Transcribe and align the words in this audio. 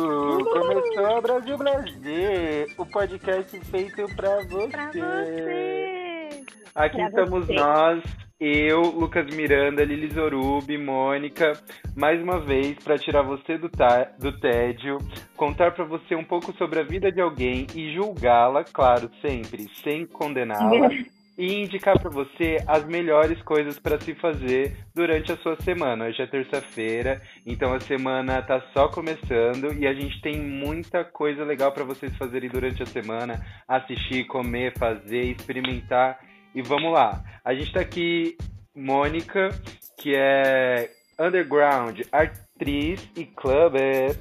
Começou 0.00 1.22
Brasil 1.22 1.58
Brasil, 1.58 2.66
o 2.78 2.86
podcast 2.86 3.60
feito 3.66 4.06
pra 4.16 4.36
você. 4.48 4.68
Pra 4.68 4.86
você. 4.86 6.40
Aqui 6.74 6.96
Pra 6.96 7.08
estamos 7.08 7.46
você. 7.46 7.52
nós, 7.52 8.02
eu, 8.40 8.80
Lucas 8.80 9.26
Miranda, 9.36 9.84
Lili 9.84 10.10
Zorubi, 10.14 10.78
Mônica, 10.78 11.52
mais 11.94 12.22
uma 12.22 12.40
vez 12.40 12.78
para 12.82 12.96
tirar 12.96 13.22
você 13.22 13.58
do, 13.58 13.70
do 14.18 14.40
tédio, 14.40 14.96
contar 15.36 15.72
pra 15.72 15.84
você 15.84 16.14
um 16.14 16.24
pouco 16.24 16.50
sobre 16.56 16.80
a 16.80 16.84
vida 16.84 17.12
de 17.12 17.20
alguém 17.20 17.66
e 17.74 17.92
julgá-la, 17.94 18.64
claro, 18.64 19.10
sempre, 19.20 19.66
sem 19.82 20.06
condená-la. 20.06 20.88
E 21.40 21.62
indicar 21.62 21.98
pra 21.98 22.10
você 22.10 22.58
as 22.66 22.84
melhores 22.84 23.40
coisas 23.40 23.78
pra 23.78 23.98
se 23.98 24.14
fazer 24.16 24.76
durante 24.94 25.32
a 25.32 25.38
sua 25.38 25.56
semana. 25.62 26.04
Hoje 26.04 26.20
é 26.20 26.26
terça-feira, 26.26 27.18
então 27.46 27.72
a 27.72 27.80
semana 27.80 28.42
tá 28.42 28.62
só 28.74 28.88
começando 28.88 29.72
e 29.72 29.86
a 29.86 29.94
gente 29.94 30.20
tem 30.20 30.38
muita 30.38 31.02
coisa 31.02 31.42
legal 31.42 31.72
pra 31.72 31.82
vocês 31.82 32.14
fazerem 32.18 32.50
durante 32.50 32.82
a 32.82 32.86
semana, 32.86 33.42
assistir, 33.66 34.26
comer, 34.26 34.76
fazer, 34.76 35.30
experimentar. 35.30 36.20
E 36.54 36.60
vamos 36.60 36.92
lá. 36.92 37.24
A 37.42 37.54
gente 37.54 37.72
tá 37.72 37.80
aqui, 37.80 38.36
Mônica, 38.76 39.48
que 39.96 40.14
é 40.14 40.90
underground, 41.18 42.02
atriz 42.12 43.10
e 43.16 43.24
clubber. 43.24 44.14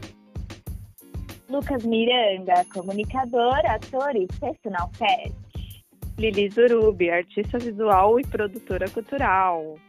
Lucas 1.50 1.84
Miranda, 1.84 2.64
comunicador, 2.74 3.60
ator 3.66 4.16
e 4.16 4.26
personal 4.40 4.90
pet. 4.98 5.49
Lili 6.20 6.50
Zurubi, 6.50 7.10
artista 7.10 7.58
visual 7.58 8.20
e 8.20 8.28
produtora 8.28 8.90
cultural. 8.90 9.80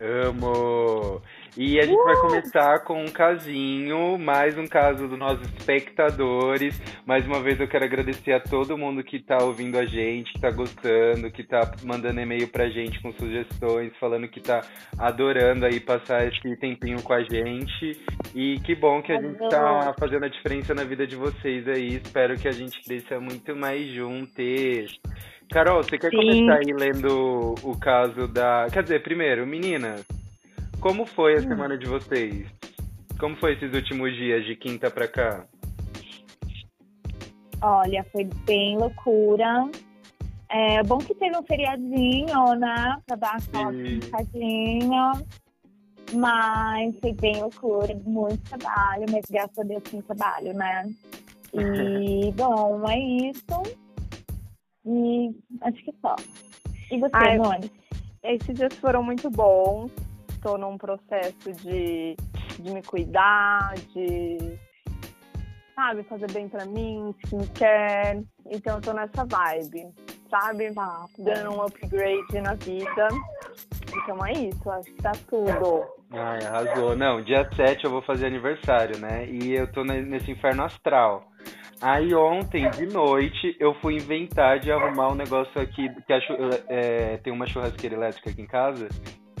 Amo! 0.00 1.20
E 1.56 1.78
a 1.78 1.82
gente 1.86 2.02
vai 2.02 2.16
começar 2.16 2.80
com 2.80 3.04
um 3.04 3.08
casinho, 3.08 4.18
mais 4.18 4.58
um 4.58 4.66
caso 4.66 5.06
dos 5.06 5.16
nossos 5.16 5.46
espectadores. 5.56 6.80
Mais 7.06 7.24
uma 7.24 7.40
vez 7.40 7.60
eu 7.60 7.68
quero 7.68 7.84
agradecer 7.84 8.32
a 8.32 8.40
todo 8.40 8.76
mundo 8.76 9.04
que 9.04 9.20
tá 9.20 9.38
ouvindo 9.40 9.78
a 9.78 9.84
gente, 9.84 10.32
que 10.32 10.40
tá 10.40 10.50
gostando, 10.50 11.30
que 11.30 11.44
tá 11.44 11.70
mandando 11.84 12.20
e-mail 12.20 12.48
pra 12.48 12.68
gente 12.68 13.00
com 13.00 13.12
sugestões, 13.12 13.92
falando 14.00 14.26
que 14.26 14.40
tá 14.40 14.62
adorando 14.98 15.64
aí 15.64 15.78
passar 15.78 16.26
esse 16.26 16.56
tempinho 16.56 17.00
com 17.02 17.12
a 17.12 17.22
gente. 17.22 18.00
E 18.34 18.58
que 18.58 18.74
bom 18.74 19.00
que 19.00 19.12
a 19.12 19.20
gente 19.20 19.38
tá 19.48 19.94
fazendo 19.96 20.24
a 20.24 20.28
diferença 20.28 20.74
na 20.74 20.82
vida 20.82 21.06
de 21.06 21.14
vocês 21.14 21.68
aí. 21.68 22.00
Espero 22.04 22.36
que 22.36 22.48
a 22.48 22.52
gente 22.52 22.82
cresça 22.82 23.20
muito 23.20 23.54
mais 23.54 23.86
juntos. 23.94 24.98
Carol, 25.52 25.84
você 25.84 25.98
quer 25.98 26.10
Sim. 26.10 26.16
começar 26.16 26.54
aí 26.54 26.72
lendo 26.72 27.54
o 27.62 27.78
caso 27.78 28.26
da. 28.26 28.66
Quer 28.72 28.82
dizer, 28.82 29.02
primeiro, 29.04 29.46
meninas, 29.46 30.04
como 30.84 31.06
foi 31.06 31.36
a 31.36 31.40
semana 31.40 31.78
de 31.78 31.86
vocês? 31.86 32.46
Como 33.18 33.34
foi 33.36 33.54
esses 33.54 33.72
últimos 33.72 34.14
dias 34.16 34.44
de 34.44 34.54
quinta 34.54 34.90
pra 34.90 35.08
cá? 35.08 35.46
Olha, 37.62 38.04
foi 38.12 38.28
bem 38.44 38.76
loucura. 38.76 39.70
É 40.50 40.82
bom 40.82 40.98
que 40.98 41.14
teve 41.14 41.34
um 41.38 41.42
feriadinho, 41.42 42.54
né? 42.56 42.98
Pra 43.06 43.16
dar 43.16 43.36
aquela 43.36 43.72
descansadinha. 43.72 45.12
Mas 46.12 46.94
foi 47.00 47.14
bem 47.14 47.40
loucura, 47.40 47.94
muito 48.04 48.42
trabalho, 48.42 49.06
mas 49.10 49.24
graças 49.30 49.58
a 49.58 49.62
Deus 49.62 49.82
tem 49.84 50.02
trabalho, 50.02 50.52
né? 50.52 50.94
E, 51.54 52.30
bom, 52.36 52.86
é 52.90 52.98
isso. 53.30 53.62
E 54.84 55.34
acho 55.62 55.82
que 55.82 55.94
só. 56.02 56.14
E 56.90 57.00
você, 57.00 57.10
Ai, 57.14 57.38
Mônica? 57.38 57.74
Esses 58.22 58.54
dias 58.54 58.74
foram 58.74 59.02
muito 59.02 59.30
bons. 59.30 59.90
Estou 60.44 60.58
num 60.58 60.76
processo 60.76 61.50
de, 61.62 62.14
de 62.58 62.70
me 62.70 62.82
cuidar, 62.82 63.72
de 63.94 64.58
sabe, 65.74 66.02
fazer 66.02 66.30
bem 66.32 66.50
pra 66.50 66.66
mim, 66.66 67.14
skincare. 67.24 68.22
Então 68.50 68.74
eu 68.76 68.80
tô 68.82 68.92
nessa 68.92 69.24
vibe, 69.24 69.88
sabe? 70.28 70.74
Tá, 70.74 71.06
Dando 71.18 71.50
um 71.56 71.62
upgrade 71.62 72.40
na 72.42 72.52
vida. 72.56 73.08
Então 73.96 74.26
é 74.26 74.32
isso, 74.32 74.70
acho 74.70 74.90
que 74.92 75.02
tá 75.02 75.12
tudo. 75.30 75.86
Ai, 76.10 76.44
arrasou. 76.44 76.94
Não, 76.94 77.22
dia 77.22 77.48
7 77.56 77.82
eu 77.86 77.90
vou 77.90 78.02
fazer 78.02 78.26
aniversário, 78.26 78.98
né? 78.98 79.26
E 79.26 79.50
eu 79.50 79.72
tô 79.72 79.82
ne- 79.82 80.02
nesse 80.02 80.30
inferno 80.30 80.64
astral. 80.64 81.24
Aí 81.80 82.14
ontem, 82.14 82.68
de 82.68 82.84
noite, 82.84 83.56
eu 83.58 83.72
fui 83.80 83.94
inventar 83.94 84.60
de 84.60 84.70
arrumar 84.70 85.08
um 85.08 85.14
negócio 85.14 85.58
aqui, 85.58 85.88
que 86.06 86.12
a 86.12 86.20
chu- 86.20 86.36
é, 86.68 87.16
tem 87.24 87.32
uma 87.32 87.46
churrasqueira 87.46 87.96
elétrica 87.96 88.28
aqui 88.28 88.42
em 88.42 88.46
casa, 88.46 88.88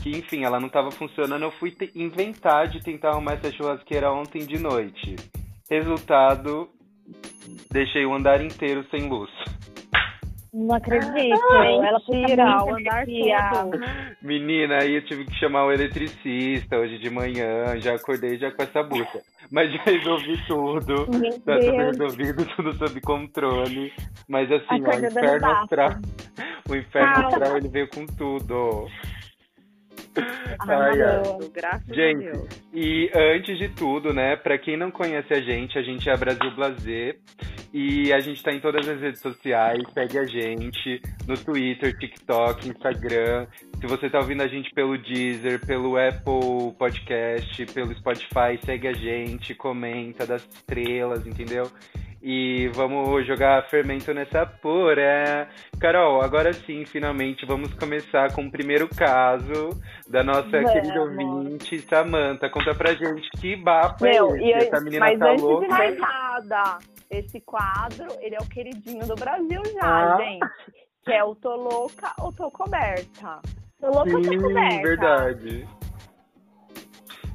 que 0.04 0.10
enfim, 0.10 0.44
ela 0.44 0.60
não 0.60 0.68
tava 0.68 0.90
funcionando, 0.90 1.44
eu 1.44 1.50
fui 1.50 1.74
inventar 1.94 2.68
de 2.68 2.78
tentar 2.78 3.12
arrumar 3.12 3.32
essa 3.32 3.50
churrasqueira 3.50 4.12
ontem 4.12 4.44
de 4.44 4.58
noite. 4.58 5.16
Resultado, 5.70 6.68
deixei 7.72 8.04
o 8.04 8.12
andar 8.12 8.42
inteiro 8.42 8.84
sem 8.90 9.08
luz. 9.08 9.30
Não 10.52 10.76
acredito. 10.76 11.12
Ela 11.54 11.98
foi 12.00 12.18
Mentira, 12.18 12.44
muito 12.44 12.66
o 12.66 12.76
andar 12.76 13.06
todo. 13.54 13.80
Menina, 14.22 14.78
aí 14.82 14.96
eu 14.96 15.06
tive 15.06 15.24
que 15.24 15.34
chamar 15.36 15.64
o 15.64 15.72
eletricista 15.72 16.76
hoje 16.76 16.98
de 16.98 17.08
manhã, 17.08 17.80
já 17.80 17.94
acordei 17.94 18.38
já 18.38 18.52
com 18.52 18.62
essa 18.62 18.82
bucha. 18.82 19.22
Mas 19.50 19.72
já 19.72 19.82
resolvi 19.84 20.38
tudo. 20.46 21.08
Meu 21.18 21.40
Tá 21.40 21.58
tudo 21.58 21.76
Deus. 21.76 21.98
resolvido, 21.98 22.46
tudo 22.56 22.72
sob 22.74 23.00
controle. 23.00 23.90
Mas 24.28 24.52
assim, 24.52 24.84
ó, 24.84 24.90
o 24.96 25.06
inferno 25.06 25.50
astral. 25.50 25.90
O 26.68 26.76
inferno 26.76 27.26
astral 27.26 27.56
ele 27.56 27.68
veio 27.68 27.88
com 27.88 28.04
tudo. 28.06 28.86
Ai, 30.60 31.02
ai. 31.02 31.02
Arrasou. 31.02 31.50
Graças 31.52 31.90
a 31.90 31.94
Gente, 31.94 32.24
Deus. 32.24 32.48
E 32.72 33.10
antes 33.14 33.58
de 33.58 33.68
tudo, 33.68 34.12
né, 34.12 34.36
pra 34.36 34.56
quem 34.56 34.76
não 34.76 34.90
conhece 34.90 35.32
a 35.32 35.40
gente, 35.40 35.78
a 35.78 35.82
gente 35.82 36.08
é 36.08 36.16
Brasil 36.16 36.50
Blazer 36.54 37.18
e 37.72 38.12
a 38.12 38.20
gente 38.20 38.42
tá 38.42 38.52
em 38.52 38.60
todas 38.60 38.88
as 38.88 39.00
redes 39.00 39.20
sociais, 39.20 39.82
segue 39.92 40.18
a 40.18 40.24
gente 40.24 41.02
no 41.26 41.36
Twitter, 41.36 41.98
TikTok, 41.98 42.68
Instagram. 42.68 43.46
Se 43.80 43.86
você 43.86 44.08
tá 44.08 44.20
ouvindo 44.20 44.42
a 44.42 44.46
gente 44.46 44.70
pelo 44.72 44.96
Deezer, 44.96 45.64
pelo 45.66 45.96
Apple 45.96 46.72
Podcast, 46.78 47.66
pelo 47.66 47.92
Spotify, 47.94 48.58
segue 48.64 48.88
a 48.88 48.92
gente, 48.92 49.54
comenta, 49.54 50.24
dá 50.24 50.36
estrelas, 50.36 51.26
entendeu? 51.26 51.68
E 52.26 52.68
vamos 52.68 53.26
jogar 53.26 53.68
fermento 53.68 54.14
nessa 54.14 54.46
pura. 54.46 55.46
Carol, 55.78 56.22
agora 56.22 56.54
sim, 56.54 56.82
finalmente, 56.86 57.44
vamos 57.44 57.74
começar 57.74 58.32
com 58.32 58.46
o 58.46 58.50
primeiro 58.50 58.88
caso 58.88 59.68
da 60.08 60.24
nossa 60.24 60.48
Vamos. 60.48 60.72
querida 60.72 61.02
ouvinte, 61.02 61.78
Samanta. 61.80 62.48
Conta 62.48 62.74
pra 62.74 62.94
gente 62.94 63.28
que 63.38 63.54
bafo 63.56 64.02
Meu, 64.02 64.34
é 64.34 64.38
esse? 64.38 64.44
aí- 64.44 64.52
Essa 64.68 64.80
menina 64.80 65.04
mas 65.04 65.18
tá 65.18 65.30
antes 65.32 65.42
louca. 65.42 65.66
de 65.66 65.68
mais 65.70 65.98
nada, 65.98 66.78
esse 67.10 67.40
quadro, 67.42 68.06
ele 68.22 68.36
é 68.36 68.38
o 68.40 68.48
queridinho 68.48 69.06
do 69.06 69.14
Brasil 69.16 69.60
Ah. 69.82 70.16
já, 70.18 70.24
gente. 70.24 70.46
Que 71.04 71.12
é 71.12 71.22
o 71.22 71.34
Tô 71.34 71.54
Louca 71.56 72.10
ou 72.22 72.32
Tô 72.32 72.50
Coberta. 72.50 73.38
Tô 73.78 73.88
louca 73.90 74.08
Sim, 74.10 74.22
pra 74.22 74.48
coberta. 74.48 74.82
verdade. 74.82 75.68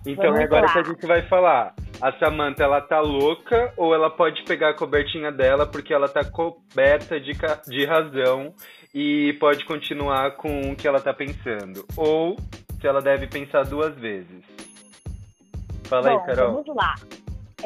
Então 0.05 0.23
Vamos 0.25 0.39
é 0.39 0.43
agora 0.45 0.65
lá. 0.65 0.73
que 0.73 0.79
a 0.79 0.83
gente 0.83 1.05
vai 1.05 1.21
falar. 1.27 1.75
A 2.01 2.13
Samanta, 2.13 2.63
ela 2.63 2.79
tá 2.79 3.01
louca 3.01 3.73
ou 3.75 3.93
ela 3.93 4.09
pode 4.09 4.41
pegar 4.45 4.69
a 4.69 4.73
cobertinha 4.73 5.33
dela 5.33 5.67
porque 5.67 5.93
ela 5.93 6.07
tá 6.07 6.23
coberta 6.23 7.19
de, 7.19 7.33
de 7.67 7.85
razão 7.85 8.53
e 8.95 9.33
pode 9.33 9.65
continuar 9.65 10.37
com 10.37 10.71
o 10.71 10.75
que 10.77 10.87
ela 10.87 11.01
tá 11.01 11.13
pensando? 11.13 11.85
Ou 11.97 12.37
se 12.79 12.87
ela 12.87 13.01
deve 13.01 13.27
pensar 13.27 13.65
duas 13.65 13.93
vezes? 13.95 14.45
Fala 15.89 16.09
Bom, 16.09 16.19
aí, 16.19 16.25
Carol. 16.25 16.63
vamos 16.63 16.75
lá. 16.75 16.95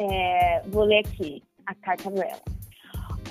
É, 0.00 0.62
vou 0.66 0.82
ler 0.82 1.04
aqui 1.06 1.40
a 1.66 1.74
carta 1.76 2.10
dela. 2.10 2.42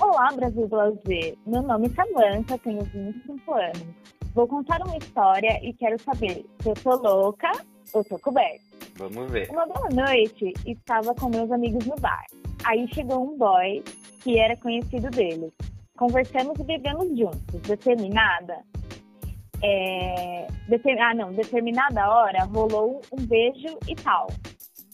Olá, 0.00 0.32
Brasil 0.34 0.66
Blazer. 0.66 1.36
Meu 1.46 1.62
nome 1.62 1.86
é 1.86 1.90
Samantha, 1.90 2.58
tenho 2.58 2.82
25 2.82 3.52
anos. 3.52 3.86
Vou 4.34 4.48
contar 4.48 4.80
uma 4.80 4.96
história 4.96 5.60
e 5.62 5.74
quero 5.74 6.00
saber 6.00 6.46
se 6.60 6.68
eu 6.70 6.74
tô 6.74 6.96
louca 6.96 7.52
ou 7.92 8.02
tô 8.02 8.18
coberta. 8.18 8.73
Vamos 8.96 9.30
ver. 9.30 9.50
Uma 9.50 9.66
boa 9.66 9.88
noite, 9.90 10.52
estava 10.66 11.14
com 11.14 11.28
meus 11.28 11.50
amigos 11.50 11.84
no 11.86 11.96
bar. 11.96 12.24
Aí 12.64 12.86
chegou 12.94 13.22
um 13.32 13.36
boy 13.36 13.82
que 14.22 14.38
era 14.38 14.56
conhecido 14.56 15.10
deles. 15.10 15.52
Conversamos 15.96 16.58
e 16.58 16.64
bebemos 16.64 17.08
juntos. 17.18 17.60
Determinada. 17.62 18.58
é, 19.62 20.46
deter- 20.68 21.00
ah, 21.00 21.14
não. 21.14 21.32
Determinada 21.32 22.08
hora 22.08 22.44
rolou 22.44 23.00
um 23.12 23.24
beijo 23.26 23.78
e 23.88 23.94
tal. 23.96 24.26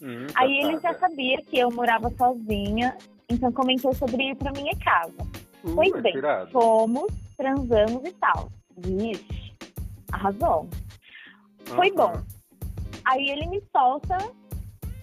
Hum, 0.02 0.26
Aí 0.34 0.60
ele 0.60 0.78
já 0.80 0.94
sabia 0.94 1.42
que 1.42 1.58
eu 1.58 1.70
morava 1.70 2.08
sozinha, 2.16 2.96
então 3.28 3.52
comentou 3.52 3.92
sobre 3.94 4.30
ir 4.30 4.36
pra 4.36 4.52
minha 4.52 4.74
casa. 4.78 5.12
Uh, 5.64 5.74
Pois 5.74 5.92
bem, 6.02 6.12
tirado. 6.12 6.50
fomos, 6.52 7.12
transamos 7.36 8.02
e 8.08 8.12
tal. 8.12 8.48
Vixe, 8.78 9.52
arrasou. 10.12 10.68
Foi 11.66 11.90
bom. 11.92 12.12
Aí 13.10 13.28
ele 13.28 13.46
me 13.48 13.60
solta 13.76 14.18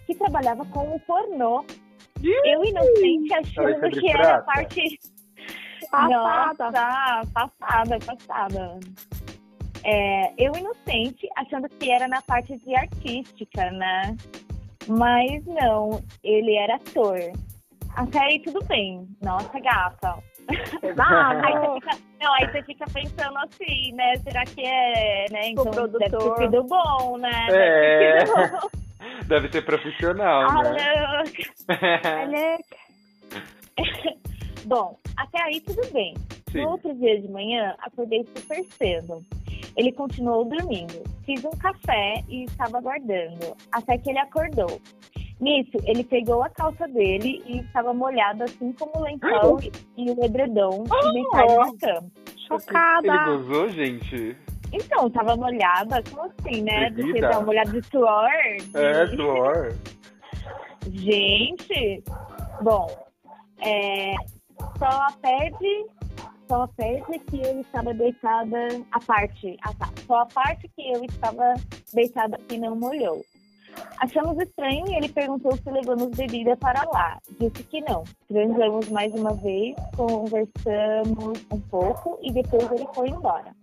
que 0.06 0.16
trabalhava 0.16 0.66
com 0.68 0.96
o 0.96 1.00
pornô. 1.02 1.66
Eu, 2.24 2.64
inocente, 2.64 3.34
achando 3.34 3.90
que 3.92 4.10
era 4.10 4.42
prata. 4.42 4.44
parte. 4.46 5.00
Passada. 5.92 6.72
Nossa, 6.72 7.28
passada, 7.34 8.00
passada. 8.00 8.80
É, 9.84 10.34
eu 10.38 10.54
inocente, 10.56 11.28
achando 11.36 11.68
que 11.68 11.92
era 11.92 12.08
na 12.08 12.22
parte 12.22 12.58
de 12.58 12.76
artística, 12.76 13.72
né? 13.72 14.16
Mas 14.88 15.46
não, 15.46 16.02
ele 16.24 16.56
era 16.56 16.76
ator. 16.76 17.20
Até 17.94 18.20
aí 18.20 18.40
tudo 18.40 18.64
bem. 18.66 19.06
Nossa, 19.22 19.60
gata. 19.60 20.24
Exato. 20.84 21.46
aí, 21.46 21.54
você 21.54 21.74
fica, 21.80 21.98
não, 22.22 22.34
aí 22.34 22.52
você 22.52 22.64
fica 22.64 22.86
pensando 22.94 23.38
assim, 23.40 23.92
né? 23.94 24.16
Será 24.18 24.44
que 24.46 24.66
é, 24.66 25.26
né? 25.32 25.50
Então 25.50 25.66
produtor. 25.66 26.00
deve 26.00 26.18
ter 26.18 26.36
sido 26.38 26.64
bom, 26.64 27.18
né? 27.18 27.48
É. 27.50 28.24
Deve 28.26 28.26
ter 28.26 28.28
sido 28.28 28.52
bom. 28.62 28.70
Deve 29.28 29.52
ser 29.52 29.62
profissional, 29.66 30.42
Ah, 30.50 30.64
né? 30.64 30.94
louca. 31.68 32.58
Bom, 34.66 34.98
até 35.16 35.42
aí 35.44 35.62
tudo 35.62 35.82
bem. 35.94 36.14
Sim. 36.52 36.62
No 36.64 36.72
outro 36.72 36.94
dia 36.96 37.22
de 37.22 37.28
manhã, 37.30 37.76
acordei 37.80 38.26
super 38.36 38.64
cedo. 38.78 39.24
Ele 39.78 39.92
continuou 39.92 40.44
dormindo. 40.46 41.04
Fiz 41.26 41.44
um 41.46 41.52
café 41.52 42.24
e 42.28 42.46
estava 42.46 42.80
aguardando, 42.80 43.56
até 43.72 43.98
que 43.98 44.10
ele 44.10 44.20
acordou. 44.20 44.82
Nisso, 45.40 45.78
ele 45.84 46.04
pegou 46.04 46.42
a 46.44 46.50
calça 46.50 46.88
dele 46.88 47.44
e 47.46 47.60
estava 47.60 47.94
molhada, 47.94 48.46
assim 48.46 48.72
como 48.74 48.92
o 48.96 49.04
lençol 49.04 49.60
e 49.96 50.10
o 50.10 50.26
edredom 50.26 50.84
e 50.86 51.14
deitado 51.14 51.56
na 51.56 51.78
cama. 51.78 52.12
Ele 52.28 52.38
Chocada. 52.48 53.26
gozou, 53.26 53.70
gente? 53.70 54.36
Então, 54.74 55.10
tava 55.10 55.36
molhada, 55.36 56.02
como 56.10 56.24
assim, 56.24 56.62
né? 56.64 56.90
Que 56.90 57.04
Bebida. 57.04 57.30
tava 57.30 57.46
molhada 57.46 57.72
de 57.72 57.88
suor? 57.88 58.30
É, 58.74 59.08
suor. 59.16 59.76
Gente, 60.90 62.04
bom, 62.62 62.88
é, 63.60 64.14
só 64.78 65.08
perde, 65.22 65.86
só 66.48 66.68
perde 66.76 67.20
que 67.20 67.42
eu 67.42 67.62
estava 67.62 67.94
deitada, 67.94 68.68
a 68.92 69.00
parte, 69.02 69.58
ah 69.64 69.74
tá, 69.74 69.90
só 70.06 70.22
a 70.22 70.26
parte 70.26 70.68
que 70.70 70.92
eu 70.94 71.04
estava 71.04 71.54
deitada 71.94 72.38
que 72.48 72.58
não 72.58 72.76
molhou. 72.76 73.24
Achamos 74.00 74.38
estranho 74.40 74.86
e 74.88 74.96
ele 74.96 75.10
perguntou 75.10 75.56
se 75.58 75.70
levamos 75.70 76.16
bebida 76.16 76.56
para 76.58 76.84
lá. 76.92 77.18
Disse 77.40 77.64
que 77.64 77.82
não. 77.82 78.04
Transamos 78.28 78.90
mais 78.90 79.14
uma 79.14 79.34
vez, 79.34 79.76
conversamos 79.96 81.46
um 81.52 81.60
pouco 81.62 82.20
e 82.22 82.32
depois 82.32 82.72
ele 82.72 82.88
foi 82.94 83.10
embora. 83.10 83.56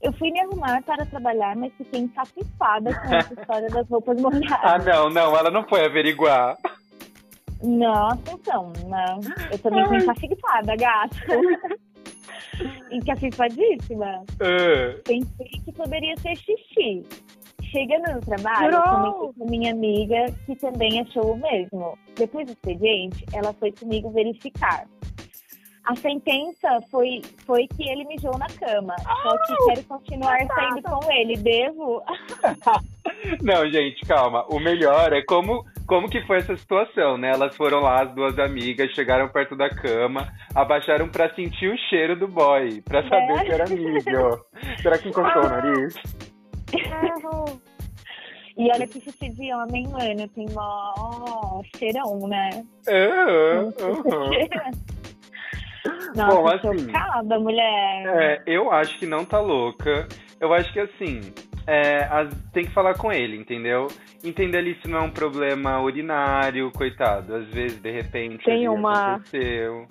Eu 0.00 0.12
fui 0.14 0.30
me 0.32 0.40
arrumar 0.40 0.82
para 0.82 1.06
trabalhar, 1.06 1.54
mas 1.54 1.72
fiquei 1.74 2.00
encapifada 2.00 2.92
com 2.92 3.14
essa 3.14 3.34
história 3.38 3.68
das 3.68 3.88
roupas 3.88 4.20
molhadas. 4.20 4.58
Ah, 4.62 4.78
não, 4.78 5.10
não, 5.10 5.36
ela 5.36 5.50
não 5.50 5.62
foi 5.68 5.84
averiguar. 5.84 6.56
Nossa, 7.62 8.32
então, 8.32 8.72
não. 8.88 9.20
Eu 9.50 9.58
também 9.58 9.86
fui 9.86 9.98
encafifada, 9.98 10.74
gata. 10.76 11.16
Encafifadíssima. 12.90 14.24
Ah, 14.40 15.00
Pensei 15.04 15.48
que 15.64 15.72
poderia 15.72 16.16
ser 16.18 16.36
xixi. 16.36 17.06
Chegando 17.72 18.12
no 18.12 18.20
trabalho, 18.20 18.70
Jurou? 18.70 19.12
comentei 19.14 19.32
com 19.38 19.50
minha 19.50 19.72
amiga, 19.72 20.26
que 20.46 20.54
também 20.56 21.00
achou 21.00 21.32
o 21.32 21.36
mesmo. 21.38 21.98
Depois 22.14 22.46
do 22.46 22.52
expediente, 22.52 23.24
ela 23.32 23.52
foi 23.54 23.72
comigo 23.72 24.10
verificar. 24.10 24.84
A 25.84 25.96
sentença 25.96 26.80
foi, 26.92 27.22
foi 27.44 27.66
que 27.66 27.88
ele 27.90 28.04
mijou 28.04 28.30
na 28.38 28.46
cama. 28.46 28.94
Só 29.00 29.36
que 29.46 29.56
quero 29.66 29.84
continuar 29.84 30.38
saindo 30.46 30.82
com 30.82 31.10
ele. 31.10 31.36
Devo? 31.38 32.00
Não, 33.42 33.68
gente, 33.68 34.00
calma. 34.06 34.44
O 34.48 34.60
melhor 34.60 35.12
é 35.12 35.22
como, 35.24 35.64
como 35.88 36.08
que 36.08 36.24
foi 36.26 36.36
essa 36.38 36.56
situação, 36.56 37.18
né? 37.18 37.32
Elas 37.32 37.56
foram 37.56 37.80
lá, 37.80 38.02
as 38.02 38.14
duas 38.14 38.38
amigas, 38.38 38.92
chegaram 38.92 39.28
perto 39.28 39.56
da 39.56 39.68
cama, 39.70 40.28
abaixaram 40.54 41.08
pra 41.08 41.34
sentir 41.34 41.68
o 41.72 41.78
cheiro 41.88 42.14
do 42.16 42.28
boy, 42.28 42.80
pra 42.82 43.02
saber 43.08 43.38
É. 43.40 43.44
que 43.44 43.52
era 43.52 43.64
amigo. 43.64 44.44
Será 44.82 44.98
que 44.98 45.08
encostou 45.08 45.42
o 45.42 45.48
nariz? 45.48 45.94
E 48.54 48.70
olha 48.70 48.86
que 48.86 49.00
xixi 49.00 49.30
de 49.30 49.50
homem, 49.54 49.88
mano, 49.88 50.28
tem 50.28 50.46
mó 50.52 51.62
cheirão, 51.78 52.28
né? 52.28 52.50
Aham, 52.86 53.72
aham. 53.80 54.30
Nossa, 56.14 56.34
Bom, 56.34 56.46
assim, 56.48 56.86
chocada, 56.88 57.38
mulher. 57.40 58.06
É, 58.06 58.42
eu 58.46 58.70
acho 58.70 58.98
que 58.98 59.06
não 59.06 59.24
tá 59.24 59.40
louca. 59.40 60.06
Eu 60.38 60.52
acho 60.52 60.70
que 60.70 60.80
assim, 60.80 61.32
é, 61.66 62.04
as- 62.10 62.34
tem 62.52 62.66
que 62.66 62.72
falar 62.72 62.94
com 62.98 63.10
ele, 63.10 63.38
entendeu? 63.38 63.88
Entender 64.22 64.58
ali 64.58 64.78
se 64.82 64.88
não 64.88 64.98
é 64.98 65.02
um 65.02 65.10
problema 65.10 65.80
urinário, 65.80 66.70
coitado. 66.72 67.34
Às 67.34 67.46
vezes, 67.48 67.80
de 67.80 67.90
repente, 67.90 68.44
Tem 68.44 68.68
uma- 68.68 69.14
aconteceu. 69.14 69.86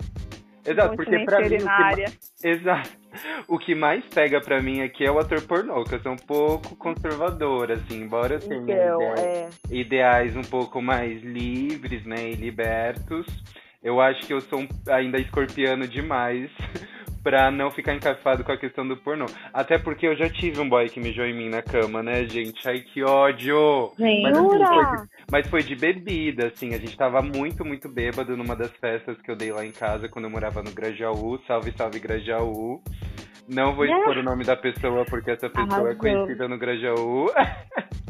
Exato, 0.64 0.94
porque 0.94 1.18
pra 1.24 1.40
mim, 1.40 1.58
que, 1.58 2.46
exato. 2.48 3.01
O 3.48 3.58
que 3.58 3.74
mais 3.74 4.04
pega 4.06 4.40
pra 4.40 4.60
mim 4.62 4.80
aqui 4.82 5.04
é 5.04 5.10
o 5.10 5.18
ator 5.18 5.40
pornô, 5.42 5.84
que 5.84 5.94
eu 5.94 6.00
sou 6.00 6.12
um 6.12 6.16
pouco 6.16 6.74
conservadora, 6.76 7.74
assim, 7.74 8.00
embora 8.02 8.34
eu 8.34 8.40
tenha 8.40 8.60
Então, 8.62 9.00
ideia- 9.00 9.20
é. 9.20 9.48
ideais 9.70 10.36
um 10.36 10.42
pouco 10.42 10.80
mais 10.80 11.22
livres, 11.22 12.04
né, 12.04 12.30
e 12.30 12.34
libertos. 12.34 13.26
Eu 13.82 14.00
acho 14.00 14.24
que 14.26 14.32
eu 14.32 14.40
sou 14.42 14.60
um- 14.60 14.68
ainda 14.88 15.18
escorpiano 15.18 15.88
demais 15.88 16.48
pra 17.22 17.50
não 17.50 17.70
ficar 17.70 17.94
encafado 17.94 18.42
com 18.44 18.52
a 18.52 18.56
questão 18.56 18.86
do 18.86 18.96
pornô. 18.96 19.26
Até 19.52 19.78
porque 19.78 20.06
eu 20.06 20.16
já 20.16 20.28
tive 20.28 20.60
um 20.60 20.68
boy 20.68 20.88
que 20.88 21.00
mijou 21.00 21.24
em 21.24 21.34
mim 21.34 21.48
na 21.48 21.62
cama, 21.62 22.02
né, 22.02 22.24
gente? 22.24 22.68
Ai, 22.68 22.80
que 22.80 23.02
ódio! 23.02 23.92
Gente, 23.98 24.22
Mas, 24.22 24.36
assim, 24.36 24.48
foi 24.48 24.84
de, 24.84 25.08
mas 25.30 25.46
foi 25.48 25.62
de 25.62 25.76
bebida, 25.76 26.46
assim. 26.48 26.74
A 26.74 26.78
gente 26.78 26.96
tava 26.96 27.22
muito, 27.22 27.64
muito 27.64 27.88
bêbado 27.88 28.36
numa 28.36 28.56
das 28.56 28.70
festas 28.76 29.20
que 29.22 29.30
eu 29.30 29.36
dei 29.36 29.52
lá 29.52 29.64
em 29.64 29.72
casa 29.72 30.08
quando 30.08 30.24
eu 30.26 30.30
morava 30.30 30.62
no 30.62 30.72
Grajaú. 30.72 31.38
Salve, 31.46 31.72
salve, 31.76 32.00
Grajaú. 32.00 32.80
Não 33.48 33.74
vou 33.74 33.84
expor 33.84 34.16
o 34.18 34.22
nome 34.22 34.44
da 34.44 34.56
pessoa 34.56 35.04
porque 35.04 35.30
essa 35.32 35.48
pessoa 35.48 35.88
é 35.88 35.92
Arrasou. 35.92 35.96
conhecida 35.96 36.48
no 36.48 36.58
Grajaú. 36.58 37.26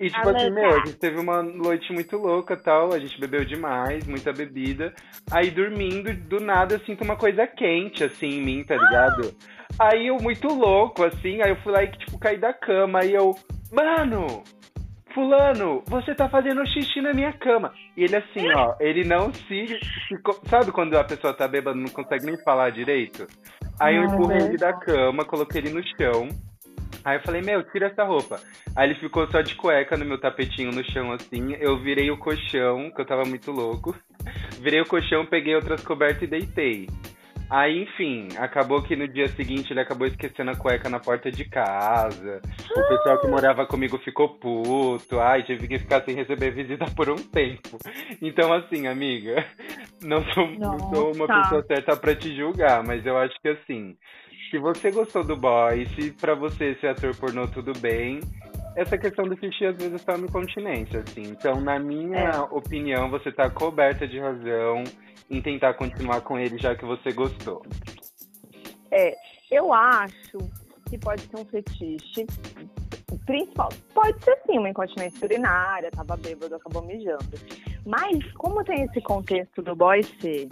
E 0.00 0.06
tipo 0.08 0.16
Arrasou. 0.30 0.36
assim, 0.40 0.50
meu, 0.50 0.70
a 0.70 0.78
gente 0.78 0.94
teve 0.98 1.20
uma 1.20 1.42
noite 1.42 1.92
muito 1.92 2.16
louca 2.16 2.56
tal, 2.56 2.94
a 2.94 2.98
gente 2.98 3.20
bebeu 3.20 3.44
demais, 3.44 4.06
muita 4.06 4.32
bebida. 4.32 4.94
Aí 5.30 5.50
dormindo, 5.50 6.12
do 6.14 6.40
nada 6.40 6.74
eu 6.76 6.80
sinto 6.80 7.04
uma 7.04 7.16
coisa 7.16 7.46
quente, 7.46 8.02
assim, 8.02 8.26
em 8.38 8.42
mim, 8.42 8.64
tá 8.64 8.76
ligado? 8.76 9.34
Aí 9.78 10.06
eu 10.06 10.16
muito 10.16 10.48
louco, 10.48 11.04
assim, 11.04 11.42
aí 11.42 11.50
eu 11.50 11.56
fui 11.56 11.72
lá 11.72 11.84
e, 11.84 11.88
tipo, 11.92 12.18
caí 12.18 12.38
da 12.38 12.52
cama, 12.52 13.00
aí 13.00 13.12
eu, 13.12 13.34
mano, 13.70 14.42
fulano, 15.14 15.82
você 15.86 16.14
tá 16.14 16.28
fazendo 16.30 16.66
xixi 16.66 17.00
na 17.02 17.12
minha 17.12 17.32
cama. 17.34 17.72
E 17.96 18.04
ele 18.04 18.16
assim, 18.16 18.50
ó, 18.54 18.74
ele 18.80 19.04
não 19.04 19.30
se. 19.34 19.78
sabe 20.48 20.72
quando 20.72 20.96
a 20.96 21.04
pessoa 21.04 21.34
tá 21.34 21.46
bêbada 21.46 21.76
e 21.78 21.82
não 21.82 21.90
consegue 21.90 22.24
nem 22.24 22.42
falar 22.42 22.70
direito? 22.70 23.26
Aí 23.78 23.96
eu 23.96 24.02
Uhum. 24.02 24.14
empurrei 24.14 24.38
ele 24.42 24.56
da 24.56 24.72
cama, 24.72 25.24
coloquei 25.26 25.60
ele 25.60 25.70
no 25.70 25.82
chão. 25.82 26.28
Aí 27.04 27.16
eu 27.16 27.22
falei, 27.22 27.40
meu, 27.42 27.62
tira 27.70 27.86
essa 27.86 28.04
roupa. 28.04 28.40
Aí 28.76 28.88
ele 28.88 29.00
ficou 29.00 29.26
só 29.30 29.40
de 29.40 29.54
cueca 29.54 29.96
no 29.96 30.04
meu 30.04 30.20
tapetinho 30.20 30.70
no 30.70 30.84
chão, 30.84 31.12
assim. 31.12 31.54
Eu 31.58 31.78
virei 31.78 32.10
o 32.10 32.18
colchão, 32.18 32.90
que 32.90 33.00
eu 33.00 33.06
tava 33.06 33.24
muito 33.24 33.50
louco. 33.50 33.96
Virei 34.60 34.82
o 34.82 34.86
colchão, 34.86 35.24
peguei 35.24 35.54
outras 35.54 35.82
cobertas 35.82 36.22
e 36.22 36.26
deitei. 36.26 36.86
Aí, 37.50 37.82
enfim, 37.82 38.28
acabou 38.38 38.80
que 38.80 38.94
no 38.94 39.08
dia 39.08 39.26
seguinte 39.26 39.72
ele 39.72 39.80
acabou 39.80 40.06
esquecendo 40.06 40.52
a 40.52 40.56
cueca 40.56 40.88
na 40.88 41.00
porta 41.00 41.32
de 41.32 41.44
casa. 41.44 42.40
O 42.70 42.88
pessoal 42.88 43.20
que 43.20 43.26
morava 43.26 43.66
comigo 43.66 43.98
ficou 43.98 44.28
puto. 44.28 45.18
Ai, 45.18 45.42
tive 45.42 45.66
que 45.66 45.80
ficar 45.80 46.00
sem 46.04 46.14
receber 46.14 46.52
visita 46.52 46.84
por 46.94 47.10
um 47.10 47.16
tempo. 47.16 47.76
Então, 48.22 48.52
assim, 48.52 48.86
amiga, 48.86 49.44
não 50.00 50.22
sou, 50.32 50.48
não 50.52 50.78
sou 50.78 51.12
uma 51.12 51.26
pessoa 51.26 51.64
certa 51.66 51.96
pra 51.96 52.14
te 52.14 52.36
julgar, 52.36 52.84
mas 52.84 53.04
eu 53.04 53.18
acho 53.18 53.34
que 53.42 53.48
assim, 53.48 53.96
se 54.50 54.58
você 54.58 54.90
gostou 54.90 55.22
do 55.24 55.36
boy, 55.36 55.86
se 55.94 56.10
pra 56.12 56.34
você 56.34 56.74
ser 56.80 56.88
ator 56.88 57.14
pornô 57.16 57.46
tudo 57.46 57.72
bem, 57.78 58.20
essa 58.76 58.98
questão 58.98 59.24
do 59.26 59.38
xixi 59.38 59.66
às 59.66 59.76
vezes 59.76 60.04
tá 60.04 60.16
no 60.16 60.26
incontinência, 60.26 61.00
assim. 61.00 61.22
Então, 61.22 61.60
na 61.60 61.78
minha 61.78 62.18
É. 62.18 62.40
opinião, 62.50 63.10
você 63.10 63.30
tá 63.30 63.48
coberta 63.50 64.06
de 64.06 64.18
razão 64.18 64.84
em 65.30 65.40
tentar 65.40 65.74
continuar 65.74 66.20
com 66.22 66.38
ele 66.38 66.58
já 66.58 66.74
que 66.74 66.84
você 66.84 67.12
gostou. 67.12 67.62
É, 68.90 69.14
eu 69.50 69.72
acho 69.72 70.38
que 70.88 70.98
pode 70.98 71.22
ser 71.22 71.36
um 71.36 71.44
fetiche. 71.44 72.26
Principal, 73.26 73.68
pode 73.94 74.22
ser 74.24 74.36
sim 74.46 74.58
uma 74.58 74.70
incontinência 74.70 75.24
urinária, 75.24 75.90
tava 75.90 76.16
bêbado, 76.16 76.54
acabou 76.54 76.82
mijando. 76.82 77.24
Mas 77.86 78.32
como 78.32 78.64
tem 78.64 78.82
esse 78.82 79.00
contexto 79.00 79.62
do 79.62 79.74
boy 79.76 80.02
ser 80.02 80.48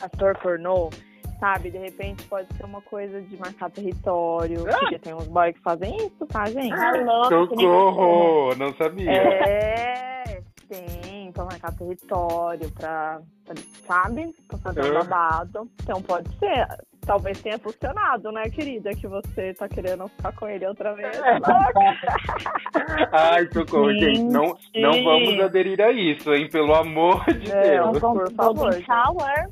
ator 0.00 0.36
pornô, 0.38 0.90
sabe? 1.38 1.70
De 1.70 1.78
repente 1.78 2.24
pode 2.24 2.48
ser 2.56 2.64
uma 2.64 2.80
coisa 2.82 3.20
de 3.22 3.36
marcar 3.36 3.70
território, 3.70 4.64
porque 4.64 4.98
tem 4.98 5.14
uns 5.14 5.26
boys 5.26 5.54
que 5.56 5.62
fazem 5.62 5.96
isso, 5.96 6.26
tá, 6.26 6.46
gente? 6.46 6.72
Alô, 6.72 7.24
Socorro! 7.46 8.54
Não 8.56 8.74
sabia. 8.74 9.10
É, 9.10 10.42
tem, 10.68 11.30
pra 11.32 11.44
marcar 11.44 11.72
território, 11.76 12.70
pra, 12.72 13.20
pra- 13.44 13.54
sabe? 13.86 14.34
Pra 14.48 14.58
fazer 14.58 14.82
um 14.92 14.96
Ah. 14.98 15.04
babado. 15.04 15.70
Então 15.82 16.02
pode 16.02 16.28
ser. 16.38 16.66
Talvez 17.06 17.40
tenha 17.40 17.58
funcionado, 17.58 18.32
né, 18.32 18.50
querida? 18.50 18.90
Que 18.90 19.06
você 19.06 19.54
tá 19.54 19.68
querendo 19.68 20.08
ficar 20.08 20.32
com 20.32 20.48
ele 20.48 20.66
outra 20.66 20.92
vez. 20.94 21.16
Ai, 23.12 23.46
socorro, 23.52 23.92
gente. 23.92 24.24
Não, 24.24 24.56
não 24.74 25.04
vamos 25.04 25.40
aderir 25.40 25.80
a 25.80 25.90
isso, 25.92 26.34
hein? 26.34 26.48
Pelo 26.50 26.74
amor 26.74 27.24
de 27.32 27.48
Não, 27.54 27.92
Deus. 27.92 27.98
por 28.00 28.32
favor. 28.32 28.54
Golden 28.56 28.84
Shower. 28.84 29.48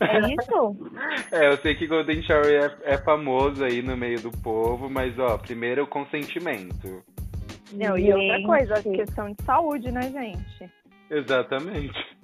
É 0.00 0.20
isso? 0.20 0.76
É, 1.32 1.48
eu 1.48 1.56
sei 1.58 1.74
que 1.74 1.86
Golden 1.86 2.22
Shower 2.22 2.46
é, 2.84 2.94
é 2.94 2.98
famoso 2.98 3.64
aí 3.64 3.80
no 3.80 3.96
meio 3.96 4.20
do 4.20 4.30
povo, 4.30 4.90
mas 4.90 5.18
ó, 5.18 5.38
primeiro 5.38 5.84
o 5.84 5.86
consentimento. 5.86 7.02
Não, 7.72 7.96
e 7.98 8.12
outra 8.12 8.36
Gente. 8.36 8.46
coisa, 8.46 8.82
questão 8.82 9.30
de 9.30 9.42
saúde, 9.44 9.92
né, 9.92 10.02
gente? 10.02 10.70
Exatamente. 11.10 12.16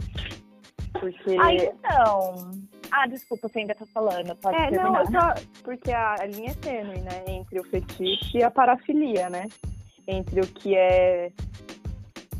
Porque. 0.99 1.37
Ah, 1.39 1.53
então. 1.53 2.51
Ah, 2.97 3.09
desculpa, 3.09 3.49
você 3.49 3.59
ainda 3.59 3.75
tá 3.75 3.85
falando. 3.87 4.37
Pode 4.37 4.57
É, 4.57 4.71
não, 4.71 4.93
terminar. 4.93 5.01
eu 5.01 5.07
só, 5.11 5.47
porque 5.65 5.91
a, 5.91 6.15
a 6.21 6.27
linha 6.27 6.53
é 6.53 6.55
tênue, 6.55 7.01
né? 7.01 7.25
Entre 7.27 7.59
o 7.59 7.65
fetiche 7.65 8.39
e 8.39 8.45
a 8.45 8.51
parafilia, 8.53 9.29
né? 9.29 9.49
Entre 10.07 10.41
o 10.41 10.47
que 10.47 10.77
é 10.77 11.33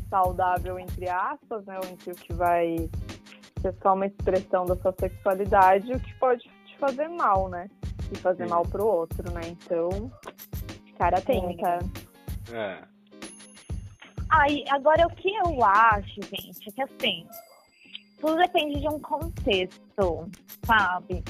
saudável, 0.09 0.79
entre 0.79 1.09
aspas, 1.09 1.65
né? 1.65 1.77
Ou 1.83 1.89
entre 1.89 2.13
o 2.13 2.15
que 2.15 2.31
vai 2.33 2.89
ser 3.61 3.75
só 3.83 3.95
uma 3.95 4.05
expressão 4.05 4.65
da 4.65 4.77
sua 4.77 4.95
sexualidade 4.97 5.91
e 5.91 5.95
o 5.95 5.99
que 5.99 6.13
pode 6.19 6.43
te 6.65 6.77
fazer 6.77 7.09
mal, 7.09 7.49
né? 7.49 7.69
E 8.13 8.17
fazer 8.17 8.45
Sim. 8.45 8.51
mal 8.51 8.63
pro 8.63 8.85
outro, 8.87 9.29
né? 9.33 9.41
Então, 9.47 10.09
cara, 10.97 11.17
atenta. 11.17 11.79
É. 12.53 12.81
Aí, 14.29 14.63
agora 14.69 15.05
o 15.05 15.15
que 15.15 15.35
eu 15.35 15.63
acho, 15.65 16.21
gente, 16.21 16.69
é 16.69 16.71
que 16.71 16.81
assim, 16.81 17.27
tudo 18.19 18.35
depende 18.37 18.79
de 18.79 18.87
um 18.87 18.99
contexto, 18.99 20.29
sabe? 20.65 21.23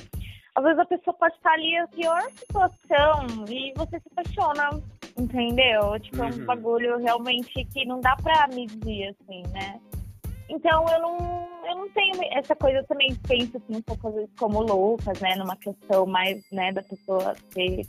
Às 0.56 0.64
vezes 0.64 0.80
a 0.80 0.86
pessoa 0.86 1.14
pode 1.18 1.36
estar 1.36 1.52
ali 1.52 1.78
na 1.78 1.88
pior 1.88 2.22
situação 2.32 3.46
e 3.50 3.74
você 3.76 4.00
se 4.00 4.08
apaixona, 4.12 4.82
entendeu? 5.20 6.00
Tipo, 6.00 6.24
é 6.24 6.30
Uhum. 6.30 6.36
um 6.42 6.46
bagulho 6.46 6.98
realmente 7.00 7.66
que 7.66 7.86
não 7.86 8.00
dá 8.00 8.16
pra 8.16 8.48
medir, 8.48 9.10
assim, 9.10 9.44
né? 9.52 9.80
Então 10.48 10.86
eu 10.90 11.02
não, 11.02 11.18
eu 11.68 11.76
não 11.76 11.90
tenho 11.90 12.14
essa 12.32 12.56
coisa, 12.56 12.78
eu 12.78 12.86
também 12.86 13.14
penso 13.28 13.58
assim, 13.58 13.78
um 13.78 13.82
pouco 13.82 14.14
como 14.40 14.60
o 14.60 14.64
Lucas, 14.64 15.20
né? 15.20 15.36
Numa 15.36 15.56
questão 15.58 16.06
mais, 16.06 16.42
né, 16.52 16.72
da 16.72 16.84
pessoa 16.84 17.36
ser 17.52 17.82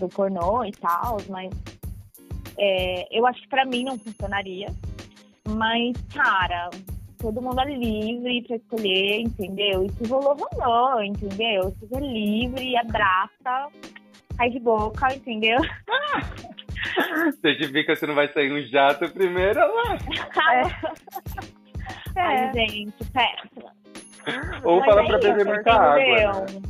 do 0.00 0.08
pornô 0.08 0.64
e 0.64 0.72
tal, 0.72 1.18
mas 1.28 1.50
é, 2.58 3.06
eu 3.16 3.24
acho 3.26 3.40
que 3.42 3.48
pra 3.48 3.64
mim 3.64 3.84
não 3.84 3.98
funcionaria. 3.98 4.66
Mas, 5.46 5.92
cara, 6.14 6.70
todo 7.22 7.40
mundo 7.40 7.60
é 7.60 7.64
livre 7.64 8.42
pra 8.46 8.56
escolher, 8.56 9.20
entendeu? 9.20 9.84
E 9.84 9.92
se 9.92 10.10
rolou, 10.10 10.36
rolou, 10.36 11.02
entendeu? 11.02 11.70
Se 11.78 11.96
é 11.96 12.00
livre, 12.00 12.76
abraça, 12.76 13.68
cai 14.36 14.50
de 14.50 14.58
boca, 14.58 15.14
entendeu? 15.14 15.58
Certifica 17.40 17.94
se 17.94 18.06
não 18.06 18.14
vai 18.14 18.26
sair 18.32 18.52
um 18.52 18.60
jato 18.66 19.08
primeiro, 19.12 19.60
lá. 19.60 19.96
É. 22.14 22.20
Ai, 22.20 22.52
gente, 22.52 22.92
péssima. 23.10 23.72
Ou 24.64 24.80
Mas 24.80 24.84
fala 24.84 25.02
é 25.02 25.06
pra 25.06 25.18
beber 25.18 25.46
muita 25.46 25.72
água. 25.72 26.42
né? 26.42 26.62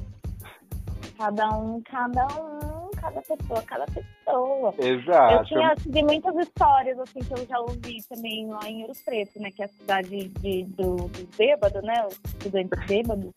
Cada 1.19 1.49
um, 1.59 1.83
cada 1.83 2.27
um, 2.41 2.82
cada 3.03 3.21
pessoa, 3.21 3.63
cada 3.63 3.87
pessoa. 3.87 4.75
Eu 4.79 4.99
Exato. 4.99 5.45
tinha 5.47 5.75
tive 5.75 6.03
muitas 6.05 6.37
histórias 6.37 6.99
assim 7.01 7.19
que 7.19 7.33
eu 7.33 7.47
já 7.47 7.59
ouvi 7.59 7.99
também 8.09 8.47
lá 8.47 8.61
em 8.69 8.83
Ouro 8.83 8.93
Preto, 9.05 9.41
né? 9.41 9.51
Que 9.51 9.63
é 9.63 9.65
a 9.65 9.69
cidade 9.69 10.29
de, 10.29 10.65
do, 10.65 10.97
do 11.09 11.37
bêbado, 11.37 11.83
né? 11.83 12.07
Os 12.07 12.19
estudantes 12.25 12.87
bêbados. 12.87 13.33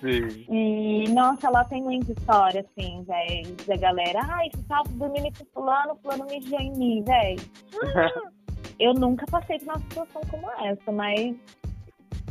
Sim. 0.00 0.46
E, 0.50 1.08
nossa, 1.10 1.48
lá 1.48 1.64
tem 1.64 1.82
muita 1.82 2.12
história, 2.12 2.60
assim, 2.60 3.04
velho, 3.04 3.54
da 3.66 3.76
galera. 3.76 4.20
Ai, 4.24 4.48
você 4.52 4.62
tava 4.64 4.88
dormindo 4.90 5.38
com 5.38 5.44
fulano, 5.54 5.96
fulano 6.02 6.26
mijou 6.26 6.60
em 6.60 6.72
mim, 6.76 7.04
velho. 7.04 7.40
Eu 8.76 8.92
nunca 8.92 9.24
passei 9.26 9.56
por 9.60 9.68
uma 9.68 9.78
situação 9.78 10.20
como 10.28 10.50
essa, 10.50 10.90
mas, 10.90 11.36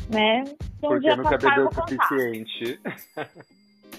né? 0.09 0.43
Um 0.43 0.89
Porque 0.89 0.99
dia 0.99 1.15
nunca 1.15 1.37
passar, 1.37 1.57
eu 1.57 1.69
bebeu 1.69 1.83
o 1.85 1.89
suficiente. 1.89 2.79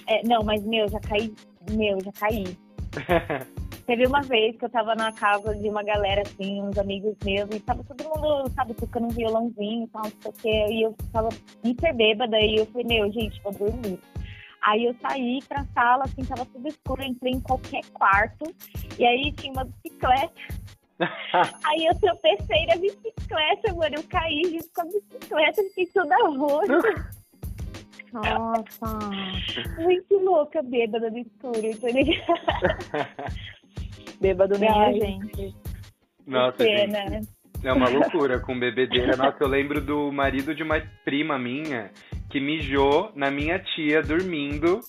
É, 0.06 0.22
não, 0.26 0.44
mas, 0.44 0.62
meu, 0.62 0.86
já 0.86 1.00
caí, 1.00 1.32
meu, 1.70 1.98
já 2.02 2.12
caí. 2.12 2.58
Teve 3.86 4.06
uma 4.06 4.22
vez 4.22 4.56
que 4.56 4.64
eu 4.64 4.70
tava 4.70 4.94
na 4.94 5.12
casa 5.12 5.54
de 5.54 5.68
uma 5.68 5.82
galera, 5.82 6.22
assim, 6.22 6.62
uns 6.62 6.78
amigos 6.78 7.14
meus, 7.22 7.48
e 7.50 7.60
tava 7.60 7.84
todo 7.84 8.02
mundo, 8.04 8.50
sabe, 8.54 8.72
tocando 8.74 9.06
um 9.06 9.10
violãozinho 9.10 9.84
e 9.84 9.88
tal, 9.88 10.04
não 10.04 10.10
sei 10.10 10.30
o 10.30 10.32
quê, 10.32 10.66
e 10.70 10.82
eu 10.82 10.96
tava 11.12 11.28
hiper 11.62 11.94
bêbada, 11.94 12.38
e 12.40 12.56
eu 12.56 12.66
falei, 12.66 12.86
meu, 12.86 13.12
gente, 13.12 13.40
vou 13.42 13.52
dormir. 13.52 13.98
Aí 14.62 14.86
eu 14.86 14.94
saí 15.02 15.40
pra 15.46 15.66
sala, 15.74 16.04
assim, 16.04 16.24
tava 16.24 16.46
tudo 16.46 16.66
escuro, 16.66 17.02
entrei 17.02 17.32
em 17.32 17.40
qualquer 17.40 17.84
quarto, 17.92 18.44
e 18.98 19.04
aí 19.04 19.30
tinha 19.32 19.52
uma 19.52 19.64
bicicleta, 19.64 20.32
aí 21.64 21.84
eu 21.84 21.94
tropecei 22.00 22.66
na 22.66 22.76
bicicleta, 22.76 23.74
mano, 23.74 23.96
eu 23.96 24.04
caí 24.04 24.42
junto 24.44 24.70
com 24.74 24.80
a 24.80 24.84
bicicleta, 24.84 25.62
fiquei 25.64 25.86
toda 25.88 26.16
roxa, 26.28 27.10
Nossa. 28.14 28.98
muito 29.82 30.18
louca, 30.18 30.62
bêbada 30.62 31.10
no 31.10 31.18
escuro, 31.18 31.66
entendeu? 31.66 32.14
Bêbado 34.20 34.58
nem 34.58 34.70
Ai, 34.70 34.90
a 34.90 34.92
gente. 34.92 35.54
Nossa, 36.26 36.56
Que 36.58 36.64
gente. 36.64 36.92
pena. 36.92 37.20
É 37.64 37.72
uma 37.72 37.88
loucura 37.90 38.38
com 38.38 38.58
bebedeira. 38.58 39.16
Nossa, 39.16 39.38
eu 39.40 39.48
lembro 39.48 39.80
do 39.80 40.12
marido 40.12 40.54
de 40.54 40.62
uma 40.62 40.80
prima 41.04 41.38
minha 41.38 41.90
que 42.30 42.38
mijou 42.38 43.10
na 43.14 43.30
minha 43.30 43.58
tia 43.58 44.02
dormindo 44.02 44.80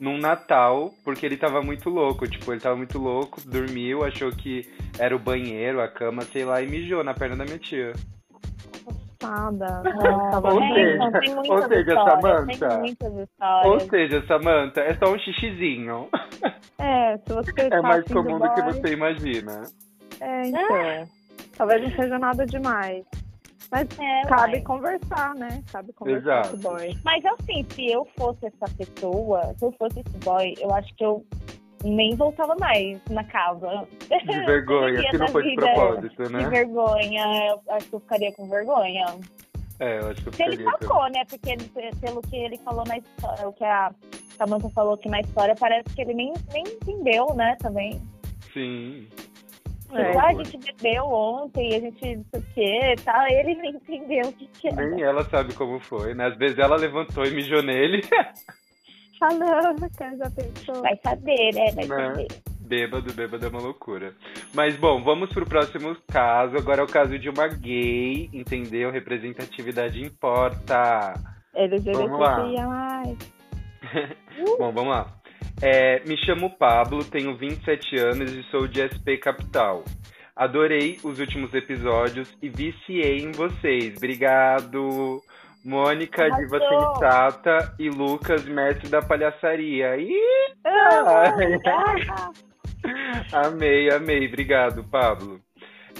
num 0.00 0.18
Natal, 0.18 0.92
porque 1.04 1.24
ele 1.26 1.36
tava 1.36 1.62
muito 1.62 1.88
louco. 1.88 2.28
Tipo, 2.28 2.52
ele 2.52 2.60
tava 2.60 2.76
muito 2.76 2.98
louco, 2.98 3.40
dormiu, 3.48 4.04
achou 4.04 4.30
que 4.30 4.68
era 4.98 5.14
o 5.14 5.18
banheiro, 5.18 5.80
a 5.80 5.88
cama, 5.88 6.22
sei 6.22 6.44
lá, 6.44 6.60
e 6.60 6.66
mijou 6.66 7.04
na 7.04 7.14
perna 7.14 7.36
da 7.36 7.44
minha 7.44 7.58
tia. 7.58 7.92
Passada. 9.18 9.82
Ou 10.44 10.62
É, 10.62 10.74
seja, 10.74 11.20
tem 11.20 11.38
ou 11.50 11.62
seja, 11.68 11.94
Samantha, 11.94 12.82
Ou 13.66 13.80
seja, 13.80 14.26
Samantha, 14.26 14.80
é 14.80 14.94
só 14.94 15.12
um 15.12 15.18
xixizinho. 15.18 16.08
É, 16.78 17.16
se 17.18 17.32
você 17.32 17.50
É 17.62 17.68
tá 17.68 17.82
mais 17.82 18.04
comum 18.04 18.38
do 18.38 18.52
que 18.54 18.62
você 18.62 18.92
imagina. 18.94 19.62
É, 20.20 20.46
então. 20.48 21.08
Talvez 21.56 21.82
não 21.82 21.90
seja 21.90 22.18
nada 22.18 22.46
demais. 22.46 23.04
Mas 23.70 23.86
É, 23.98 24.22
cabe 24.28 24.52
uai. 24.52 24.60
conversar, 24.62 25.34
né? 25.34 25.62
Cabe 25.70 25.92
conversar 25.92 26.40
Exato. 26.40 26.50
com 26.50 26.56
o 26.56 26.60
boy. 26.72 26.94
Mas 27.04 27.24
assim, 27.26 27.66
se 27.70 27.90
eu 27.92 28.06
fosse 28.16 28.46
essa 28.46 28.74
pessoa, 28.76 29.54
se 29.58 29.64
eu 29.64 29.72
fosse 29.72 30.00
esse 30.00 30.18
boy, 30.24 30.54
eu 30.60 30.72
acho 30.74 30.94
que 30.94 31.04
eu 31.04 31.22
nem 31.84 32.14
voltava 32.16 32.54
mais 32.56 33.00
na 33.10 33.24
casa. 33.24 33.86
De 34.08 34.44
vergonha, 34.46 34.94
Dia 35.00 35.10
se 35.10 35.18
não 35.18 35.28
foi 35.28 35.42
de 35.42 35.50
vida. 35.50 35.62
propósito, 35.74 36.22
De 36.24 36.32
né? 36.32 36.48
vergonha, 36.48 37.46
eu 37.50 37.60
acho 37.74 37.88
que 37.88 37.94
eu 37.94 38.00
ficaria 38.00 38.32
com 38.32 38.48
vergonha. 38.48 39.06
É, 39.80 40.00
eu 40.00 40.08
acho 40.10 40.22
que 40.22 40.28
eu 40.28 40.32
Se 40.32 40.42
ele 40.42 40.56
ficaria. 40.56 40.72
também. 40.72 40.88
sacou, 40.88 41.10
né? 41.10 41.24
Porque 41.28 41.50
ele- 41.50 41.96
pelo 42.00 42.20
que 42.22 42.36
ele 42.36 42.58
falou 42.58 42.84
na 42.86 42.98
história, 42.98 43.48
o 43.48 43.52
que 43.52 43.64
a 43.64 43.92
Samantha 44.36 44.68
falou 44.70 44.96
que 44.98 45.08
na 45.08 45.20
história, 45.20 45.54
parece 45.58 45.88
que 45.94 46.00
ele 46.02 46.14
nem, 46.14 46.32
nem 46.52 46.64
entendeu, 46.64 47.32
né, 47.34 47.56
também. 47.60 48.00
Sim. 48.52 49.06
É. 49.92 50.04
Tipo, 50.04 50.18
ah, 50.18 50.26
a 50.26 50.34
gente 50.34 50.58
bebeu 50.58 51.04
ontem, 51.06 51.74
a 51.76 51.80
gente 51.80 52.16
não 52.16 52.24
sei 52.30 52.40
o 52.40 52.44
quê, 52.54 52.94
tá? 53.04 53.26
Ele 53.30 53.54
nem 53.54 53.70
entendeu 53.70 54.28
o 54.28 54.32
que, 54.32 54.46
que 54.48 54.68
era. 54.68 54.84
Nem 54.90 55.02
ela 55.02 55.24
sabe 55.24 55.54
como 55.54 55.80
foi, 55.80 56.12
né? 56.12 56.26
Às 56.26 56.36
vezes 56.36 56.58
ela 56.58 56.76
levantou 56.76 57.24
e 57.24 57.30
mijou 57.30 57.62
nele. 57.62 58.02
Falando, 59.18 59.90
cara, 59.96 60.16
já 60.16 60.30
pensou. 60.30 60.82
Vai 60.82 60.98
saber, 61.04 61.54
né? 61.54 61.70
Vai 61.74 61.86
Né? 61.86 62.08
saber. 62.08 62.26
Bêbado, 62.60 63.12
bêbado 63.14 63.46
é 63.46 63.48
uma 63.48 63.60
loucura. 63.60 64.14
Mas 64.54 64.76
bom, 64.76 65.02
vamos 65.02 65.32
pro 65.32 65.46
próximo 65.46 65.96
caso. 66.12 66.54
Agora 66.56 66.82
é 66.82 66.84
o 66.84 66.88
caso 66.88 67.18
de 67.18 67.28
uma 67.30 67.48
gay, 67.48 68.28
entendeu? 68.32 68.90
Representatividade 68.90 70.02
importa. 70.02 71.14
Vamos 71.54 72.20
lá. 72.20 72.38
LGBTQIA+. 72.40 73.16
Bom, 74.58 74.70
vamos 74.70 74.90
lá. 74.90 75.14
É, 75.62 76.00
me 76.06 76.16
chamo 76.24 76.50
Pablo, 76.58 77.02
tenho 77.04 77.36
27 77.36 77.96
anos 77.98 78.30
e 78.32 78.42
sou 78.44 78.68
de 78.68 78.80
SP 78.86 79.16
Capital. 79.16 79.82
Adorei 80.36 80.98
os 81.02 81.18
últimos 81.18 81.52
episódios 81.54 82.32
e 82.40 82.48
viciei 82.48 83.18
em 83.18 83.32
vocês. 83.32 83.96
Obrigado. 83.96 85.20
Mônica, 85.64 86.22
Arrasou. 86.24 86.38
diva 86.44 86.58
sensata 86.60 87.74
e 87.78 87.88
Lucas, 87.90 88.44
mestre 88.44 88.88
da 88.88 89.02
palhaçaria. 89.02 89.96
Ih, 89.96 90.14
Ah, 90.64 91.34
amei, 93.46 93.90
amei. 93.90 94.26
Obrigado, 94.28 94.84
Pablo. 94.84 95.40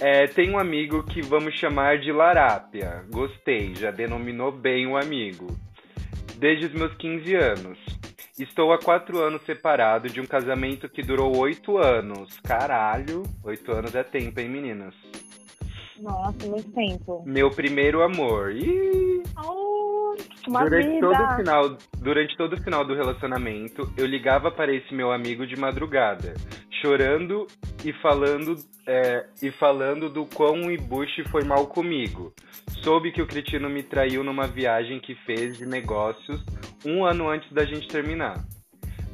É, 0.00 0.26
tem 0.28 0.50
um 0.50 0.58
amigo 0.58 1.02
que 1.02 1.20
vamos 1.22 1.54
chamar 1.54 1.98
de 1.98 2.12
Larápia. 2.12 3.04
Gostei, 3.10 3.74
já 3.74 3.90
denominou 3.90 4.52
bem 4.52 4.86
o 4.86 4.96
amigo. 4.96 5.48
Desde 6.36 6.66
os 6.66 6.72
meus 6.72 6.94
15 6.94 7.34
anos. 7.34 7.78
Estou 8.38 8.72
há 8.72 8.78
quatro 8.78 9.18
anos 9.18 9.42
separado 9.42 10.08
de 10.08 10.20
um 10.20 10.24
casamento 10.26 10.88
que 10.88 11.02
durou 11.02 11.36
oito 11.38 11.76
anos. 11.78 12.38
Caralho, 12.40 13.24
oito 13.42 13.72
anos 13.72 13.92
é 13.96 14.04
tempo, 14.04 14.38
hein, 14.38 14.48
meninas? 14.48 14.94
Nossa, 16.00 16.46
muito 16.46 16.70
tempo. 16.72 17.22
Meu 17.26 17.50
primeiro 17.50 18.02
amor. 18.02 18.52
Ih, 18.52 19.22
uma 20.48 20.64
durante 20.64 20.88
vida. 20.88 21.00
todo 21.00 21.22
o 21.22 21.36
final, 21.36 21.78
durante 21.98 22.36
todo 22.36 22.52
o 22.54 22.62
final 22.62 22.84
do 22.84 22.94
relacionamento, 22.94 23.92
eu 23.96 24.06
ligava 24.06 24.50
para 24.50 24.74
esse 24.74 24.94
meu 24.94 25.12
amigo 25.12 25.46
de 25.46 25.56
madrugada, 25.56 26.34
chorando 26.80 27.46
e 27.84 27.92
falando 27.92 28.56
é, 28.86 29.26
e 29.42 29.50
falando 29.50 30.08
do 30.08 30.24
quão 30.24 30.66
o 30.66 30.70
Ibushi 30.70 31.24
foi 31.28 31.44
mal 31.44 31.66
comigo. 31.66 32.32
Soube 32.82 33.12
que 33.12 33.20
o 33.20 33.26
cretino 33.26 33.68
me 33.68 33.82
traiu 33.82 34.24
numa 34.24 34.46
viagem 34.46 35.00
que 35.00 35.14
fez 35.26 35.58
de 35.58 35.66
negócios 35.66 36.42
um 36.84 37.04
ano 37.04 37.28
antes 37.28 37.52
da 37.52 37.64
gente 37.64 37.88
terminar. 37.88 38.42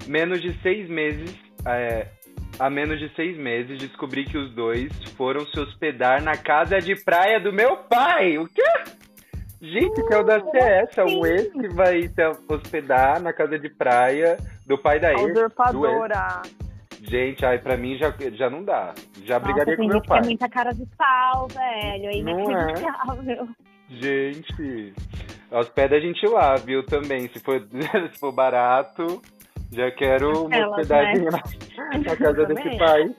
Menos 0.06 0.40
de 0.40 0.52
seis 0.60 0.88
meses, 0.88 1.34
é, 1.66 2.08
há 2.58 2.70
menos 2.70 2.98
de 2.98 3.08
seis 3.14 3.36
meses, 3.36 3.78
descobri 3.78 4.24
que 4.24 4.38
os 4.38 4.52
dois 4.52 4.92
foram 5.16 5.46
se 5.46 5.58
hospedar 5.58 6.22
na 6.22 6.36
casa 6.36 6.78
de 6.78 6.94
praia 7.04 7.40
do 7.40 7.52
meu 7.52 7.76
pai. 7.76 8.38
O 8.38 8.46
quê? 8.48 8.62
Gente, 9.60 10.06
que 10.06 10.14
audácia 10.14 10.50
é 10.54 10.82
essa? 10.82 11.04
Um 11.04 11.24
ex 11.24 11.50
que 11.52 11.68
vai 11.68 12.02
se 12.02 12.22
hospedar 12.48 13.20
na 13.22 13.32
casa 13.32 13.58
de 13.58 13.70
praia 13.70 14.36
do 14.66 14.76
pai 14.76 15.00
da 15.00 15.12
ex. 15.12 15.20
do 15.20 15.28
ex. 15.28 15.36
usurpadora. 15.38 16.42
Gente, 17.00 17.44
ai, 17.44 17.58
pra 17.58 17.76
mim 17.76 17.96
já, 17.96 18.14
já 18.32 18.48
não 18.48 18.64
dá. 18.64 18.94
Já 19.24 19.38
Nossa, 19.38 19.52
brigaria 19.52 19.76
com 19.76 19.82
tem 19.82 19.88
meu 19.88 19.98
é 19.98 20.06
pai. 20.06 20.20
muita 20.22 20.48
cara 20.48 20.72
de 20.72 20.86
pau, 20.96 21.48
velho. 21.48 22.06
É 22.06 22.06
é? 22.06 22.16
inacreditável. 22.16 23.48
Gente, 23.88 24.94
hospeda 25.50 25.96
a 25.96 26.00
gente 26.00 26.26
lá, 26.26 26.56
viu? 26.56 26.84
Também. 26.84 27.28
Se 27.28 27.40
for, 27.40 27.60
se 28.12 28.18
for 28.18 28.32
barato, 28.32 29.20
já 29.74 29.90
quero 29.90 30.46
uma 30.46 30.56
Elas, 30.56 30.70
hospedagem 30.70 31.24
né? 31.24 31.30
na, 31.30 31.98
na 31.98 32.16
casa 32.16 32.46
desse 32.46 32.62
Também. 32.62 32.78
pai. 32.78 33.14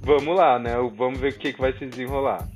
Vamos 0.00 0.36
lá, 0.36 0.58
né? 0.58 0.74
Vamos 0.96 1.20
ver 1.20 1.32
o 1.32 1.38
que, 1.38 1.52
que 1.52 1.60
vai 1.60 1.72
se 1.74 1.86
desenrolar. 1.86 2.46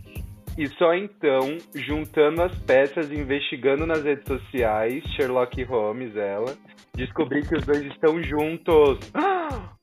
E 0.59 0.67
só 0.69 0.95
então, 0.95 1.59
juntando 1.75 2.43
as 2.43 2.59
peças 2.61 3.11
e 3.11 3.15
investigando 3.15 3.87
nas 3.87 4.03
redes 4.03 4.25
sociais, 4.26 5.05
Sherlock 5.15 5.62
Holmes, 5.65 6.17
ela, 6.17 6.57
descobri 6.95 7.43
que 7.47 7.55
os 7.55 7.65
dois 7.65 7.83
estão 7.83 8.23
juntos. 8.23 8.99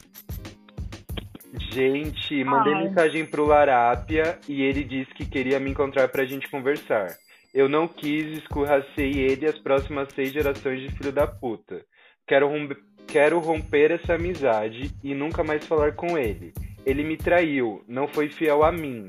Gente, 1.72 2.44
mandei 2.44 2.74
Ai. 2.74 2.84
mensagem 2.86 3.26
pro 3.26 3.46
Larápia 3.46 4.40
e 4.50 4.64
ele 4.64 4.84
disse 4.84 5.14
que 5.14 5.26
queria 5.26 5.60
me 5.60 5.70
encontrar 5.70 6.08
pra 6.08 6.26
gente 6.26 6.50
conversar. 6.50 7.08
Eu 7.54 7.70
não 7.70 7.88
quis, 7.88 8.40
escorracei 8.40 9.12
ele 9.20 9.46
e 9.46 9.50
as 9.50 9.60
próximas 9.60 10.12
seis 10.14 10.32
gerações 10.34 10.82
de 10.82 10.90
filho 10.98 11.12
da 11.12 11.28
puta. 11.28 11.86
Quero, 12.28 12.48
romper, 12.48 12.78
quero 13.08 13.40
romper 13.40 13.92
essa 13.92 14.14
amizade 14.16 14.92
e 15.04 15.14
nunca 15.14 15.44
mais 15.44 15.66
falar 15.66 15.94
com 15.94 16.18
ele. 16.18 16.54
Ele 16.86 17.04
me 17.04 17.18
traiu, 17.18 17.84
não 17.88 18.08
foi 18.08 18.30
fiel 18.30 18.64
a 18.64 18.72
mim. 18.72 19.08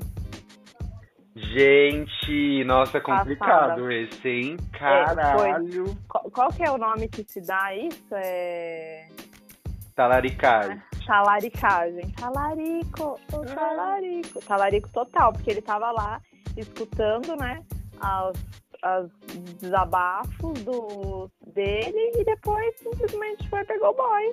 Gente, 1.35 2.63
nossa, 2.63 3.01
complicado 3.01 3.91
esse, 3.91 4.27
hein? 4.29 4.57
Caralho. 4.71 5.85
Qual, 6.07 6.23
qual 6.31 6.49
que 6.49 6.63
é 6.63 6.71
o 6.71 6.77
nome 6.77 7.09
que 7.09 7.25
se 7.27 7.41
dá 7.45 7.61
a 7.65 7.75
isso? 7.75 8.07
É. 8.13 9.07
Talaricai. 9.93 10.81
Talaricagem. 11.05 12.09
Talarico, 12.11 13.19
Ah. 13.33 13.37
o 13.37 13.45
talarico. 13.45 14.39
Talarico 14.45 14.89
total, 14.89 15.33
porque 15.33 15.51
ele 15.51 15.61
tava 15.61 15.91
lá 15.91 16.21
escutando, 16.55 17.35
né, 17.35 17.61
as, 17.99 18.37
as 18.85 19.09
desabafos 19.59 20.53
do, 20.63 21.29
dele 21.53 22.11
e 22.15 22.23
depois 22.23 22.77
simplesmente 22.77 23.49
foi 23.49 23.61
e 23.61 23.65
pegou 23.65 23.89
o 23.89 23.93
boy. 23.93 24.31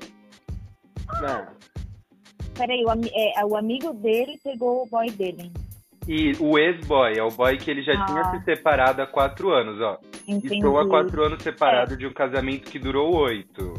Não. 1.22 1.46
Peraí, 2.54 2.84
o, 2.84 2.90
é, 3.14 3.44
o 3.46 3.56
amigo 3.56 3.94
dele 3.94 4.38
pegou 4.44 4.82
o 4.82 4.86
boy 4.86 5.10
dele. 5.10 5.50
E 6.06 6.32
o 6.38 6.58
ex-boy, 6.58 7.16
é 7.16 7.22
o 7.22 7.30
boy 7.30 7.56
que 7.56 7.70
ele 7.70 7.82
já 7.82 7.92
Ah. 7.94 8.04
tinha 8.06 8.24
se 8.30 8.44
separado 8.44 9.00
há 9.00 9.06
quatro 9.06 9.50
anos, 9.50 9.80
ó. 9.80 9.98
Entendi. 10.28 10.56
Estou 10.56 10.78
há 10.78 10.86
quatro 10.86 11.24
anos 11.24 11.42
separado 11.42 11.96
de 11.96 12.06
um 12.06 12.12
casamento 12.12 12.70
que 12.70 12.78
durou 12.78 13.16
oito. 13.16 13.72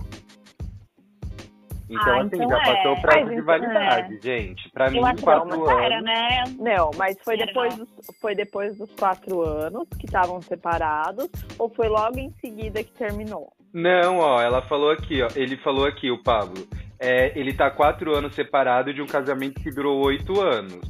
Então, 1.94 2.14
Ah, 2.14 2.22
assim, 2.22 2.36
então 2.36 2.50
já 2.50 2.58
é. 2.58 2.76
passou 2.76 2.94
o 2.94 3.02
prazo 3.02 3.20
Mas 3.20 3.28
de 3.28 3.34
então 3.34 3.46
validade, 3.46 4.20
gente. 4.22 4.70
Pra 4.72 4.90
mim, 4.90 5.00
quatro 5.22 5.48
não 5.50 5.70
anos. 5.70 5.84
era, 5.84 6.02
né? 6.02 6.44
Não, 6.60 6.92
mas 6.98 7.18
foi 7.24 7.36
Era 7.36 7.46
depois, 7.46 7.76
dos, 7.76 7.90
foi 8.20 8.36
depois 8.36 8.78
dos 8.78 8.92
quatro 8.94 9.42
anos 9.42 9.88
que 10.00 10.06
estavam 10.06 10.42
separados 10.42 11.30
ou 11.60 11.70
foi 11.70 11.88
logo 11.88 12.18
em 12.20 12.32
seguida 12.42 12.84
que 12.84 12.92
terminou? 12.94 13.52
Não, 13.74 14.20
ó, 14.20 14.42
ela 14.42 14.62
falou 14.64 14.92
aqui, 14.92 15.22
ó. 15.22 15.28
Ele 15.36 15.58
falou 15.58 15.86
aqui, 15.86 16.10
o 16.12 16.22
Pablo. 16.24 16.68
É, 17.00 17.38
ele 17.38 17.54
tá 17.54 17.70
quatro 17.70 18.16
anos 18.16 18.34
separado 18.34 18.94
de 18.94 19.02
um 19.02 19.08
casamento 19.08 19.62
que 19.62 19.70
durou 19.70 20.04
oito 20.06 20.40
anos. 20.42 20.82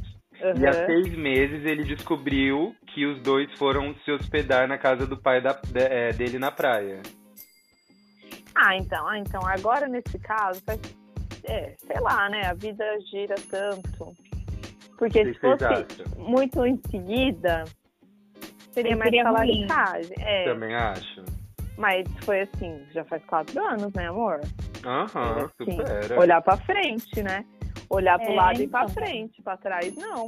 E 0.60 0.66
há 0.66 0.72
seis 0.86 1.08
meses 1.16 1.64
ele 1.64 1.84
descobriu 1.84 2.74
que 2.92 3.06
os 3.06 3.20
dois 3.22 3.50
foram 3.58 3.94
se 4.04 4.12
hospedar 4.12 4.68
na 4.68 4.76
casa 4.78 5.06
do 5.06 5.16
pai 5.20 5.40
da- 5.40 5.52
de- 5.66 5.80
é, 5.80 6.12
dele 6.12 6.38
na 6.38 6.50
praia. 6.52 7.00
Ah, 8.54 8.76
então, 8.76 9.08
ah, 9.08 9.18
então 9.18 9.40
agora 9.46 9.88
nesse 9.88 10.18
caso, 10.18 10.62
faz- 10.64 10.80
é, 11.46 11.74
sei 11.78 12.00
lá, 12.00 12.28
né? 12.28 12.46
A 12.46 12.54
vida 12.54 12.84
gira 13.10 13.34
tanto. 13.50 14.14
Porque 14.98 15.24
se 15.24 15.34
fosse 15.40 15.64
acham? 15.64 15.86
muito 16.18 16.64
em 16.64 16.80
seguida, 16.90 17.64
seria 18.72 18.96
mais 18.96 19.10
talaricagem. 19.10 20.14
É, 20.20 20.44
Também 20.44 20.74
acho. 20.74 21.24
mas 21.76 22.06
foi 22.24 22.42
assim, 22.42 22.80
já 22.92 23.04
faz 23.04 23.22
quatro 23.24 23.60
anos, 23.64 23.92
né, 23.92 24.06
amor? 24.08 24.40
Aham, 24.84 25.50
Assim, 25.60 25.72
supera. 25.76 26.18
Olhar 26.20 26.40
pra 26.42 26.56
frente, 26.58 27.22
né? 27.22 27.44
Olhar 27.90 28.18
pro 28.18 28.32
É, 28.32 28.36
lado 28.36 28.62
e 28.62 28.68
pra 28.68 28.82
então. 28.84 28.94
frente, 28.94 29.42
pra 29.42 29.56
trás, 29.56 29.94
não. 29.96 30.26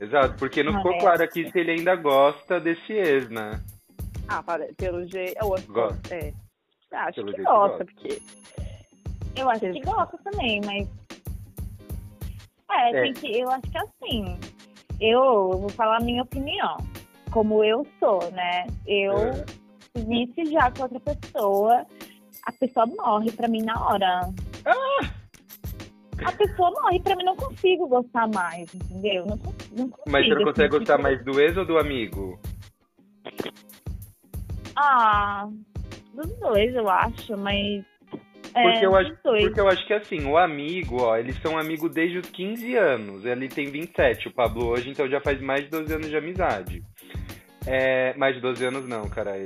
Exato, 0.00 0.34
porque 0.38 0.62
não 0.62 0.76
ficou 0.78 0.92
é. 0.94 0.98
claro 1.00 1.22
aqui 1.22 1.50
se 1.50 1.58
ele 1.58 1.72
ainda 1.72 1.94
gosta 1.94 2.58
desse 2.58 2.92
ex, 2.92 3.28
né? 3.28 3.60
Ah, 4.28 4.42
pelo 4.76 5.06
jeito. 5.06 5.36
eu 5.40 5.54
acho- 5.54 5.72
Gosta. 5.72 6.14
É. 6.14 6.32
Acho 6.92 7.24
Pelo 7.24 7.32
que 7.34 7.42
gosta, 7.42 7.68
gosta. 7.68 7.84
porque. 7.84 8.22
Eu 9.36 9.48
acho 9.50 9.60
que 9.60 9.80
gosta 9.80 10.18
também, 10.24 10.60
mas. 10.64 10.88
É, 12.70 12.90
É. 12.90 13.02
tem 13.02 13.12
que. 13.14 13.38
Eu 13.40 13.50
acho 13.50 13.62
que 13.62 13.78
assim. 13.78 14.38
Eu 15.00 15.50
vou 15.58 15.68
falar 15.70 15.96
a 15.98 16.00
minha 16.00 16.22
opinião. 16.22 16.76
Como 17.30 17.64
eu 17.64 17.86
sou, 17.98 18.20
né? 18.32 18.66
Eu 18.86 19.12
É. 19.18 19.44
visse 19.96 20.44
já 20.52 20.70
com 20.70 20.82
outra 20.82 21.00
pessoa, 21.00 21.86
a 22.44 22.52
pessoa 22.52 22.86
morre 22.86 23.32
pra 23.32 23.48
mim 23.48 23.62
na 23.62 23.74
hora. 23.88 24.30
A 26.24 26.32
pessoa 26.32 26.70
morre 26.70 27.00
pra 27.00 27.16
mim, 27.16 27.24
não 27.24 27.34
consigo 27.36 27.88
gostar 27.88 28.28
mais, 28.28 28.72
entendeu? 28.74 29.26
Não, 29.26 29.36
não 29.76 29.88
consigo. 29.88 30.02
Mas 30.08 30.28
você 30.28 30.34
não 30.34 30.44
consegue 30.44 30.68
assim, 30.68 30.78
gostar 30.78 30.98
mais 30.98 31.24
do 31.24 31.40
ex 31.40 31.56
ou 31.56 31.64
do 31.64 31.78
amigo? 31.78 32.38
Ah, 34.76 35.48
dos 36.14 36.32
dois, 36.38 36.74
eu 36.74 36.88
acho, 36.88 37.36
mas. 37.38 37.84
É, 38.54 38.62
Porque 38.62 38.86
eu 38.86 38.94
acho, 38.96 39.16
porque 39.22 39.60
eu 39.60 39.68
acho 39.68 39.86
que 39.86 39.94
assim, 39.94 40.24
o 40.26 40.36
amigo, 40.36 41.02
ó, 41.02 41.16
eles 41.16 41.36
são 41.40 41.58
amigos 41.58 41.90
desde 41.92 42.18
os 42.18 42.30
15 42.30 42.76
anos. 42.76 43.24
Ele 43.24 43.48
tem 43.48 43.66
27, 43.70 44.28
o 44.28 44.32
Pablo 44.32 44.66
hoje, 44.66 44.90
então 44.90 45.08
já 45.08 45.20
faz 45.20 45.40
mais 45.40 45.62
de 45.64 45.70
12 45.70 45.94
anos 45.94 46.08
de 46.08 46.16
amizade. 46.16 46.82
É, 47.66 48.14
mais 48.16 48.34
de 48.34 48.40
12 48.40 48.64
anos 48.64 48.88
não, 48.88 49.08
cara. 49.08 49.36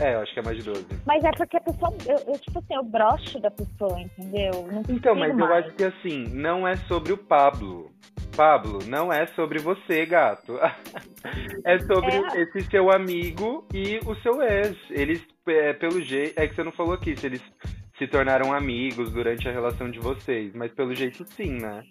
É, 0.00 0.14
eu 0.14 0.20
acho 0.20 0.32
que 0.32 0.40
é 0.40 0.42
mais 0.42 0.56
de 0.56 0.62
12. 0.64 0.86
Mas 1.06 1.24
é 1.24 1.30
porque 1.32 1.56
a 1.56 1.60
pessoa, 1.60 1.92
eu, 2.06 2.32
eu, 2.32 2.38
tipo 2.38 2.58
assim, 2.58 2.74
eu 2.74 2.82
broxo 2.84 3.40
da 3.40 3.50
pessoa, 3.50 4.00
entendeu? 4.00 4.68
Não 4.72 4.82
Então, 4.88 5.14
mas 5.14 5.30
eu 5.30 5.36
mais. 5.36 5.66
acho 5.66 5.74
que 5.74 5.84
assim, 5.84 6.24
não 6.32 6.66
é 6.66 6.76
sobre 6.76 7.12
o 7.12 7.18
Pablo. 7.18 7.90
Pablo, 8.36 8.78
não 8.86 9.12
é 9.12 9.26
sobre 9.28 9.58
você, 9.58 10.06
gato. 10.06 10.58
É 11.64 11.78
sobre 11.80 12.12
É. 12.14 12.42
esse 12.42 12.62
seu 12.70 12.90
amigo 12.90 13.66
e 13.74 13.98
o 14.06 14.14
seu 14.22 14.40
ex. 14.40 14.76
Eles, 14.90 15.20
é, 15.48 15.72
pelo 15.72 16.00
jeito. 16.00 16.38
É 16.38 16.46
que 16.46 16.54
você 16.54 16.62
não 16.62 16.72
falou 16.72 16.94
aqui 16.94 17.16
se 17.16 17.26
eles 17.26 17.42
se 17.98 18.06
tornaram 18.06 18.52
amigos 18.52 19.12
durante 19.12 19.48
a 19.48 19.52
relação 19.52 19.90
de 19.90 19.98
vocês, 19.98 20.54
mas 20.54 20.72
pelo 20.72 20.94
jeito 20.94 21.24
sim, 21.24 21.60
né? 21.60 21.84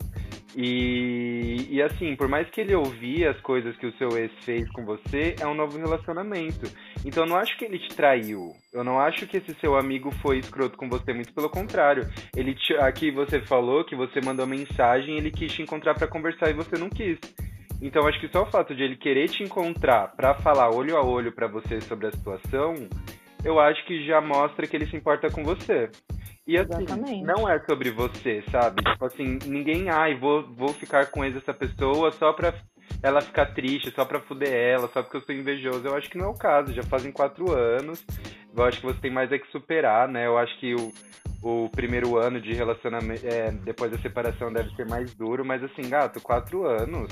E, 0.55 1.67
e 1.69 1.81
assim, 1.83 2.15
por 2.15 2.27
mais 2.27 2.49
que 2.49 2.61
ele 2.61 2.73
ouvia 2.73 3.29
as 3.29 3.39
coisas 3.41 3.77
que 3.77 3.85
o 3.85 3.95
seu 3.97 4.17
ex 4.17 4.31
fez 4.43 4.67
com 4.71 4.83
você, 4.83 5.35
é 5.39 5.45
um 5.45 5.53
novo 5.53 5.77
relacionamento. 5.77 6.67
Então 7.05 7.23
eu 7.23 7.29
não 7.29 7.35
acho 7.35 7.55
que 7.57 7.65
ele 7.65 7.77
te 7.77 7.89
traiu. 7.89 8.53
Eu 8.73 8.83
não 8.83 8.99
acho 8.99 9.27
que 9.27 9.37
esse 9.37 9.53
seu 9.59 9.77
amigo 9.77 10.09
foi 10.21 10.39
escroto 10.39 10.75
com 10.75 10.89
você, 10.89 11.13
muito 11.13 11.31
pelo 11.31 11.49
contrário. 11.49 12.09
Ele 12.35 12.55
te, 12.55 12.73
aqui 12.77 13.11
você 13.11 13.39
falou 13.41 13.85
que 13.85 13.95
você 13.95 14.19
mandou 14.19 14.47
mensagem, 14.47 15.17
ele 15.17 15.29
quis 15.29 15.53
te 15.53 15.61
encontrar 15.61 15.93
pra 15.93 16.07
conversar 16.07 16.49
e 16.49 16.53
você 16.53 16.75
não 16.75 16.89
quis. 16.89 17.19
Então 17.79 18.07
acho 18.07 18.19
que 18.19 18.29
só 18.29 18.41
o 18.41 18.51
fato 18.51 18.73
de 18.73 18.81
ele 18.81 18.95
querer 18.95 19.29
te 19.29 19.43
encontrar 19.43 20.07
pra 20.15 20.33
falar 20.33 20.71
olho 20.71 20.97
a 20.97 21.05
olho 21.05 21.31
pra 21.31 21.47
você 21.47 21.79
sobre 21.81 22.07
a 22.07 22.11
situação, 22.11 22.73
eu 23.47 23.61
acho 23.61 23.85
que 23.85 24.05
já 24.05 24.19
mostra 24.19 24.67
que 24.67 24.75
ele 24.75 24.85
se 24.87 24.97
importa 24.97 25.29
com 25.31 25.41
você. 25.41 25.89
E 26.45 26.57
assim, 26.57 26.83
Exatamente. 26.83 27.23
não 27.23 27.49
é 27.49 27.59
sobre 27.59 27.91
você, 27.91 28.43
sabe? 28.51 28.83
Tipo 28.83 29.05
assim, 29.05 29.39
ninguém, 29.45 29.89
ai, 29.89 30.15
vou, 30.15 30.43
vou 30.53 30.69
ficar 30.69 31.05
com 31.07 31.23
ex 31.23 31.33
dessa 31.33 31.53
pessoa 31.53 32.11
só 32.11 32.33
pra 32.33 32.53
ela 33.01 33.21
ficar 33.21 33.47
triste, 33.53 33.91
só 33.91 34.03
pra 34.03 34.19
fuder 34.19 34.53
ela, 34.53 34.87
só 34.89 35.01
porque 35.01 35.17
eu 35.17 35.21
sou 35.21 35.33
invejoso. 35.33 35.87
Eu 35.87 35.95
acho 35.95 36.09
que 36.09 36.17
não 36.17 36.25
é 36.25 36.29
o 36.29 36.37
caso, 36.37 36.73
já 36.73 36.83
fazem 36.83 37.11
quatro 37.11 37.53
anos. 37.53 38.05
Eu 38.55 38.63
acho 38.65 38.79
que 38.81 38.85
você 38.85 38.99
tem 38.99 39.11
mais 39.11 39.31
é 39.31 39.37
que 39.37 39.49
superar, 39.51 40.09
né? 40.09 40.25
Eu 40.25 40.37
acho 40.37 40.57
que 40.59 40.75
o, 40.75 40.91
o 41.41 41.69
primeiro 41.69 42.17
ano 42.17 42.41
de 42.41 42.53
relacionamento, 42.53 43.25
é, 43.25 43.51
depois 43.51 43.91
da 43.91 43.97
separação, 43.97 44.51
deve 44.51 44.75
ser 44.75 44.87
mais 44.87 45.13
duro, 45.15 45.45
mas 45.45 45.63
assim, 45.63 45.89
gato, 45.89 46.19
quatro 46.21 46.65
anos. 46.65 47.09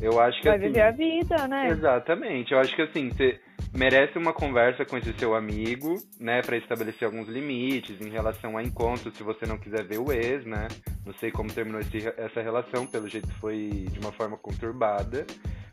Eu 0.00 0.20
acho 0.20 0.40
que 0.40 0.48
Vai 0.48 0.58
assim, 0.58 0.66
viver 0.66 0.80
a 0.80 0.90
vida, 0.90 1.48
né? 1.48 1.68
Exatamente. 1.68 2.52
Eu 2.52 2.58
acho 2.58 2.74
que 2.74 2.82
assim, 2.82 3.10
você 3.10 3.40
merece 3.74 4.18
uma 4.18 4.32
conversa 4.32 4.84
com 4.84 4.98
esse 4.98 5.12
seu 5.14 5.34
amigo, 5.34 5.96
né, 6.20 6.42
para 6.42 6.56
estabelecer 6.56 7.06
alguns 7.06 7.28
limites 7.28 8.00
em 8.00 8.10
relação 8.10 8.56
a 8.56 8.62
encontros, 8.62 9.14
se 9.16 9.22
você 9.22 9.46
não 9.46 9.56
quiser 9.56 9.84
ver 9.84 9.98
o 9.98 10.12
ex, 10.12 10.44
né? 10.44 10.68
Não 11.06 11.14
sei 11.14 11.30
como 11.30 11.52
terminou 11.52 11.80
esse, 11.80 12.06
essa 12.16 12.42
relação, 12.42 12.86
pelo 12.86 13.08
jeito 13.08 13.28
foi 13.40 13.86
de 13.90 13.98
uma 13.98 14.12
forma 14.12 14.36
conturbada. 14.36 15.26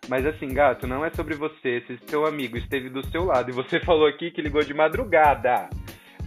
Mas 0.07 0.25
assim, 0.25 0.47
gato, 0.47 0.87
não 0.87 1.05
é 1.05 1.11
sobre 1.11 1.35
você. 1.35 1.83
Se 1.85 1.99
seu 2.07 2.25
amigo 2.25 2.57
esteve 2.57 2.89
do 2.89 3.05
seu 3.11 3.25
lado 3.25 3.51
e 3.51 3.53
você 3.53 3.79
falou 3.85 4.07
aqui 4.07 4.31
que 4.31 4.41
ligou 4.41 4.63
de 4.63 4.73
madrugada. 4.73 5.69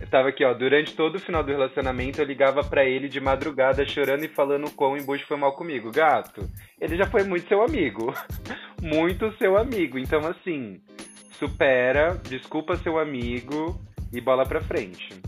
Eu 0.00 0.06
tava 0.08 0.28
aqui, 0.28 0.44
ó, 0.44 0.52
durante 0.52 0.94
todo 0.94 1.16
o 1.16 1.20
final 1.20 1.42
do 1.42 1.52
relacionamento 1.52 2.20
eu 2.20 2.24
ligava 2.24 2.62
para 2.62 2.84
ele 2.84 3.08
de 3.08 3.20
madrugada 3.20 3.86
chorando 3.86 4.24
e 4.24 4.28
falando 4.28 4.70
quão 4.72 4.96
embuste 4.96 5.26
foi 5.26 5.36
mal 5.36 5.52
comigo. 5.52 5.90
Gato, 5.92 6.48
ele 6.80 6.96
já 6.96 7.06
foi 7.06 7.24
muito 7.24 7.48
seu 7.48 7.62
amigo. 7.62 8.12
muito 8.82 9.32
seu 9.38 9.56
amigo. 9.56 9.98
Então, 9.98 10.20
assim, 10.26 10.80
supera, 11.42 12.14
desculpa 12.28 12.76
seu 12.76 13.00
amigo 13.00 13.76
e 14.12 14.20
bola 14.20 14.46
pra 14.46 14.60
frente. 14.60 15.20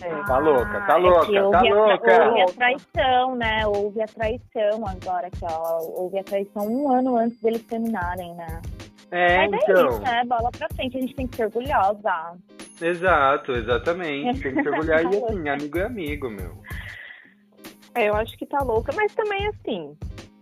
É. 0.00 0.22
Tá 0.24 0.38
louca, 0.38 0.80
tá 0.82 0.94
Ah, 0.94 0.96
louca, 0.96 1.36
é 1.36 1.50
tá 1.50 1.62
louca. 1.62 2.28
Houve 2.28 2.42
a 2.42 2.46
traição, 2.46 3.34
né? 3.36 3.66
Houve 3.66 4.02
a 4.02 4.06
traição 4.06 4.86
agora, 4.86 5.30
que 5.30 5.44
ó, 5.44 5.78
houve 5.96 6.18
a 6.18 6.24
traição 6.24 6.66
um 6.68 6.92
ano 6.92 7.16
antes 7.16 7.40
deles 7.40 7.62
terminarem, 7.64 8.32
né? 8.34 8.62
É, 9.10 9.48
Mas 9.48 9.52
é 9.52 9.56
então. 9.70 9.88
isso, 9.88 10.00
né? 10.02 10.22
Bola 10.26 10.50
pra 10.56 10.68
frente, 10.74 10.98
a 10.98 11.00
gente 11.00 11.14
tem 11.14 11.26
que 11.26 11.36
ser 11.36 11.46
orgulhosa. 11.46 12.38
Exato, 12.80 13.52
exatamente. 13.52 14.40
Tem 14.40 14.54
que 14.54 14.62
se 14.62 14.68
orgulhar. 14.68 15.02
E 15.02 15.06
assim, 15.24 15.48
amigo 15.48 15.78
é 15.78 15.84
amigo, 15.84 16.30
meu. 16.30 16.62
É, 17.94 18.08
eu 18.08 18.14
acho 18.14 18.36
que 18.36 18.46
tá 18.46 18.58
louca, 18.62 18.92
mas 18.94 19.12
também 19.14 19.46
assim, 19.48 19.96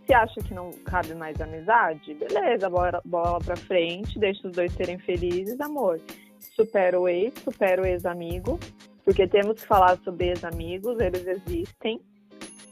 se 0.05 0.13
acha 0.13 0.41
que 0.41 0.53
não 0.53 0.71
cabe 0.85 1.13
mais 1.15 1.39
amizade, 1.39 2.13
beleza, 2.15 2.69
bola, 2.69 3.01
bola 3.05 3.39
pra 3.39 3.55
frente, 3.55 4.19
deixa 4.19 4.47
os 4.47 4.53
dois 4.53 4.71
serem 4.73 4.97
felizes, 4.99 5.59
amor. 5.61 5.99
Supera 6.39 6.99
o 6.99 7.07
ex, 7.07 7.33
supera 7.43 7.81
o 7.81 7.85
ex-amigo, 7.85 8.59
porque 9.05 9.27
temos 9.27 9.61
que 9.61 9.67
falar 9.67 9.97
sobre 10.03 10.27
ex-amigos, 10.29 10.99
eles 10.99 11.25
existem. 11.25 11.99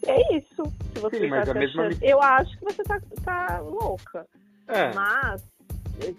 E 0.05 0.09
é 0.09 0.37
isso. 0.37 0.63
Se 0.93 0.99
você 0.99 1.19
Sim, 1.19 1.29
tá 1.29 1.53
mesma 1.53 1.63
achando- 1.63 1.81
ami- 1.85 1.97
Eu 2.01 2.21
acho 2.21 2.57
que 2.59 2.65
você 2.65 2.83
tá, 2.83 2.99
tá 3.23 3.59
louca. 3.59 4.25
É. 4.67 4.93
Mas, 4.93 5.43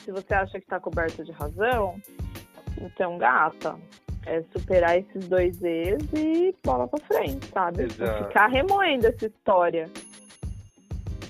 se 0.05 0.11
você 0.12 0.35
acha 0.35 0.61
que 0.61 0.66
tá 0.66 0.79
coberta 0.81 1.25
de 1.25 1.33
razão, 1.33 2.01
então, 2.81 3.18
gata, 3.18 3.77
é 4.27 4.42
superar 4.57 4.98
esses 4.98 5.29
dois 5.29 5.62
ex 5.62 5.98
e 6.14 6.55
bola 6.64 6.87
pra 6.88 7.01
frente, 7.01 7.46
sabe? 7.48 7.83
Exato. 7.85 8.25
ficar 8.29 8.46
remoendo 8.46 9.07
essa 9.09 9.27
história 9.27 9.90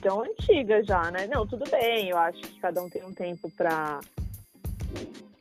tão 0.03 0.23
antiga 0.23 0.83
já, 0.85 1.11
né? 1.11 1.27
Não, 1.29 1.47
tudo 1.47 1.65
bem, 1.71 2.11
eu 2.11 2.19
acho 2.19 2.41
que 2.43 2.61
cada 2.61 2.83
um 2.83 2.91
tem 2.91 3.03
um 3.05 3.15
tempo 3.15 3.49
pra, 3.57 4.01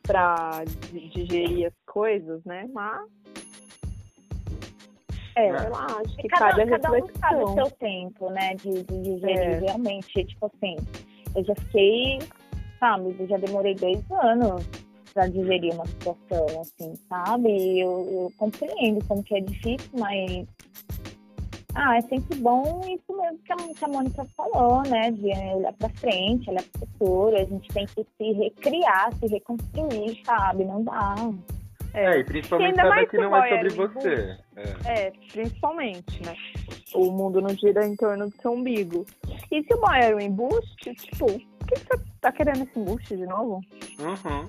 pra 0.02 0.62
di- 0.90 1.08
digerir 1.08 1.66
as 1.66 1.74
coisas, 1.84 2.42
né? 2.44 2.66
Mas. 2.72 3.06
É, 5.34 5.46
É. 5.48 5.68
lá, 5.68 5.86
acho 6.04 6.16
que 6.16 6.28
Cada, 6.28 6.50
cabe 6.50 6.62
a 6.62 6.78
cada 6.78 6.92
um 6.92 7.06
sabe 7.18 7.44
o 7.44 7.54
seu 7.54 7.70
tempo, 7.72 8.30
né? 8.30 8.54
De, 8.54 8.82
de 8.82 9.02
digerir. 9.02 9.38
É. 9.38 9.58
Realmente, 9.60 10.24
tipo 10.24 10.46
assim, 10.46 10.76
eu 11.34 11.44
já 11.44 11.54
fiquei, 11.54 12.18
sabe, 12.78 13.16
eu 13.18 13.26
já 13.26 13.36
demorei 13.38 13.74
dois 13.74 13.98
anos 14.10 14.62
pra 15.14 15.26
digerir 15.28 15.74
uma 15.74 15.86
situação, 15.86 16.46
assim, 16.60 16.94
sabe? 17.08 17.48
E 17.48 17.80
eu, 17.80 17.90
eu 18.12 18.32
compreendo 18.38 19.04
como 19.06 19.22
que 19.22 19.34
é 19.34 19.40
difícil, 19.40 19.90
mas. 19.98 20.46
Ah, 21.74 21.96
é 21.96 22.00
sempre 22.02 22.36
bom 22.38 22.80
isso 22.86 23.16
mesmo 23.16 23.38
que 23.38 23.52
a, 23.52 23.56
que 23.56 23.84
a 23.84 23.88
Mônica 23.88 24.26
falou, 24.36 24.82
né? 24.82 25.10
De 25.10 25.26
olhar 25.54 25.72
pra 25.72 25.88
frente, 25.90 26.50
olhar 26.50 26.62
pro 26.64 26.80
futuro. 26.86 27.36
A 27.36 27.44
gente 27.44 27.68
tem 27.68 27.86
que 27.86 28.06
se 28.16 28.32
recriar, 28.32 29.12
se 29.14 29.26
reconstruir, 29.26 30.20
sabe? 30.24 30.64
Não 30.64 30.84
dá. 30.84 31.14
É, 31.94 32.18
e 32.18 32.24
principalmente 32.24 32.76
saber 32.76 33.06
que 33.06 33.18
não 33.18 33.36
é 33.36 33.48
sobre 33.48 33.68
você. 33.70 34.38
É. 34.56 35.06
É, 35.06 35.12
principalmente, 35.32 36.22
né? 36.24 36.34
O 36.94 37.10
mundo 37.10 37.40
não 37.40 37.50
gira 37.50 37.86
em 37.86 37.96
torno 37.96 38.28
do 38.28 38.36
seu 38.40 38.52
umbigo. 38.52 39.06
E 39.50 39.62
se 39.62 39.74
o 39.74 39.80
boy 39.80 39.98
era 39.98 40.16
um 40.16 40.20
embuste, 40.20 40.94
tipo, 40.94 41.26
por 41.26 41.66
que 41.68 41.76
você 41.76 42.02
tá 42.20 42.32
querendo 42.32 42.64
esse 42.64 42.78
embuste 42.78 43.16
de 43.16 43.26
novo? 43.26 43.60
Uhum. 43.98 44.48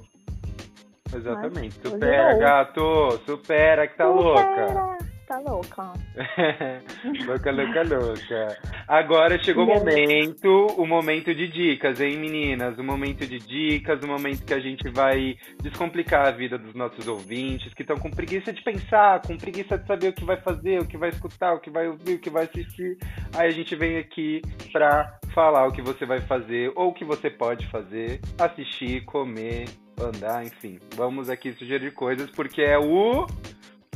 Exatamente. 1.14 1.80
Mas, 1.84 1.92
Supera, 1.94 2.32
eu- 2.34 2.40
gato. 2.40 3.20
Supera 3.26 3.88
que 3.88 3.98
tá 3.98 4.08
louca. 4.08 4.42
Supera. 4.42 4.74
Tá 4.74 4.98
louca. 5.40 5.94
louca, 7.26 7.52
louca, 7.52 7.84
louca. 7.84 8.58
Agora 8.88 9.42
chegou 9.44 9.66
o 9.66 9.68
momento, 9.68 10.68
o 10.78 10.86
momento 10.86 11.34
de 11.34 11.48
dicas, 11.48 12.00
hein, 12.00 12.18
meninas? 12.18 12.78
O 12.78 12.84
momento 12.84 13.26
de 13.26 13.40
dicas, 13.40 14.02
o 14.04 14.08
momento 14.08 14.46
que 14.46 14.54
a 14.54 14.60
gente 14.60 14.90
vai 14.90 15.36
descomplicar 15.62 16.28
a 16.28 16.32
vida 16.32 16.58
dos 16.58 16.74
nossos 16.74 17.08
ouvintes, 17.08 17.74
que 17.74 17.82
estão 17.82 17.98
com 17.98 18.10
preguiça 18.10 18.52
de 18.52 18.62
pensar, 18.62 19.22
com 19.22 19.38
preguiça 19.38 19.78
de 19.78 19.88
saber 19.88 20.10
o 20.10 20.14
que 20.14 20.26
vai 20.26 20.38
fazer, 20.38 20.82
o 20.82 20.88
que 20.88 20.98
vai 20.98 21.10
escutar, 21.10 21.54
o 21.54 21.60
que 21.60 21.70
vai 21.70 21.88
ouvir, 21.88 22.16
o 22.16 22.20
que 22.20 22.30
vai 22.30 22.46
assistir. 22.46 22.98
Aí 23.36 23.48
a 23.48 23.52
gente 23.52 23.76
vem 23.76 23.98
aqui 23.98 24.42
pra 24.72 25.18
falar 25.34 25.68
o 25.68 25.72
que 25.72 25.82
você 25.82 26.06
vai 26.06 26.22
fazer 26.22 26.72
ou 26.76 26.90
o 26.90 26.94
que 26.94 27.06
você 27.06 27.30
pode 27.30 27.66
fazer, 27.68 28.20
assistir, 28.40 29.04
comer, 29.06 29.66
andar, 30.00 30.46
enfim. 30.46 30.80
Vamos 30.96 31.30
aqui 31.30 31.54
sugerir 31.54 31.92
coisas 31.94 32.30
porque 32.32 32.62
é 32.62 32.78
o 32.78 33.26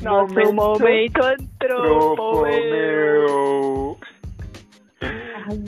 Nossa, 0.01 0.39
o 0.41 0.53
momento 0.53 1.19
entrou, 1.21 2.15
Tropo, 2.15 2.41
meu. 2.43 3.99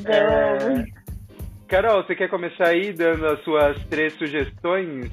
É... 0.05 0.99
Carol, 1.67 2.03
você 2.03 2.15
quer 2.15 2.29
começar 2.29 2.67
aí 2.67 2.91
dando 2.91 3.25
as 3.27 3.43
suas 3.43 3.83
três 3.85 4.13
sugestões? 4.13 5.11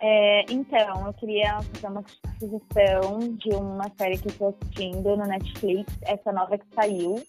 É, 0.00 0.44
então, 0.50 1.06
eu 1.06 1.12
queria 1.14 1.60
fazer 1.62 1.86
uma 1.88 2.04
sugestão 2.38 3.18
de 3.38 3.48
uma 3.54 3.90
série 3.98 4.18
que 4.18 4.28
eu 4.28 4.34
tô 4.34 4.48
assistindo 4.48 5.16
no 5.16 5.26
Netflix, 5.26 5.92
essa 6.02 6.30
nova 6.32 6.58
que 6.58 6.66
saiu, 6.74 7.22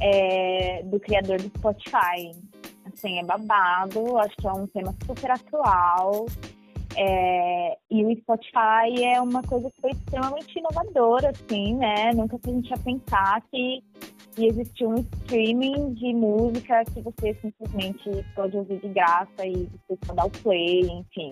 é, 0.00 0.82
do 0.84 0.98
criador 0.98 1.36
do 1.40 1.48
Spotify. 1.58 2.32
Assim, 2.92 3.20
é 3.20 3.24
babado, 3.24 4.18
acho 4.18 4.34
que 4.36 4.46
é 4.46 4.52
um 4.52 4.66
tema 4.66 4.94
super 5.06 5.30
atual. 5.30 6.26
É, 6.96 7.76
e 7.90 8.04
o 8.04 8.16
Spotify 8.18 9.04
é 9.04 9.20
uma 9.20 9.42
coisa 9.42 9.70
que 9.70 9.80
foi 9.80 9.90
extremamente 9.90 10.58
inovadora, 10.58 11.30
assim, 11.30 11.74
né? 11.76 12.12
Nunca 12.14 12.38
a 12.42 12.50
gente 12.50 12.70
ia 12.70 12.78
pensar 12.78 13.42
que 13.50 13.82
ia 14.38 14.48
existir 14.48 14.86
um 14.86 14.94
streaming 14.94 15.94
de 15.94 16.14
música 16.14 16.84
que 16.84 17.00
você 17.00 17.34
simplesmente 17.40 18.24
pode 18.34 18.56
ouvir 18.56 18.80
de 18.80 18.88
graça 18.88 19.44
e 19.44 19.68
você 19.88 19.98
só 20.04 20.14
dá 20.14 20.24
o 20.24 20.30
play, 20.30 20.80
enfim. 20.82 21.30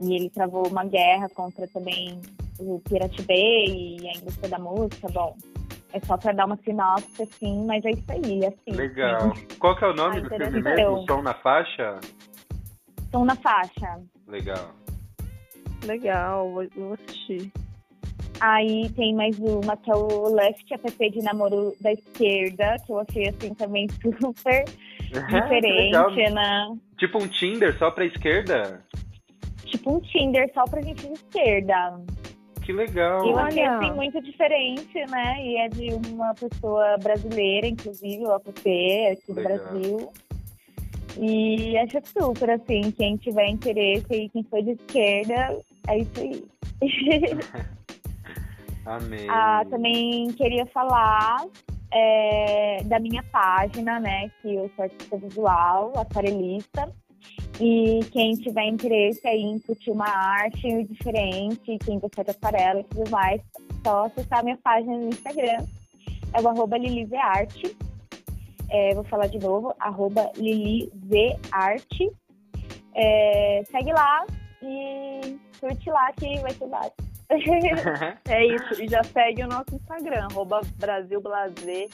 E 0.00 0.14
ele 0.14 0.30
travou 0.30 0.66
uma 0.68 0.84
guerra 0.84 1.28
contra 1.34 1.66
também 1.68 2.20
o 2.58 2.80
Pirate 2.88 3.22
Bay 3.22 3.98
e 4.00 4.08
a 4.08 4.12
indústria 4.18 4.48
da 4.48 4.58
música. 4.58 5.08
Bom, 5.12 5.36
é 5.92 6.00
só 6.00 6.16
pra 6.16 6.32
dar 6.32 6.46
uma 6.46 6.56
sinopse, 6.58 7.22
assim, 7.22 7.64
mas 7.66 7.84
é 7.84 7.90
isso 7.90 8.04
aí, 8.08 8.46
assim. 8.46 8.76
Legal. 8.76 9.32
Qual 9.58 9.76
que 9.76 9.84
é 9.84 9.88
o 9.88 9.94
nome 9.94 10.16
Ai, 10.16 10.22
do 10.22 10.28
filme 10.28 10.62
mesmo? 10.62 11.04
Som 11.08 11.22
na 11.22 11.34
faixa? 11.34 11.98
Estão 13.08 13.24
na 13.24 13.34
faixa. 13.36 14.02
Legal. 14.26 14.70
Legal, 15.86 16.50
vou, 16.50 16.66
vou 16.76 16.92
assistir. 16.92 17.50
Aí 18.38 18.90
tem 18.90 19.14
mais 19.14 19.38
uma 19.38 19.78
que 19.78 19.90
é 19.90 19.94
o 19.94 20.28
Left 20.34 20.74
App 20.74 21.10
de 21.10 21.22
Namoro 21.22 21.74
da 21.80 21.90
Esquerda, 21.90 22.76
que 22.84 22.92
eu 22.92 22.98
achei, 23.00 23.28
assim, 23.30 23.54
também 23.54 23.88
super 24.20 24.64
Legal. 25.10 25.40
diferente, 25.40 26.30
né? 26.34 26.76
Tipo 26.98 27.22
um 27.22 27.28
Tinder 27.28 27.78
só 27.78 27.90
pra 27.90 28.04
esquerda? 28.04 28.84
Tipo 29.64 29.96
um 29.96 30.00
Tinder 30.00 30.50
só 30.52 30.64
pra 30.64 30.82
gente 30.82 31.06
de 31.06 31.14
esquerda. 31.14 31.98
Que 32.60 32.74
legal. 32.74 33.26
Eu 33.26 33.38
achei 33.38 33.66
Olha. 33.66 33.78
assim 33.78 33.92
muito 33.92 34.20
diferente, 34.20 34.94
né? 35.10 35.42
E 35.42 35.56
é 35.56 35.68
de 35.68 35.94
uma 36.12 36.34
pessoa 36.34 36.98
brasileira, 36.98 37.66
inclusive, 37.66 38.22
o 38.24 38.32
APP, 38.34 39.06
aqui 39.12 39.32
do. 39.32 39.42
Brasil. 39.42 40.12
E 41.20 41.76
acho 41.78 41.98
super, 42.04 42.50
assim, 42.50 42.92
quem 42.92 43.16
tiver 43.16 43.48
interesse 43.48 44.06
e 44.12 44.28
quem 44.28 44.44
for 44.44 44.62
de 44.62 44.70
esquerda, 44.72 45.58
é 45.88 45.98
isso 45.98 46.20
aí. 46.20 46.44
Amei. 48.86 49.26
ah, 49.28 49.64
também 49.68 50.28
queria 50.32 50.64
falar 50.66 51.44
é, 51.92 52.82
da 52.84 52.98
minha 52.98 53.22
página, 53.24 53.98
né? 54.00 54.30
Que 54.40 54.54
eu 54.54 54.70
sou 54.76 54.84
artista 54.84 55.16
visual, 55.18 55.92
aquarelista. 55.96 56.90
E 57.60 58.00
quem 58.12 58.34
tiver 58.34 58.66
interesse 58.66 59.26
aí 59.26 59.42
em 59.42 59.58
curtir 59.58 59.90
uma 59.90 60.08
arte 60.08 60.84
diferente, 60.84 61.78
quem 61.84 61.98
gostar 61.98 62.22
de 62.22 62.30
aquarela 62.30 62.80
e 62.80 62.84
tudo 62.84 63.10
mais, 63.10 63.42
só 63.84 64.04
acessar 64.04 64.38
a 64.38 64.42
minha 64.44 64.58
página 64.58 64.96
no 64.96 65.08
Instagram. 65.08 65.66
É 66.32 66.40
o 66.40 66.48
arroba 66.48 66.78
lilizearte. 66.78 67.76
É, 68.70 68.94
vou 68.94 69.04
falar 69.04 69.26
de 69.28 69.38
novo, 69.38 69.74
arroba 69.80 70.30
lilizearte. 70.36 72.10
É, 72.94 73.62
segue 73.70 73.92
lá 73.92 74.26
e 74.62 75.38
curte 75.60 75.90
lá 75.90 76.12
que 76.12 76.38
vai 76.40 76.52
ser 76.52 76.66
básico. 76.66 77.08
É 78.28 78.46
isso, 78.46 78.82
e 78.82 78.88
já 78.88 79.02
segue 79.04 79.42
o 79.42 79.48
nosso 79.48 79.74
Instagram, 79.74 80.28
arroba 80.30 80.60
Brasil 80.78 81.20
Blazer 81.20 81.88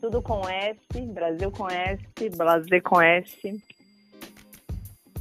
tudo 0.00 0.22
com 0.22 0.48
S, 0.48 0.78
Brasil 1.12 1.50
com 1.50 1.68
S, 1.68 2.02
Blazer 2.36 2.82
com 2.82 3.00
S. 3.00 3.62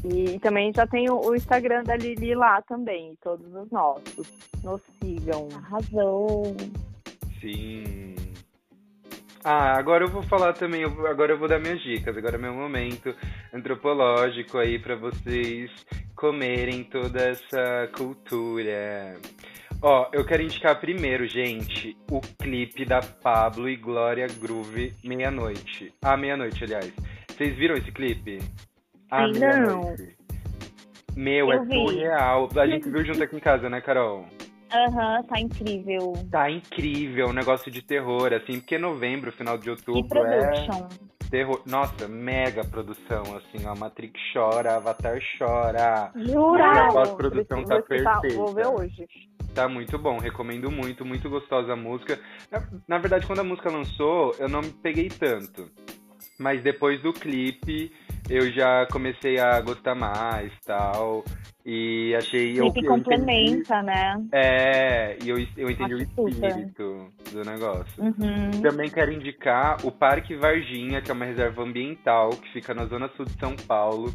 E 0.04 0.40
também 0.40 0.72
já 0.74 0.86
tem 0.86 1.10
o, 1.10 1.20
o 1.20 1.36
Instagram 1.36 1.84
da 1.84 1.96
Lili 1.96 2.36
lá 2.36 2.62
também, 2.62 3.18
todos 3.22 3.54
os 3.54 3.72
nossos. 3.72 4.28
Nos 4.64 4.82
sigam. 5.02 5.48
Arrasou. 5.56 6.56
Sim. 7.42 8.16
Ah, 9.50 9.78
agora 9.78 10.04
eu 10.04 10.10
vou 10.10 10.22
falar 10.24 10.52
também, 10.52 10.82
eu- 10.82 11.08
agora 11.08 11.32
eu 11.32 11.38
vou 11.38 11.48
dar 11.48 11.58
minhas 11.58 11.80
dicas. 11.82 12.18
Agora 12.18 12.36
é 12.36 12.38
meu 12.38 12.54
momento 12.54 13.16
antropológico 13.54 14.58
aí 14.58 14.78
pra 14.78 14.96
vocês 14.98 15.72
comerem 16.18 16.84
toda 16.84 17.22
essa 17.30 17.90
cultura. 17.96 19.16
Ó, 19.82 20.10
eu 20.12 20.26
quero 20.26 20.44
indicar 20.44 20.78
primeiro, 20.82 21.26
gente, 21.28 21.96
o 22.12 22.20
clipe 22.20 22.84
da 22.84 23.00
Pablo 23.02 23.70
e 23.70 23.78
Glória 23.78 24.28
Groove 24.28 24.94
Meia-Noite. 25.02 25.94
Ah, 26.04 26.18
meia-noite, 26.18 26.66
aliás. 26.66 26.92
Vocês 27.30 27.56
viram 27.56 27.76
esse 27.76 27.92
clipe? 27.92 28.40
Ah, 29.10 29.28
Meia-Noite. 29.30 30.18
Meu, 31.16 31.52
Eu 31.52 31.54
é 31.54 31.66
vi. 31.66 31.74
surreal. 31.74 32.50
A 32.58 32.68
gente 32.68 32.90
viu 32.92 33.06
junto 33.06 33.24
aqui 33.24 33.36
em 33.38 33.40
casa, 33.40 33.70
né, 33.70 33.80
Carol? 33.80 34.28
Aham, 34.72 35.24
tá 35.24 35.40
incrível. 35.40 36.14
Tá 36.30 36.52
incrível, 36.52 37.28
um 37.28 37.34
negócio 37.34 37.72
de 37.72 37.82
terror, 37.82 38.34
assim, 38.34 38.60
porque 38.60 38.78
novembro, 38.78 39.32
final 39.32 39.58
de 39.58 39.70
outubro 39.70 40.24
é 40.26 40.50
production. 40.50 40.88
terror. 41.30 41.62
Nossa, 41.66 42.08
mega 42.08 42.64
produção, 42.64 43.24
assim, 43.36 43.66
a 43.66 43.74
Matrix 43.76 44.20
chora, 44.34 44.76
Avatar 44.76 45.20
chora. 45.38 46.12
Jura? 46.16 46.88
A 46.90 46.92
pós-produção 46.92 47.64
tá 47.64 47.82
perfeita. 47.82 48.36
Vou 48.36 48.54
ver 48.54 48.68
hoje. 48.68 49.08
Tá 49.54 49.68
muito 49.68 49.98
bom, 49.98 50.20
recomendo 50.20 50.70
muito, 50.70 51.04
muito 51.04 51.30
gostosa 51.30 51.74
a 51.74 51.76
música. 51.76 52.20
Na, 52.52 52.68
na 52.88 52.98
verdade, 53.00 53.26
quando 53.26 53.40
a 53.40 53.44
música 53.44 53.72
lançou, 53.72 54.36
eu 54.38 54.48
não 54.48 54.62
me 54.62 54.70
peguei 54.70 55.08
tanto. 55.10 55.72
Mas 56.38 56.62
depois 56.62 57.02
do 57.02 57.12
clipe, 57.12 57.92
eu 58.30 58.52
já 58.52 58.86
comecei 58.92 59.40
a 59.40 59.60
gostar 59.62 59.96
mais 59.96 60.52
tal. 60.66 61.24
E 61.66 62.16
achei. 62.16 62.54
O 62.62 62.68
eu, 62.68 62.72
clipe 62.72 62.88
eu 62.88 62.98
entendi- 62.98 63.18
complementa, 63.18 63.82
né? 63.82 64.24
É, 64.32 65.18
e 65.22 65.28
eu, 65.28 65.38
eu 65.58 65.70
entendi 65.70 65.96
o 65.96 66.30
espírito 66.30 67.10
do 67.32 67.44
negócio. 67.44 68.02
Uhum. 68.02 68.62
Também 68.62 68.90
quero 68.90 69.12
indicar 69.12 69.86
o 69.86 69.92
Parque 69.92 70.36
Varginha, 70.36 71.02
que 71.02 71.12
é 71.12 71.14
uma 71.14 71.26
reserva 71.26 71.64
ambiental 71.64 72.30
que 72.30 72.54
fica 72.54 72.74
na 72.74 72.86
zona 72.86 73.10
sul 73.18 73.26
de 73.26 73.34
São 73.34 73.56
Paulo. 73.56 74.14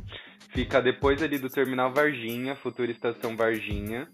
Fica 0.54 0.80
depois 0.80 1.22
ali 1.22 1.38
do 1.38 1.48
Terminal 1.48 1.92
Varginha, 1.92 2.54
futura 2.56 2.90
estação 2.90 3.36
Varginha. 3.36 4.08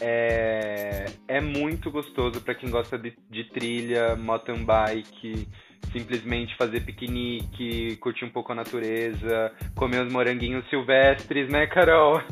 É, 0.00 1.06
é 1.28 1.40
muito 1.40 1.90
gostoso 1.90 2.40
para 2.40 2.54
quem 2.54 2.68
gosta 2.70 2.98
de, 2.98 3.14
de 3.30 3.44
trilha, 3.44 4.16
mountain 4.16 4.64
bike, 4.64 5.48
simplesmente 5.92 6.56
fazer 6.56 6.80
piquenique, 6.80 7.96
curtir 7.96 8.24
um 8.24 8.30
pouco 8.30 8.52
a 8.52 8.54
natureza, 8.54 9.52
comer 9.74 10.06
os 10.06 10.12
moranguinhos 10.12 10.68
silvestres, 10.68 11.48
né, 11.48 11.66
Carol? 11.66 12.22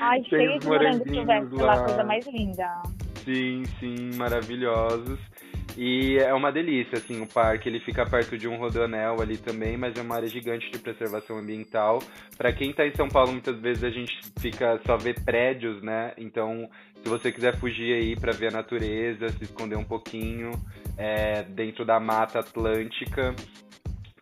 Ai, 0.00 0.22
cheio 0.28 0.58
de 0.58 0.66
moranguinhos 0.66 1.08
silvestre 1.10 1.56
lá. 1.56 1.74
lá, 1.74 1.84
coisa 1.84 2.04
mais 2.04 2.26
linda. 2.26 2.82
Sim, 3.24 3.64
sim, 3.80 4.10
maravilhosos. 4.16 5.18
E 5.76 6.18
é 6.18 6.32
uma 6.32 6.52
delícia, 6.52 6.98
assim, 6.98 7.20
o 7.20 7.26
parque, 7.26 7.68
ele 7.68 7.80
fica 7.80 8.06
perto 8.06 8.38
de 8.38 8.46
um 8.46 8.56
rodoanel 8.56 9.20
ali 9.20 9.36
também, 9.36 9.76
mas 9.76 9.96
é 9.96 10.02
uma 10.02 10.14
área 10.14 10.28
gigante 10.28 10.70
de 10.70 10.78
preservação 10.78 11.38
ambiental. 11.38 12.00
Para 12.36 12.52
quem 12.52 12.72
tá 12.72 12.86
em 12.86 12.94
São 12.94 13.08
Paulo, 13.08 13.32
muitas 13.32 13.58
vezes 13.58 13.82
a 13.82 13.90
gente 13.90 14.12
fica 14.38 14.80
só 14.86 14.96
vê 14.96 15.12
prédios, 15.12 15.82
né? 15.82 16.12
Então, 16.16 16.68
se 17.04 17.10
você 17.10 17.30
quiser 17.30 17.54
fugir 17.58 17.92
aí 17.94 18.16
para 18.16 18.32
ver 18.32 18.48
a 18.48 18.50
natureza, 18.52 19.28
se 19.28 19.44
esconder 19.44 19.76
um 19.76 19.84
pouquinho 19.84 20.52
é, 20.96 21.42
dentro 21.42 21.84
da 21.84 22.00
Mata 22.00 22.40
Atlântica, 22.40 23.34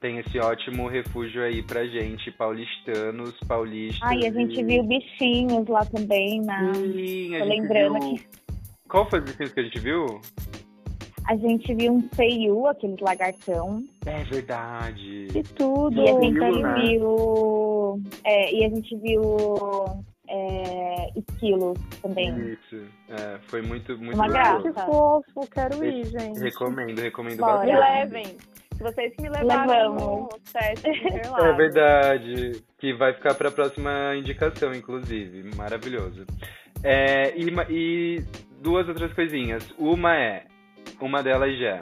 tem 0.01 0.19
esse 0.19 0.37
ótimo 0.41 0.89
refúgio 0.89 1.43
aí 1.45 1.63
pra 1.63 1.87
gente, 1.87 2.31
paulistanos, 2.33 3.35
paulistas. 3.47 4.03
Ai, 4.03 4.27
a 4.27 4.33
gente 4.33 4.59
e- 4.61 4.65
viu 4.65 4.83
bichinhos 4.83 5.69
lá 5.69 5.85
também, 5.85 6.41
né? 6.41 6.73
Sim, 6.75 7.37
a 7.37 7.39
Tô 7.39 7.45
gente 7.47 7.61
lembrando 7.61 8.01
viu... 8.01 8.15
que 8.17 8.27
Qual 8.89 9.09
foi 9.09 9.21
os 9.21 9.25
bichinhos 9.27 9.53
que 9.53 9.61
a 9.61 9.63
gente 9.63 9.79
viu? 9.79 10.07
a 11.29 11.37
gente 11.37 11.73
viu 11.75 11.93
um 11.93 12.03
feiu, 12.17 12.67
aqueles 12.67 12.99
lagartão. 13.01 13.85
É 14.05 14.25
verdade. 14.25 15.29
E 15.33 15.43
tudo. 15.55 15.95
E 16.03 16.09
a 16.11 16.19
Viu, 16.19 16.21
gente 16.21 16.63
né? 16.63 16.75
viu. 16.83 18.03
é, 18.25 18.53
e 18.53 18.65
a 18.65 18.69
gente 18.69 18.97
viu 18.97 19.23
esquilos 21.29 21.79
também. 22.01 22.53
Isso. 22.53 22.85
É, 23.09 23.39
foi 23.49 23.63
muito, 23.63 23.97
muito 23.99 24.15
Uma 24.15 24.29
graça. 24.29 24.63
Que 24.63 24.81
fofo, 24.81 25.51
quero 25.51 25.85
ir, 25.85 26.05
gente. 26.07 26.41
Recomendo, 26.41 27.01
recomendo 27.01 27.39
Bora. 27.39 27.65
Me 27.65 27.73
bastante. 27.73 27.93
levem. 27.93 28.37
Se 28.77 28.83
vocês 28.83 29.13
me 29.21 29.29
levaram 29.29 29.95
no. 29.95 30.29
É 30.55 31.53
verdade. 31.53 32.63
Que 32.79 32.93
vai 32.95 33.13
ficar 33.15 33.35
para 33.35 33.49
a 33.49 33.53
próxima 33.53 34.17
indicação, 34.17 34.75
inclusive. 34.75 35.51
Maravilhoso. 35.57 36.25
É, 36.83 37.33
e, 37.37 37.47
e 37.71 38.25
duas 38.61 38.89
outras 38.89 39.13
coisinhas. 39.13 39.73
Uma 39.79 40.17
é, 40.17 40.45
uma 41.01 41.23
delas 41.23 41.57
já, 41.59 41.77
é 41.77 41.81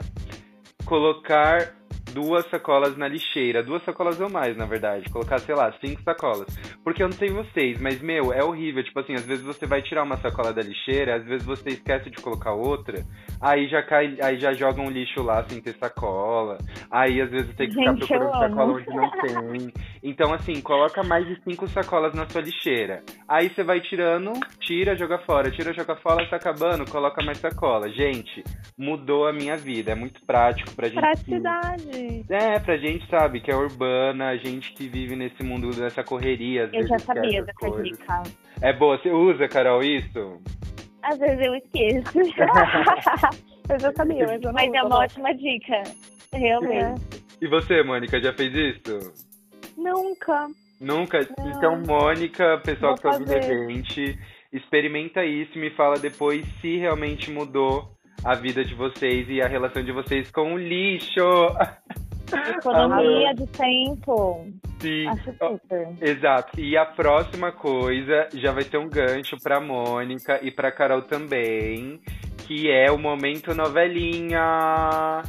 colocar 0.85 1.73
duas 2.13 2.49
sacolas 2.49 2.97
na 2.97 3.07
lixeira. 3.07 3.63
Duas 3.63 3.83
sacolas 3.83 4.19
ou 4.19 4.29
mais, 4.29 4.55
na 4.55 4.65
verdade. 4.65 5.09
Colocar, 5.09 5.39
sei 5.39 5.55
lá, 5.55 5.71
cinco 5.83 6.01
sacolas. 6.03 6.47
Porque 6.83 7.03
eu 7.03 7.07
não 7.07 7.17
sei 7.17 7.29
vocês, 7.29 7.79
mas, 7.79 8.01
meu, 8.01 8.33
é 8.33 8.43
horrível. 8.43 8.83
Tipo 8.83 8.99
assim, 8.99 9.13
às 9.13 9.25
vezes 9.25 9.43
você 9.43 9.65
vai 9.65 9.81
tirar 9.81 10.03
uma 10.03 10.17
sacola 10.17 10.53
da 10.53 10.61
lixeira, 10.61 11.15
às 11.15 11.25
vezes 11.25 11.45
você 11.45 11.69
esquece 11.69 12.09
de 12.09 12.21
colocar 12.21 12.53
outra, 12.53 13.03
aí 13.39 13.67
já 13.67 13.81
cai, 13.83 14.17
aí 14.21 14.39
já 14.39 14.53
joga 14.53 14.81
um 14.81 14.89
lixo 14.89 15.21
lá 15.21 15.43
sem 15.47 15.61
ter 15.61 15.73
sacola. 15.73 16.57
Aí 16.89 17.21
às 17.21 17.29
vezes 17.29 17.55
tem 17.55 17.69
que 17.69 17.75
ficar 17.75 17.91
Gente, 17.91 18.07
procurando 18.07 18.39
sacola 18.39 18.73
onde 18.73 18.89
não 18.89 19.11
tem. 19.11 19.73
Então, 20.03 20.33
assim, 20.33 20.59
coloca 20.61 21.03
mais 21.03 21.25
de 21.27 21.41
cinco 21.43 21.67
sacolas 21.67 22.13
na 22.13 22.27
sua 22.27 22.41
lixeira. 22.41 23.03
Aí 23.27 23.49
você 23.49 23.63
vai 23.63 23.79
tirando, 23.79 24.33
tira, 24.59 24.95
joga 24.95 25.19
fora, 25.19 25.51
tira, 25.51 25.73
joga 25.73 25.95
fora, 25.97 26.27
tá 26.29 26.35
acabando, 26.37 26.89
coloca 26.89 27.23
mais 27.23 27.37
sacola. 27.37 27.89
Gente, 27.89 28.43
mudou 28.77 29.27
a 29.27 29.33
minha 29.33 29.55
vida. 29.55 29.91
É 29.91 29.95
muito 29.95 30.25
prático 30.25 30.71
pra 30.75 30.87
gente. 30.87 30.99
Praticidade. 30.99 32.00
É, 32.29 32.59
pra 32.59 32.77
gente, 32.77 33.07
sabe, 33.09 33.41
que 33.41 33.51
é 33.51 33.55
urbana, 33.55 34.29
a 34.29 34.37
gente 34.37 34.73
que 34.73 34.87
vive 34.87 35.15
nesse 35.15 35.43
mundo 35.43 35.69
dessa 35.71 36.03
correria. 36.03 36.65
Às 36.65 36.73
Eu 36.73 36.79
vezes 36.79 36.89
já 36.89 36.99
sabia 36.99 37.43
dessa 37.43 37.53
coisas. 37.53 37.83
dica. 37.83 38.23
É 38.61 38.73
boa, 38.73 38.97
você 38.97 39.09
usa, 39.09 39.47
Carol, 39.47 39.81
isso? 39.81 40.41
Às 41.03 41.17
vezes 41.17 41.39
eu 41.45 41.55
esqueço. 41.55 42.19
Eu 43.69 43.79
já 43.79 43.91
sabia, 43.93 44.25
mas 44.27 44.41
eu 44.41 44.47
não 44.47 44.53
Mas 44.53 44.73
é 44.73 44.83
uma 44.83 44.97
ótima 44.97 45.33
dica. 45.33 45.83
Realmente. 46.33 47.01
E 47.41 47.47
você, 47.47 47.81
Mônica, 47.83 48.19
já 48.19 48.33
fez 48.33 48.53
isso? 48.53 49.13
Nunca. 49.77 50.47
Nunca? 50.79 51.19
Não. 51.37 51.49
Então, 51.49 51.81
Mônica, 51.81 52.57
pessoal 52.65 52.95
Vou 52.95 52.97
que 52.97 53.01
tá 53.03 53.11
ouvindo 53.11 53.33
a 53.33 53.41
gente, 53.41 54.19
experimenta 54.51 55.23
isso 55.23 55.57
e 55.57 55.61
me 55.61 55.69
fala 55.71 55.97
depois 55.97 56.45
se 56.59 56.77
realmente 56.77 57.31
mudou 57.31 57.95
a 58.23 58.35
vida 58.35 58.63
de 58.63 58.75
vocês 58.75 59.27
e 59.29 59.41
a 59.41 59.47
relação 59.47 59.83
de 59.83 59.91
vocês 59.91 60.29
com 60.31 60.53
o 60.53 60.57
lixo. 60.57 61.15
Economia 62.35 63.33
de 63.33 63.47
tempo. 63.47 64.47
Sim. 64.79 65.07
Acho 65.07 65.31
super. 65.33 65.87
Exato. 66.01 66.59
E 66.59 66.77
a 66.77 66.85
próxima 66.85 67.51
coisa 67.51 68.27
já 68.33 68.51
vai 68.51 68.63
ser 68.63 68.77
um 68.77 68.89
gancho 68.89 69.35
pra 69.41 69.59
Mônica 69.59 70.39
e 70.41 70.51
pra 70.51 70.71
Carol 70.71 71.01
também, 71.03 72.01
que 72.47 72.69
é 72.71 72.91
o 72.91 72.97
momento 72.97 73.53
novelinha. 73.55 75.21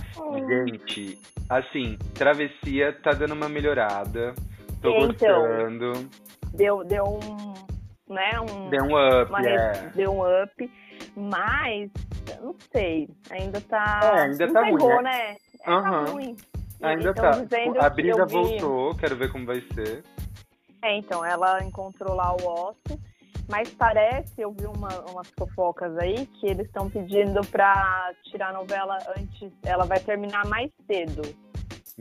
Gente, 0.67 1.19
assim, 1.49 1.99
Travessia 2.15 2.93
tá 3.03 3.11
dando 3.13 3.35
uma 3.35 3.49
melhorada. 3.49 4.35
Tô 4.81 4.91
Então. 4.91 5.07
gostando. 5.07 5.93
Deu, 6.55 6.85
deu 6.85 7.05
um. 7.05 7.53
Né, 8.13 8.31
um, 8.41 8.69
Deu 8.69 8.83
um 8.85 9.23
up, 9.23 9.31
uma 9.31 9.41
é. 9.49 9.73
deu 9.95 10.13
um 10.13 10.43
up. 10.43 10.71
Mas, 11.17 11.91
não 12.43 12.55
sei. 12.71 13.09
Ainda 13.31 13.59
tá. 13.63 14.01
É, 14.03 14.21
ainda 14.23 14.47
não 14.47 14.53
tá 14.55 14.63
pegou, 14.65 14.93
ruim, 14.95 15.03
né? 15.05 15.37
É, 15.65 15.71
Aham. 15.71 16.05
Tá 16.05 16.11
ruim. 16.13 16.37
E 16.83 16.87
Ainda 16.87 17.11
estão 17.11 17.31
tá. 17.31 17.41
dizendo 17.41 17.81
A 17.81 17.89
Brisa 17.89 18.27
vi- 18.27 18.33
voltou, 18.33 18.95
quero 18.97 19.17
ver 19.17 19.31
como 19.31 19.47
vai 19.47 19.61
ser. 19.73 20.03
É, 20.83 20.97
então, 20.97 21.25
ela 21.25 21.63
encontrou 21.63 22.15
lá 22.15 22.33
o 22.35 22.45
osso, 22.69 22.99
mas 23.49 23.71
parece, 23.71 24.33
eu 24.41 24.51
vi 24.53 24.67
uma, 24.67 24.89
umas 25.13 25.31
fofocas 25.39 25.97
aí, 25.99 26.27
que 26.27 26.47
eles 26.47 26.67
estão 26.67 26.91
pedindo 26.91 27.41
pra 27.47 28.13
tirar 28.25 28.49
a 28.49 28.53
novela 28.53 28.99
antes, 29.17 29.53
ela 29.65 29.85
vai 29.85 30.01
terminar 30.01 30.45
mais 30.47 30.71
cedo. 30.87 31.23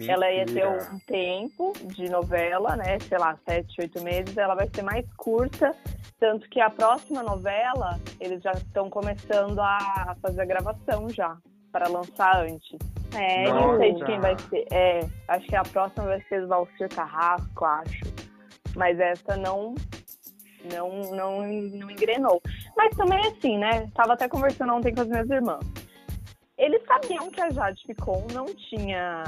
Ela 0.08 0.32
ia 0.32 0.46
ter 0.46 0.65
Mentira. 0.67 0.89
um 0.94 1.00
tempo 1.00 1.74
de 1.84 2.10
novela, 2.10 2.76
né, 2.76 2.98
sei 3.02 3.17
lá, 3.20 3.38
sete, 3.48 3.82
oito 3.82 4.02
meses, 4.02 4.36
ela 4.36 4.56
vai 4.56 4.67
ser 4.74 4.82
mais 4.82 5.06
curta, 5.15 5.76
tanto 6.20 6.50
que 6.50 6.60
a 6.60 6.70
próxima 6.70 7.22
novela, 7.22 8.00
eles 8.20 8.41
já 8.41 8.54
estão 8.54 8.89
começando 8.89 9.60
a 9.60 10.15
fazer 10.22 10.41
a 10.41 10.46
gravação 10.46 11.08
já, 11.10 11.38
para 11.71 11.88
lançar 11.88 12.43
antes. 12.43 12.77
É, 13.15 13.47
Eu 13.47 13.55
não 13.55 13.77
sei 13.77 13.93
de 13.93 13.99
Nossa. 13.99 14.05
quem 14.05 14.19
vai 14.19 14.39
ser. 14.39 14.65
É, 14.71 14.99
acho 15.27 15.47
que 15.47 15.55
a 15.55 15.63
próxima 15.63 16.05
vai 16.05 16.21
ser 16.23 16.41
do 16.41 16.47
Valcir 16.47 16.89
Carrasco, 16.89 17.65
acho. 17.65 18.03
Mas 18.75 18.99
essa 18.99 19.36
não, 19.36 19.75
não, 20.71 21.12
não, 21.12 21.41
não 21.41 21.91
engrenou. 21.91 22.41
Mas 22.77 22.95
também 22.95 23.19
assim, 23.27 23.57
né? 23.57 23.89
Tava 23.93 24.13
até 24.13 24.27
conversando 24.29 24.73
ontem 24.73 24.93
com 24.93 25.01
as 25.01 25.07
minhas 25.07 25.29
irmãs. 25.29 25.65
Eles 26.57 26.81
sabiam 26.86 27.29
que 27.31 27.41
a 27.41 27.49
Jade 27.49 27.81
ficou, 27.86 28.25
não 28.31 28.45
tinha 28.45 29.23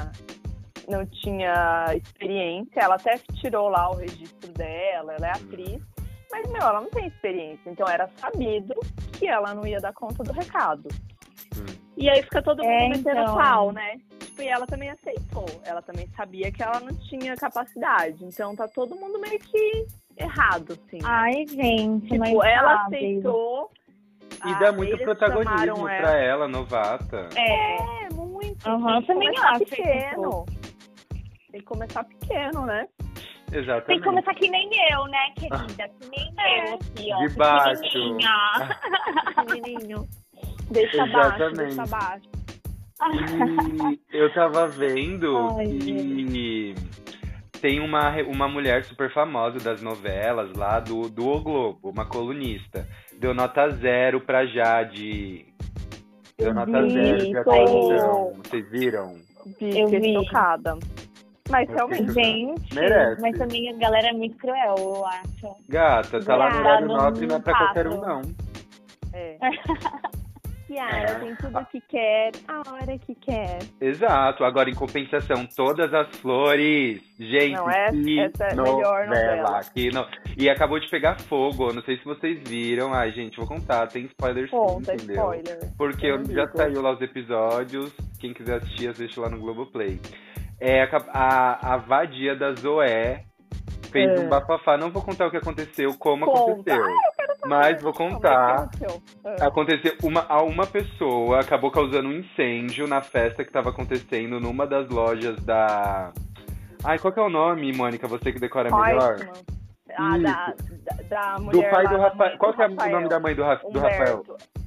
não 0.88 1.06
tinha 1.06 1.86
experiência, 1.94 2.80
ela 2.80 2.96
até 2.96 3.18
tirou 3.40 3.68
lá 3.68 3.90
o 3.90 3.96
registro 3.96 4.52
dela, 4.52 5.14
ela 5.14 5.28
é 5.28 5.30
atriz, 5.30 5.82
mas 6.30 6.46
meu, 6.50 6.60
ela 6.60 6.80
não 6.80 6.90
tem 6.90 7.06
experiência, 7.06 7.70
então 7.70 7.88
era 7.88 8.08
sabido 8.16 8.74
que 9.12 9.26
ela 9.26 9.54
não 9.54 9.66
ia 9.66 9.80
dar 9.80 9.92
conta 9.92 10.22
do 10.22 10.32
recado. 10.32 10.88
E 11.96 12.10
aí 12.10 12.22
fica 12.22 12.42
todo 12.42 12.62
mundo 12.62 12.72
É, 12.72 12.88
metendo 12.88 13.20
então. 13.20 13.36
pau, 13.36 13.72
né? 13.72 13.98
Tipo, 14.18 14.42
e 14.42 14.48
ela 14.48 14.66
também 14.66 14.90
aceitou. 14.90 15.46
Ela 15.64 15.80
também 15.80 16.08
sabia 16.16 16.50
que 16.50 16.62
ela 16.62 16.80
não 16.80 16.94
tinha 17.08 17.36
capacidade. 17.36 18.24
Então 18.24 18.56
tá 18.56 18.66
todo 18.66 18.96
mundo 18.96 19.20
meio 19.20 19.38
que 19.38 19.86
errado, 20.16 20.72
assim. 20.72 20.98
Ai, 21.04 21.46
gente, 21.46 22.18
mas 22.18 22.30
tipo, 22.30 22.42
ela 22.44 22.78
sabe? 22.84 22.96
aceitou. 22.96 23.70
E 24.44 24.50
ah, 24.50 24.58
dá 24.58 24.72
muito 24.72 24.92
eles 24.92 25.04
protagonismo 25.04 25.76
chamaram 25.76 26.00
pra 26.00 26.18
ela, 26.18 26.48
novata. 26.48 27.28
É, 27.36 27.76
É, 28.06 28.08
muito. 28.12 28.68
Aham, 28.68 28.94
Tem 28.94 29.00
que 29.02 29.06
também 29.06 29.28
começar 29.34 29.50
acho, 29.52 29.64
pequeno. 29.66 30.46
Tem 31.52 31.60
que 31.60 31.66
começar 31.66 32.04
pequeno, 32.04 32.66
né? 32.66 32.88
Exatamente. 33.52 33.86
tem 33.86 33.98
que 33.98 34.04
começar 34.04 34.34
que 34.34 34.48
nem 34.50 34.68
eu, 34.90 35.04
né, 35.06 35.30
querida? 35.36 35.88
Que 36.00 36.08
nem 36.08 36.34
É. 36.38 36.70
eu 36.70 36.74
aqui, 36.74 37.12
ó. 37.12 37.26
De 37.26 37.34
baixo. 37.36 37.80
pequenininha. 37.80 38.30
Deixa 40.70 41.02
abaixo, 41.02 41.42
Exatamente. 41.42 41.76
deixa 41.76 41.82
abaixo. 41.82 42.28
E 44.12 44.16
eu 44.16 44.32
tava 44.32 44.66
vendo 44.68 45.36
Ai, 45.58 45.66
que 45.66 46.74
tem 47.60 47.80
uma, 47.80 48.10
uma 48.22 48.48
mulher 48.48 48.84
super 48.84 49.12
famosa 49.12 49.58
das 49.58 49.82
novelas 49.82 50.52
lá 50.56 50.80
do, 50.80 51.08
do 51.08 51.26
O 51.28 51.40
Globo, 51.40 51.90
uma 51.90 52.06
colunista. 52.06 52.86
Deu 53.18 53.34
nota 53.34 53.68
zero 53.70 54.20
pra 54.20 54.46
Jade. 54.46 55.46
Deu 56.38 56.48
Eu 56.48 56.54
nota 56.54 56.82
vi, 56.82 56.90
zero 56.90 57.40
atuação. 57.40 58.32
Vocês 58.44 58.70
viram? 58.70 59.14
Vi, 59.60 59.78
Eu 59.80 59.88
fiquei 59.88 60.00
vi. 60.00 60.14
chocada. 60.14 60.78
Mas 61.50 61.68
realmente, 61.68 62.10
Gente, 62.12 62.74
Merece. 62.74 63.20
mas 63.20 63.36
também 63.36 63.68
a 63.68 63.76
galera 63.76 64.08
é 64.08 64.12
muito 64.14 64.34
cruel, 64.38 64.74
eu 64.78 65.04
acho. 65.06 65.56
Gata, 65.68 66.18
tá 66.24 66.36
lá 66.36 66.46
no 66.46 66.50
Gata, 66.56 66.60
horário 66.68 66.88
não 66.88 66.96
nobre, 66.96 67.26
não 67.26 67.36
é 67.36 67.40
pra 67.40 67.58
qualquer 67.58 67.86
um, 67.88 68.00
não. 68.00 68.22
é. 69.12 69.36
Kiara 70.66 71.10
É. 71.10 71.14
tem 71.20 71.36
tudo 71.36 71.66
que 71.66 71.80
quer, 71.82 72.32
a 72.48 72.58
hora 72.72 72.98
que 72.98 73.14
quer. 73.14 73.58
Exato. 73.80 74.44
Agora, 74.44 74.68
em 74.70 74.74
compensação, 74.74 75.46
todas 75.56 75.92
as 75.92 76.08
flores. 76.18 77.00
Gente, 77.18 77.52
Não, 77.52 77.70
essa- 77.70 77.92
que 77.92 78.20
essa 78.20 78.44
é 78.44 78.54
melhor 78.54 79.06
novela. 79.06 79.60
Que 79.74 79.90
no... 79.90 80.06
E 80.36 80.48
acabou 80.50 80.80
de 80.80 80.88
pegar 80.90 81.20
fogo. 81.20 81.72
Não 81.72 81.82
sei 81.82 81.96
se 81.98 82.04
vocês 82.04 82.40
viram. 82.48 82.92
Ai, 82.94 83.12
gente, 83.12 83.36
vou 83.36 83.46
contar. 83.46 83.86
Tem 83.88 84.04
spoiler 84.06 84.48
sim, 84.48 84.56
Conta, 84.56 84.94
entendeu? 84.94 85.16
spoiler. 85.16 85.58
Porque 85.76 86.06
Eu 86.06 86.24
já 86.24 86.44
ligo. 86.44 86.56
saiu 86.56 86.82
lá 86.82 86.92
os 86.92 87.00
episódios. 87.00 87.94
Quem 88.20 88.32
quiser 88.32 88.56
assistir, 88.56 88.88
assiste 88.88 89.18
lá 89.20 89.28
no 89.28 89.38
Globoplay. 89.38 90.00
É, 90.60 90.82
a, 90.84 90.88
a, 91.12 91.74
a 91.74 91.76
vadia 91.76 92.34
da 92.34 92.52
Zoé 92.54 93.24
fez 93.92 94.10
É. 94.10 94.20
um 94.24 94.28
bafafá. 94.28 94.76
Não 94.76 94.90
vou 94.90 95.02
contar 95.02 95.26
o 95.26 95.30
que 95.30 95.36
aconteceu, 95.36 95.94
como 95.98 96.24
Conta. 96.26 96.52
aconteceu. 96.52 96.82
Ah, 96.84 96.88
saber. 96.88 97.13
Mas 97.46 97.82
vou 97.82 97.92
contar. 97.92 98.54
aconteceu? 98.54 99.02
É. 99.24 99.44
Aconteceu 99.44 99.96
uma, 100.02 100.26
a 100.28 100.42
uma 100.42 100.66
pessoa 100.66 101.40
acabou 101.40 101.70
causando 101.70 102.08
um 102.08 102.12
incêndio 102.12 102.86
na 102.86 103.00
festa 103.00 103.42
que 103.42 103.50
estava 103.50 103.70
acontecendo 103.70 104.40
numa 104.40 104.66
das 104.66 104.88
lojas 104.88 105.36
da. 105.44 106.12
Ai, 106.82 106.98
qual 106.98 107.12
que 107.12 107.20
é 107.20 107.22
o 107.22 107.30
nome, 107.30 107.72
Mônica? 107.72 108.06
Você 108.08 108.32
que 108.32 108.38
decora 108.38 108.70
melhor? 108.70 109.16
Ah, 109.96 110.18
da, 110.18 110.54
da, 110.84 111.02
da 111.08 111.36
Do 111.36 111.44
mulher 111.44 111.70
pai 111.70 111.86
do 111.86 111.96
Rafael. 111.96 112.38
Qual 112.38 112.52
que 112.52 112.62
é 112.62 112.66
o 112.66 112.90
nome 112.90 113.08
da 113.08 113.20
mãe 113.20 113.34
do, 113.34 113.42
do 113.42 113.78
Rafael? 113.78 114.22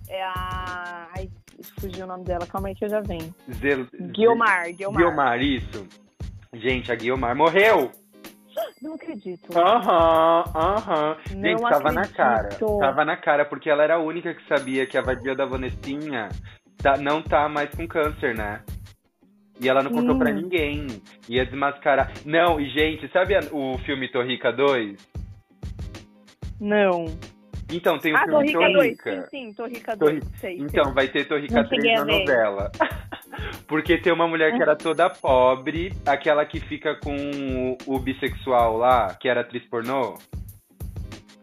É 0.09 0.23
a. 0.23 1.07
Ai, 1.15 1.29
fugiu 1.79 2.05
o 2.05 2.07
nome 2.07 2.23
dela. 2.23 2.45
Calma 2.47 2.69
aí 2.69 2.75
que 2.75 2.85
eu 2.85 2.89
já 2.89 3.01
venho. 3.01 3.33
Zel... 3.51 3.85
Guilmar, 4.11 4.71
Guilmar. 4.73 5.03
Guilmar, 5.03 5.41
isso. 5.41 5.85
Gente, 6.53 6.91
a 6.91 6.95
Guilmar 6.95 7.35
morreu! 7.35 7.91
Não 8.81 8.93
acredito. 8.93 9.57
Aham, 9.57 10.43
aham. 10.55 11.17
Não 11.35 11.41
Gente, 11.41 11.61
tava 11.69 11.91
na 11.91 12.07
cara. 12.07 12.39
acredito. 12.41 12.77
Tava 12.79 13.05
na 13.05 13.17
cara, 13.17 13.45
porque 13.45 13.69
ela 13.69 13.83
era 13.83 13.95
a 13.95 13.99
única 13.99 14.33
que 14.33 14.47
sabia 14.47 14.85
que 14.85 14.97
a 14.97 15.01
vadia 15.01 15.33
da 15.35 15.45
Vanessinha 15.45 16.29
tá- 16.81 16.97
não 16.97 17.21
tá 17.21 17.49
mais 17.49 17.69
com 17.71 17.87
câncer, 17.87 18.35
né? 18.35 18.61
E 19.59 19.67
ela 19.67 19.81
não 19.81 19.89
contou 19.91 20.13
Sim. 20.13 20.19
pra 20.19 20.31
ninguém. 20.31 20.85
Ia 21.27 21.43
desmascarar. 21.45 22.11
Não, 22.23 22.59
e 22.59 22.69
gente, 22.69 23.07
sabe 23.11 23.33
a- 23.35 23.41
o 23.51 23.79
filme 23.79 24.07
Torrica 24.11 24.51
2? 24.53 24.95
Não. 26.61 27.05
Então, 27.73 27.97
tem 27.99 28.13
o 28.13 28.15
ah, 28.15 28.19
filme 28.19 28.33
Torrica 28.53 28.59
2. 28.59 28.73
Torrica. 28.97 29.21
Sim, 29.23 29.27
sim, 29.47 29.53
Torrica 29.53 29.97
Torri- 29.97 30.19
2. 30.19 30.39
Sei, 30.39 30.57
Então, 30.59 30.93
vai 30.93 31.07
ter 31.07 31.25
Torrica 31.27 31.55
Não 31.61 31.67
3 31.67 31.81
cheguei 31.81 31.95
a 31.95 31.99
na 31.99 32.05
ver. 32.05 32.19
novela. 32.19 32.71
Porque 33.67 33.97
tem 33.97 34.11
uma 34.13 34.27
mulher 34.27 34.53
que 34.55 34.61
era 34.61 34.75
toda 34.75 35.09
pobre, 35.09 35.91
aquela 36.05 36.45
que 36.45 36.59
fica 36.59 36.95
com 36.95 37.15
o, 37.15 37.95
o 37.95 37.99
bissexual 37.99 38.77
lá, 38.77 39.13
que 39.15 39.27
era 39.27 39.41
atriz 39.41 39.63
pornô. 39.69 40.17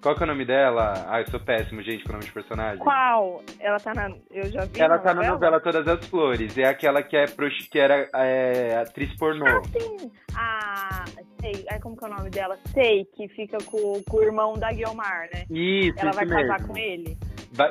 Qual 0.01 0.15
que 0.15 0.23
é 0.23 0.25
o 0.25 0.27
nome 0.27 0.45
dela? 0.45 1.07
Ah, 1.09 1.21
eu 1.23 1.31
sou 1.31 1.41
péssimo, 1.41 1.81
gente, 1.83 2.03
com 2.05 2.11
o 2.11 2.13
nome 2.13 2.27
de 2.27 2.33
personagem. 2.33 2.79
Qual? 2.79 3.43
Ela 3.59 3.79
tá 3.79 3.95
na. 3.95 4.11
Eu 4.31 4.51
já 4.53 4.67
vi. 4.67 4.79
Ela 4.79 4.99
tá 4.99 5.15
na 5.15 5.31
novela 5.31 5.59
Todas 5.61 5.89
as 5.89 6.07
Flores. 6.07 6.59
É 6.59 6.65
aquela 6.65 7.03
que, 7.03 7.17
é 7.17 7.25
prosti- 7.27 7.71
que 7.71 7.79
era 7.79 8.07
é, 8.15 8.77
atriz 8.77 9.17
pornô. 9.17 9.47
Sim. 9.65 10.11
Ah, 10.37 11.05
sei. 11.41 11.65
Como 11.81 11.97
que 11.97 12.05
é 12.05 12.09
o 12.09 12.11
nome 12.11 12.29
dela? 12.29 12.59
Sei, 12.75 13.07
que 13.17 13.29
fica 13.29 13.57
com, 13.65 14.03
com 14.07 14.17
o 14.19 14.23
irmão 14.23 14.53
da 14.59 14.71
Guilmar, 14.73 15.27
né? 15.33 15.45
Isso, 15.49 15.95
Ela 15.99 16.11
vai 16.13 16.27
casar 16.27 16.59
mesmo. 16.59 16.69
com 16.69 16.77
ele? 16.77 17.17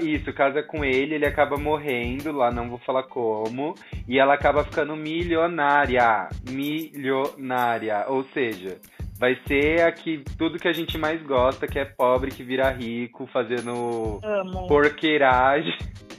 Isso, 0.02 0.32
casa 0.34 0.64
com 0.64 0.84
ele, 0.84 1.16
ele 1.16 1.26
acaba 1.26 1.58
morrendo, 1.58 2.32
lá 2.32 2.52
não 2.52 2.70
vou 2.70 2.80
falar 2.80 3.04
como, 3.04 3.76
e 4.08 4.18
ela 4.18 4.34
acaba 4.34 4.64
ficando 4.64 4.96
milionária. 4.96 6.30
Milionária. 6.50 8.06
Ou 8.08 8.24
seja, 8.34 8.78
vai 9.20 9.38
ser 9.48 9.82
aqui 9.82 10.24
tudo 10.38 10.58
que 10.60 10.68
a 10.68 10.74
gente 10.74 10.98
mais 10.98 11.22
gosta, 11.24 11.68
que 11.68 11.80
é 11.80 11.86
pobre, 11.86 12.32
que 12.32 12.44
vira 12.44 12.70
rico, 12.72 13.28
fazendo 13.28 14.20
Amo. 14.24 14.68
porqueiragem, 14.68 15.78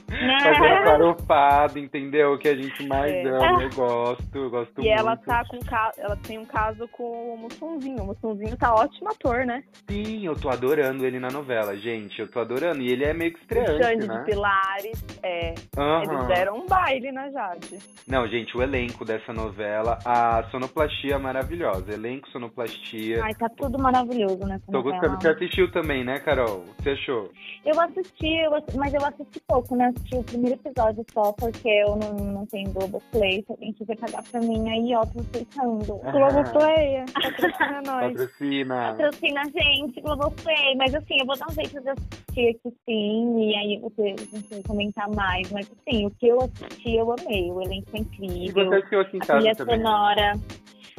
fazendo 0.09 0.83
farofado, 0.83 1.79
entendeu? 1.79 2.37
Que 2.37 2.47
a 2.49 2.55
gente 2.55 2.87
mais 2.87 3.11
É. 3.13 3.27
ama, 3.29 3.63
eu 3.63 3.69
gosto, 3.71 4.35
eu 4.37 4.49
gosto 4.49 4.71
E 4.81 4.85
muito. 4.85 4.99
ela 4.99 5.15
tá 5.17 5.43
com 5.45 5.59
ela 5.97 6.15
tem 6.17 6.37
um 6.37 6.45
caso 6.45 6.87
com 6.89 7.33
o 7.33 7.37
Mussunzinho. 7.37 8.03
O 8.03 8.07
Mussunzinho 8.07 8.55
tá 8.57 8.73
ótimo 8.73 9.09
ator, 9.09 9.45
né? 9.45 9.63
Sim, 9.89 10.25
eu 10.25 10.35
tô 10.35 10.49
adorando 10.49 11.05
ele 11.05 11.19
na 11.19 11.29
novela, 11.29 11.75
gente. 11.75 12.19
Eu 12.19 12.27
tô 12.29 12.39
adorando. 12.39 12.81
E 12.81 12.91
ele 12.91 13.03
é 13.03 13.13
meio 13.13 13.33
que 13.33 13.39
estreante, 13.39 13.83
Xande 13.83 14.07
né? 14.07 14.17
de 14.19 14.25
Pilares. 14.25 15.05
É, 15.23 15.53
Aham. 15.77 16.03
Eles 16.03 16.27
deram 16.27 16.57
um 16.57 16.65
baile 16.67 17.11
na 17.11 17.29
Jade. 17.29 17.79
Não, 18.07 18.27
gente, 18.27 18.55
o 18.55 18.61
elenco 18.61 19.03
dessa 19.03 19.33
novela, 19.33 19.97
a 20.05 20.43
sonoplastia 20.51 21.15
é 21.15 21.17
maravilhosa. 21.17 21.91
Elenco, 21.93 22.29
sonoplastia. 22.29 23.23
Ai, 23.23 23.33
tá 23.33 23.49
tudo 23.49 23.77
maravilhoso 23.81 24.39
nessa 24.45 24.65
Tô 24.67 24.73
novela. 24.79 24.99
gostando. 24.99 25.21
Você 25.21 25.27
assistiu 25.29 25.71
também, 25.71 26.03
né, 26.03 26.19
Carol? 26.19 26.63
Você 26.79 26.91
achou? 26.91 27.31
Eu 27.65 27.79
assisti, 27.81 28.35
eu 28.37 28.53
ass- 28.55 28.75
mas 28.75 28.93
eu 28.93 29.03
assisti 29.05 29.39
pouco, 29.47 29.75
né? 29.75 29.91
Assisti 29.95 30.15
o 30.15 30.23
primeiro 30.23 30.59
episódio 30.63 31.05
só, 31.13 31.31
porque 31.33 31.67
eu 31.67 31.95
não, 31.95 32.13
não 32.13 32.45
tenho 32.45 32.71
Globoplay. 32.71 33.43
Se 33.45 33.51
alguém 33.51 33.73
quiser 33.73 33.97
pagar 33.97 34.23
pra 34.23 34.39
mim, 34.41 34.69
aí, 34.69 34.95
ó, 34.95 35.05
tô 35.05 35.19
aceitando. 35.21 35.99
Ah. 36.03 36.11
Globoplay, 36.11 37.05
patrocina 37.13 37.81
nós. 37.85 38.11
Patrocina. 38.11 38.95
Patrocina 38.97 39.41
a 39.41 39.45
gente, 39.45 40.01
Globoplay. 40.01 40.75
Mas 40.77 40.93
assim, 40.95 41.17
eu 41.19 41.25
vou 41.25 41.37
dar 41.37 41.47
um 41.49 41.53
jeito 41.53 41.81
de 41.81 41.89
assistir 41.89 42.49
aqui 42.49 42.75
sim, 42.85 43.39
e 43.49 43.55
aí 43.55 43.79
você, 43.79 44.15
você 44.31 44.63
comentar 44.63 45.09
mais. 45.09 45.49
Mas 45.51 45.69
assim, 45.71 46.05
o 46.05 46.11
que 46.11 46.27
eu 46.27 46.39
assisti, 46.41 46.95
eu 46.95 47.11
amei. 47.13 47.51
O 47.51 47.61
elenco 47.61 47.89
é 47.93 47.97
E 47.97 48.01
incrível. 48.01 48.65
você 48.69 48.75
assistiu 48.75 48.99
aqui 49.01 49.17
em 49.17 49.21
A 49.21 49.25
casa 49.25 49.39
trilha 49.39 49.55
também? 49.55 49.77
sonora. 49.77 50.33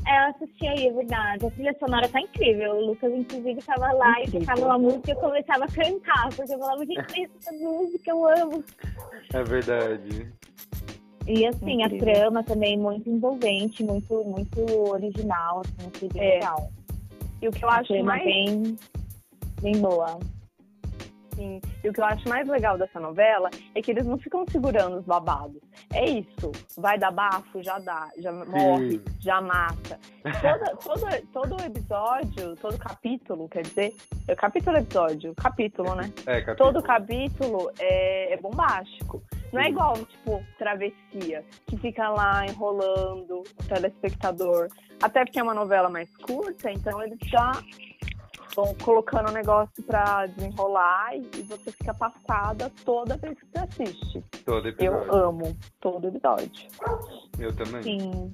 É, 0.09 0.19
eu 0.19 0.31
assisti 0.31 0.67
aí, 0.69 0.87
é 0.87 0.93
verdade. 0.93 1.47
A 1.47 1.51
trilha 1.51 1.77
sonora 1.81 2.09
tá 2.09 2.21
incrível. 2.21 2.77
O 2.77 2.87
Lucas, 2.87 3.13
inclusive, 3.13 3.61
tava 3.63 3.91
lá 3.93 4.21
Incrível. 4.21 4.41
e 4.43 4.47
tocava 4.47 4.67
uma 4.67 4.79
música 4.79 5.11
e 5.11 5.15
eu 5.15 5.17
começava 5.17 5.65
a 5.65 5.69
cantar, 5.69 6.29
porque 6.35 6.53
eu 6.55 6.59
falava, 6.59 6.87
gente, 6.87 7.25
essa 7.41 7.53
música 7.53 8.11
eu 8.11 8.29
amo. 8.29 8.65
É 9.35 9.43
verdade. 9.43 10.33
E 11.27 11.45
assim, 11.45 11.83
Incrível. 11.83 12.09
a 12.09 12.15
trama 12.15 12.45
também 12.45 12.79
muito 12.79 13.11
envolvente, 13.11 13.83
muito, 13.83 14.23
muito 14.25 14.65
original, 14.91 15.63
assim, 15.65 16.09
bem 16.13 16.23
É. 16.23 16.35
legal. 16.35 16.71
E 17.43 17.49
o 17.49 17.51
que 17.51 17.65
eu 17.65 17.69
A 17.69 17.79
acho 17.81 18.05
mais 18.05 18.23
bem, 18.23 18.77
bem 19.61 19.79
boa. 19.81 20.19
Sim. 21.37 21.61
E 21.85 21.89
o 21.89 21.93
que 21.93 22.01
eu 22.01 22.05
acho 22.05 22.29
mais 22.29 22.49
legal 22.49 22.79
dessa 22.79 22.99
novela 22.99 23.51
é 23.75 23.83
que 23.83 23.91
eles 23.91 24.07
não 24.07 24.19
ficam 24.19 24.45
segurando 24.51 24.97
os 24.97 25.05
babados. 25.05 25.61
É 25.93 26.05
isso. 26.05 26.51
Vai 26.77 26.99
dar 26.99 27.11
bafo, 27.11 27.63
já 27.63 27.79
dá. 27.79 28.09
Já 28.19 28.33
morre, 28.33 29.01
já 29.21 29.41
mata. 29.41 30.01
Toda, 30.43 30.77
todo, 30.77 31.27
todo 31.33 31.63
episódio, 31.63 32.57
todo 32.57 32.79
capítulo, 32.79 33.49
quer 33.49 33.63
dizer, 33.63 33.95
é 34.27 34.35
capítulo 34.35 34.79
episódio, 34.79 35.35
capítulo, 35.35 35.95
né? 35.95 36.11
É, 36.27 36.41
capítulo. 36.41 36.57
Todo 36.57 36.83
capítulo 36.83 37.71
é, 37.79 38.33
é 38.33 38.37
bombástico. 38.39 39.23
Não 39.53 39.61
é 39.61 39.69
igual, 39.69 39.95
tipo, 39.95 40.43
travessia, 40.59 41.45
que 41.67 41.77
fica 41.77 42.09
lá 42.09 42.45
enrolando 42.47 43.41
o 43.41 43.65
telespectador. 43.69 44.69
Até 45.01 45.25
porque 45.25 45.39
é 45.39 45.43
uma 45.43 45.55
novela 45.55 45.89
mais 45.89 46.15
curta, 46.17 46.71
então 46.71 47.03
eles 47.03 47.19
já 47.25 47.53
vão 48.57 48.75
colocando 48.83 49.29
o 49.29 49.33
negócio 49.33 49.83
pra 49.85 50.25
desenrolar 50.27 51.15
e, 51.15 51.43
você 51.43 51.71
fica 51.71 51.93
passada 51.93 52.73
toda 52.85 53.17
vez 53.19 53.39
que 53.39 53.47
você 53.47 53.59
assiste. 53.59 54.25
Todo 54.45 54.67
episódio. 54.67 55.13
Eu 55.13 55.15
amo 55.15 55.57
todo 55.79 56.09
episódio. 56.09 56.69
Eu 57.39 57.55
também. 57.55 57.83
Sim. 57.83 58.33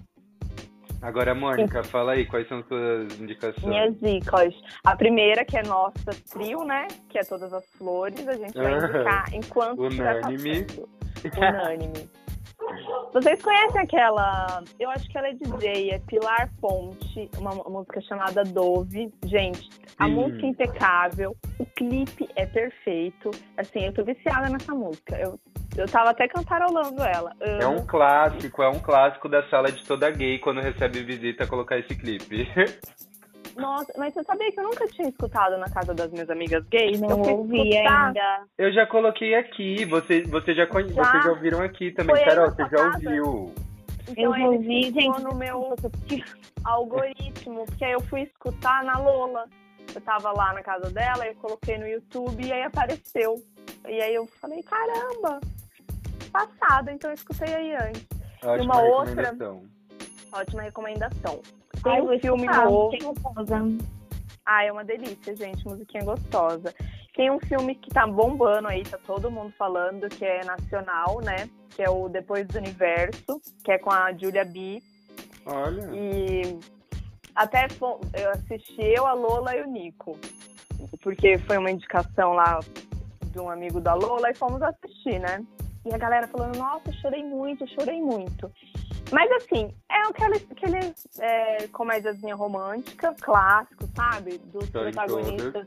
Agora, 1.02 1.34
Mônica, 1.34 1.82
fala 1.82 2.12
aí, 2.12 2.24
quais 2.24 2.46
são 2.46 2.62
suas 2.62 3.18
indicações? 3.18 3.66
Minhas 3.66 3.98
dicas. 4.00 4.54
A 4.84 4.94
primeira, 4.94 5.44
que 5.44 5.58
é 5.58 5.62
nossa 5.64 6.12
trio, 6.32 6.62
né? 6.62 6.86
Que 7.08 7.18
é 7.18 7.24
Todas 7.24 7.52
as 7.52 7.66
Flores. 7.72 8.28
A 8.28 8.34
gente 8.34 8.54
vai 8.54 8.78
indicar 8.78 9.34
enquanto 9.34 9.80
Unânime. 9.80 10.64
Unânime. 11.36 12.08
Vocês 13.12 13.42
conhecem 13.42 13.80
aquela. 13.80 14.62
Eu 14.78 14.90
acho 14.90 15.08
que 15.08 15.18
ela 15.18 15.28
é 15.28 15.34
DJ, 15.34 15.90
é 15.90 15.98
Pilar 15.98 16.50
Ponte, 16.60 17.28
uma 17.36 17.50
música 17.68 18.00
chamada 18.02 18.44
Dove. 18.44 19.12
Gente, 19.24 19.68
a 19.98 20.08
música 20.08 20.46
é 20.46 20.48
impecável, 20.48 21.36
o 21.58 21.66
clipe 21.66 22.28
é 22.36 22.46
perfeito. 22.46 23.30
Assim, 23.56 23.86
eu 23.86 23.92
tô 23.92 24.04
viciada 24.04 24.48
nessa 24.48 24.72
música. 24.74 25.16
Eu, 25.18 25.38
eu 25.76 25.86
tava 25.86 26.10
até 26.10 26.26
cantarolando 26.28 27.02
ela. 27.02 27.32
É 27.40 27.66
um 27.66 27.86
clássico, 27.86 28.62
é 28.62 28.68
um 28.68 28.80
clássico 28.80 29.28
da 29.28 29.42
sala 29.48 29.70
de 29.70 29.84
toda 29.84 30.10
gay 30.10 30.38
quando 30.38 30.60
recebe 30.60 31.02
visita 31.02 31.46
colocar 31.46 31.78
esse 31.78 31.94
clipe. 31.94 32.48
Nossa, 33.56 33.92
mas 33.98 34.14
você 34.14 34.22
sabia 34.24 34.50
que 34.50 34.58
eu 34.58 34.64
nunca 34.64 34.86
tinha 34.88 35.08
escutado 35.08 35.58
na 35.58 35.68
casa 35.68 35.92
das 35.92 36.10
minhas 36.10 36.30
amigas 36.30 36.64
gays? 36.68 36.98
Não 37.00 37.22
eu 37.22 37.38
ouvi 37.38 37.68
escutar. 37.68 38.06
ainda. 38.06 38.44
Eu 38.56 38.72
já 38.72 38.86
coloquei 38.86 39.34
aqui, 39.34 39.84
você, 39.84 40.22
você 40.22 40.54
já, 40.54 40.66
conhe... 40.66 40.88
Já? 40.88 41.04
vocês 41.04 41.24
já 41.24 41.30
ouviram 41.30 41.60
aqui 41.60 41.90
também. 41.90 42.16
Foi 42.16 42.24
Carol, 42.24 42.50
você 42.50 42.62
já 42.62 42.68
casa? 42.68 42.96
ouviu. 42.96 43.54
Então 44.08 44.36
Eu 44.36 44.52
ouvi, 44.52 44.90
gente. 44.90 45.22
no 45.22 45.34
meu 45.34 45.74
algoritmo, 46.64 47.66
porque 47.66 47.84
aí 47.84 47.92
eu 47.92 48.00
fui 48.00 48.22
escutar 48.22 48.84
na 48.84 48.98
Lola. 48.98 49.44
Eu 49.94 50.00
tava 50.00 50.32
lá 50.32 50.52
na 50.54 50.62
casa 50.62 50.90
dela, 50.90 51.26
eu 51.26 51.34
coloquei 51.36 51.76
no 51.78 51.86
YouTube 51.86 52.44
e 52.44 52.52
aí 52.52 52.62
apareceu. 52.62 53.42
E 53.88 54.00
aí 54.00 54.14
eu 54.14 54.26
falei, 54.40 54.62
caramba, 54.62 55.40
passada, 56.32 56.92
então 56.92 57.10
eu 57.10 57.14
escutei 57.14 57.52
aí 57.54 57.74
antes. 57.74 58.06
Ótima 58.42 58.74
uma 58.74 58.82
outra- 58.82 59.14
recomendação. 59.22 59.62
Ótima 60.32 60.62
recomendação. 60.62 61.42
Tem 61.82 61.92
Ai, 61.92 62.00
um 62.00 62.18
filme 62.20 62.42
escutar, 62.44 62.64
novo. 62.64 63.78
Ah, 64.46 64.64
é 64.64 64.72
uma 64.72 64.84
delícia, 64.84 65.36
gente, 65.36 65.64
musiquinha 65.64 66.04
gostosa. 66.04 66.74
Tem 67.14 67.30
um 67.30 67.38
filme 67.40 67.74
que 67.74 67.90
tá 67.90 68.06
bombando 68.06 68.68
aí, 68.68 68.82
tá 68.82 68.98
todo 69.06 69.30
mundo 69.30 69.52
falando, 69.58 70.08
que 70.08 70.24
é 70.24 70.42
nacional, 70.44 71.20
né? 71.22 71.48
Que 71.70 71.82
é 71.82 71.90
o 71.90 72.08
Depois 72.08 72.46
do 72.48 72.58
Universo, 72.58 73.40
que 73.62 73.70
é 73.72 73.78
com 73.78 73.90
a 73.92 74.12
Julia 74.12 74.44
B. 74.44 74.82
Olha, 75.44 75.90
E 75.94 76.58
até 77.34 77.66
eu 77.80 78.30
assisti 78.30 78.82
eu, 78.82 79.06
a 79.06 79.12
Lola 79.12 79.56
e 79.56 79.62
o 79.62 79.66
Nico. 79.66 80.18
Porque 81.02 81.38
foi 81.38 81.58
uma 81.58 81.70
indicação 81.70 82.32
lá 82.32 82.60
de 83.26 83.38
um 83.38 83.48
amigo 83.48 83.80
da 83.80 83.94
Lola 83.94 84.30
e 84.30 84.34
fomos 84.34 84.60
assistir, 84.62 85.18
né? 85.18 85.44
E 85.84 85.92
a 85.92 85.98
galera 85.98 86.28
falando, 86.28 86.56
nossa, 86.56 86.92
chorei 86.92 87.24
muito, 87.24 87.66
chorei 87.68 88.00
muito. 88.00 88.50
Mas 89.10 89.30
assim, 89.32 89.74
é 89.90 90.00
aquele, 90.08 90.36
aquele 90.50 90.94
é, 91.18 91.68
comédiazinha 91.68 92.36
romântica, 92.36 93.14
clássico, 93.20 93.88
sabe? 93.96 94.38
Dos 94.38 94.70
protagonistas 94.70 95.66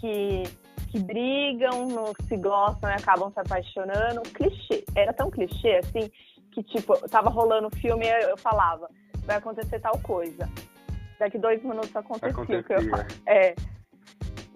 que, 0.00 0.42
que 0.90 0.98
brigam, 0.98 1.86
não 1.88 2.12
se 2.26 2.36
gostam 2.36 2.90
e 2.90 2.94
acabam 2.94 3.30
se 3.32 3.40
apaixonando. 3.40 4.22
Clichê. 4.34 4.84
Era 4.96 5.12
tão 5.12 5.30
clichê, 5.30 5.76
assim, 5.76 6.10
que 6.50 6.62
tipo, 6.64 6.96
tava 7.08 7.30
rolando 7.30 7.68
o 7.68 7.76
filme 7.76 8.04
e 8.04 8.22
eu 8.24 8.36
falava, 8.36 8.90
vai 9.24 9.36
acontecer 9.36 9.78
tal 9.78 9.98
coisa. 10.00 10.48
Daqui 11.22 11.38
dois 11.38 11.62
minutos 11.62 11.94
acontecia. 11.94 12.30
o 12.30 12.44
que 12.44 12.52
eu 12.52 12.58
acontecia. 12.58 12.90
falo. 12.90 13.04
É. 13.26 13.54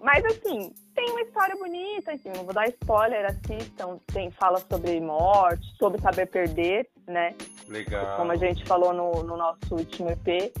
Mas 0.01 0.25
assim, 0.25 0.73
tem 0.93 1.09
uma 1.11 1.21
história 1.21 1.55
bonita, 1.55 2.11
assim, 2.11 2.29
não 2.35 2.43
vou 2.43 2.53
dar 2.53 2.67
spoiler, 2.67 3.25
assistam. 3.25 3.97
Tem, 4.07 4.29
fala 4.31 4.59
sobre 4.59 4.99
morte, 4.99 5.65
sobre 5.77 6.01
saber 6.01 6.25
perder, 6.25 6.85
né? 7.07 7.33
Legal. 7.69 8.17
Como 8.17 8.33
a 8.33 8.35
gente 8.35 8.65
falou 8.65 8.93
no, 8.93 9.23
no 9.23 9.37
nosso 9.37 9.75
último 9.75 10.09
EP. 10.11 10.51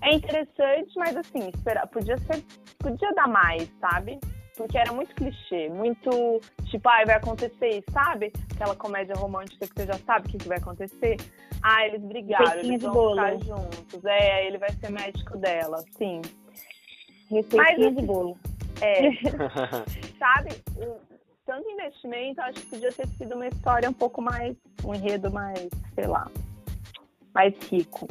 É 0.00 0.14
interessante, 0.14 0.92
mas 0.96 1.14
assim, 1.14 1.50
espera, 1.54 1.86
podia 1.86 2.16
ser, 2.16 2.42
podia 2.78 3.12
dar 3.12 3.28
mais, 3.28 3.70
sabe? 3.80 4.18
Porque 4.58 4.76
era 4.76 4.92
muito 4.92 5.14
clichê, 5.14 5.68
muito 5.68 6.40
tipo, 6.64 6.88
ai, 6.88 7.06
vai 7.06 7.14
acontecer 7.14 7.68
isso, 7.68 7.86
sabe? 7.92 8.32
Aquela 8.52 8.74
comédia 8.74 9.14
romântica 9.14 9.68
que 9.68 9.72
você 9.72 9.86
já 9.86 9.98
sabe 10.00 10.26
o 10.26 10.30
que, 10.30 10.38
que 10.38 10.48
vai 10.48 10.58
acontecer. 10.58 11.16
Ah, 11.62 11.86
eles 11.86 12.02
brigaram, 12.02 12.58
eles 12.58 12.82
vão 12.82 12.92
bolo. 12.92 13.14
ficar 13.14 13.38
juntos. 13.38 14.04
É, 14.04 14.46
ele 14.48 14.58
vai 14.58 14.70
ser 14.72 14.90
médico 14.90 15.38
dela, 15.38 15.78
sim. 15.96 16.20
Receitinha 17.30 17.90
Mas, 17.90 17.96
de 17.96 18.02
bolo. 18.02 18.36
É, 18.80 19.10
sabe? 20.18 20.50
O- 20.76 20.98
tanto 21.46 21.70
investimento, 21.70 22.40
acho 22.42 22.60
que 22.60 22.66
podia 22.66 22.92
ter 22.92 23.06
sido 23.06 23.36
uma 23.36 23.46
história 23.46 23.88
um 23.88 23.94
pouco 23.94 24.20
mais, 24.20 24.56
um 24.84 24.92
enredo 24.92 25.32
mais, 25.32 25.68
sei 25.94 26.06
lá, 26.06 26.28
mais 27.32 27.54
rico. 27.70 28.06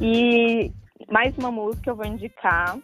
E 0.00 0.72
mais 1.08 1.36
uma 1.38 1.52
música 1.52 1.90
eu 1.90 1.94
vou 1.94 2.06
indicar. 2.06 2.76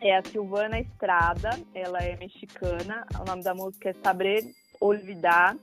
É 0.00 0.16
a 0.16 0.22
Silvana 0.24 0.78
Estrada, 0.80 1.50
ela 1.74 1.98
é 1.98 2.16
mexicana. 2.16 3.06
O 3.20 3.24
nome 3.24 3.42
da 3.42 3.54
música 3.54 3.90
é 3.90 3.94
Saber 4.04 4.44
Olvidar. 4.80 5.56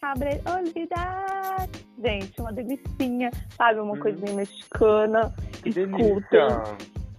Saber 0.00 0.40
Olvidar. 0.48 1.68
Gente, 2.04 2.40
uma 2.40 2.52
delicinha, 2.52 3.30
sabe? 3.56 3.80
Uma 3.80 3.94
Hum. 3.94 4.00
coisinha 4.00 4.32
mexicana. 4.34 5.32
que 5.62 5.70
Escutem. 5.70 5.98
delícia. 5.98 6.46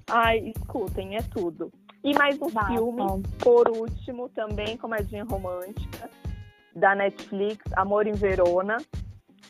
Ai, 0.09 0.53
escutem, 0.55 1.15
é 1.18 1.22
tudo. 1.34 1.72
E 2.03 2.13
mais 2.18 2.39
um 2.41 2.49
filme, 2.49 3.03
por 3.39 3.68
último, 3.70 4.30
também 4.30 4.78
comédia 4.78 5.24
romântica, 5.26 6.09
da 6.76 6.95
Netflix, 6.95 7.57
Amor 7.76 8.07
em 8.07 8.13
Verona. 8.13 8.78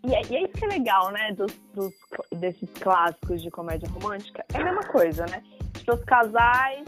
E 0.04 0.14
é, 0.16 0.22
e 0.30 0.36
é 0.36 0.41
isso 0.43 0.54
que 0.54 0.66
é 0.66 0.68
legal, 0.68 1.12
né, 1.12 1.32
dos, 1.34 1.52
dos- 1.74 1.93
desses 2.39 2.70
clássicos 2.80 3.41
de 3.41 3.50
comédia 3.50 3.89
romântica. 3.89 4.45
É 4.54 4.58
a 4.62 4.64
mesma 4.64 4.84
coisa, 4.84 5.26
né? 5.26 5.43
Tipo, 5.74 5.93
os 5.95 6.04
casais 6.04 6.86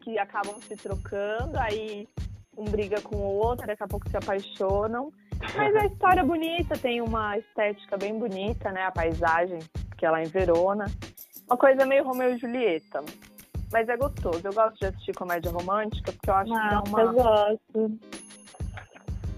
que 0.00 0.18
acabam 0.18 0.56
se 0.60 0.76
trocando, 0.76 1.58
aí 1.58 2.08
um 2.56 2.64
briga 2.64 3.00
com 3.00 3.16
o 3.16 3.38
outro, 3.38 3.66
daqui 3.66 3.82
a 3.82 3.88
pouco 3.88 4.08
se 4.08 4.16
apaixonam. 4.16 5.12
Mas 5.56 5.74
a 5.76 5.86
história 5.86 6.20
é 6.20 6.24
bonita, 6.24 6.76
tem 6.76 7.00
uma 7.00 7.36
estética 7.38 7.96
bem 7.96 8.18
bonita, 8.18 8.70
né? 8.70 8.84
A 8.84 8.90
paisagem, 8.92 9.58
que 9.96 10.04
é 10.04 10.10
lá 10.10 10.22
em 10.22 10.26
Verona. 10.26 10.84
Uma 11.46 11.56
coisa 11.56 11.86
meio 11.86 12.04
Romeu 12.04 12.34
e 12.34 12.38
Julieta. 12.38 13.02
Mas 13.72 13.88
é 13.88 13.96
gostoso. 13.96 14.40
Eu 14.44 14.52
gosto 14.52 14.78
de 14.78 14.86
assistir 14.86 15.14
comédia 15.14 15.50
romântica, 15.50 16.12
porque 16.12 16.28
eu 16.30 16.34
acho 16.34 16.52
que 16.52 16.58
dá 16.58 16.74
Nossa, 16.74 16.90
eu 17.00 17.10
uma... 17.10 17.12
gosto. 17.12 17.98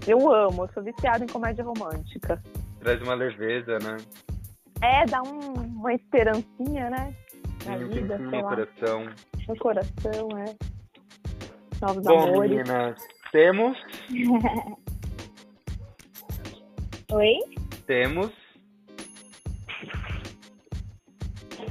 Eu 0.05 0.31
amo, 0.33 0.63
eu 0.65 0.69
sou 0.73 0.83
viciada 0.83 1.23
em 1.23 1.27
comédia 1.27 1.63
romântica. 1.63 2.41
Traz 2.83 3.01
uma 3.01 3.13
leveza, 3.13 3.77
né? 3.79 3.97
É, 4.81 5.05
dá 5.05 5.21
um- 5.23 5.53
uma 5.53 5.93
esperancinha, 5.93 6.89
né? 6.89 7.13
Na 7.65 7.77
Sim, 7.77 7.87
vida, 7.87 8.17
sei 8.17 8.25
no 8.25 8.31
lá. 8.41 8.43
coração. 8.43 9.05
No 9.47 9.57
coração, 9.57 10.29
é. 10.37 10.55
Novos 11.81 12.03
Bom, 12.03 12.23
amores. 12.27 12.51
meninas, 12.51 12.95
temos, 13.31 13.77
Oi? 17.11 17.35
temos 17.87 18.31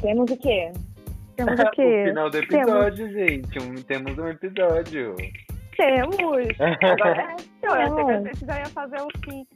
Temos 0.00 0.30
o 0.30 0.36
quê? 0.38 0.72
Temos 1.36 1.58
o 1.58 1.62
o 1.62 1.70
quê? 1.70 2.04
final 2.08 2.30
do 2.30 2.38
episódio, 2.38 3.10
gente. 3.12 3.58
Um- 3.58 3.82
temos 3.82 4.18
um 4.18 4.28
episódio. 4.28 5.16
Temos. 5.76 6.16
Agora, 6.82 7.22
é. 7.32 7.36
eu 7.66 7.94
Temos. 7.96 8.24
gente 8.24 8.46
já 8.46 8.58
ia 8.58 8.66
fazer 8.66 9.00
o 9.00 9.08
fim. 9.24 9.46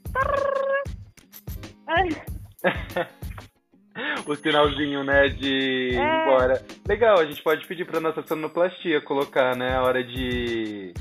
o 4.27 4.35
sinalzinho, 4.35 5.05
né, 5.05 5.29
de 5.29 5.91
ir 5.93 5.99
É. 5.99 6.23
embora. 6.23 6.63
Legal, 6.89 7.19
a 7.19 7.25
gente 7.25 7.43
pode 7.43 7.67
pedir 7.67 7.85
pra 7.87 8.01
nossa 8.01 8.23
sonoplastia 8.27 9.01
colocar, 9.01 9.57
né, 9.57 9.75
a 9.77 9.83
hora 9.83 10.03
de 10.05 10.93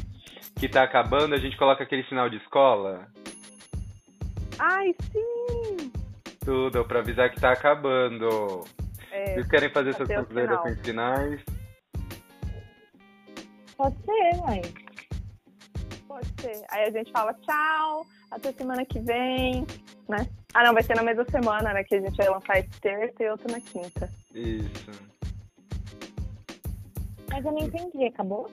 que 0.59 0.69
tá 0.69 0.83
acabando, 0.83 1.35
a 1.35 1.39
gente 1.39 1.57
coloca 1.57 1.83
aquele 1.83 2.03
sinal 2.05 2.29
de 2.29 2.37
escola. 2.37 3.07
Ai, 4.59 4.93
sim! 5.11 5.91
Tudo, 6.45 6.85
pra 6.85 6.99
avisar 6.99 7.29
que 7.29 7.41
tá 7.41 7.51
acabando. 7.51 8.63
É, 9.11 9.33
Vocês 9.33 9.47
querem 9.47 9.69
fazer 9.69 9.89
o 9.91 9.97
considerações 9.97 10.79
finais? 10.81 11.41
Pode 13.75 13.95
ser, 14.05 14.41
mãe. 14.47 14.61
pode 16.07 16.27
ser. 16.41 16.63
Aí 16.71 16.83
a 16.85 16.91
gente 16.91 17.11
fala 17.11 17.33
tchau, 17.33 18.05
até 18.31 18.53
semana 18.53 18.85
que 18.85 18.99
vem, 18.99 19.65
né? 20.07 20.25
Ah, 20.57 20.63
não, 20.63 20.73
vai 20.73 20.83
ser 20.83 20.95
na 20.95 21.03
mesma 21.03 21.25
semana, 21.29 21.73
né? 21.73 21.83
Que 21.83 21.95
a 21.95 21.99
gente 22.01 22.15
vai 22.15 22.29
lançar 22.29 22.57
esse 22.59 22.69
terça 22.79 23.21
e 23.23 23.29
outro 23.29 23.51
na 23.51 23.59
quinta. 23.59 24.09
Isso. 24.33 24.89
Mas 27.29 27.43
eu 27.43 27.51
não 27.51 27.59
entendi, 27.59 28.05
acabou? 28.05 28.49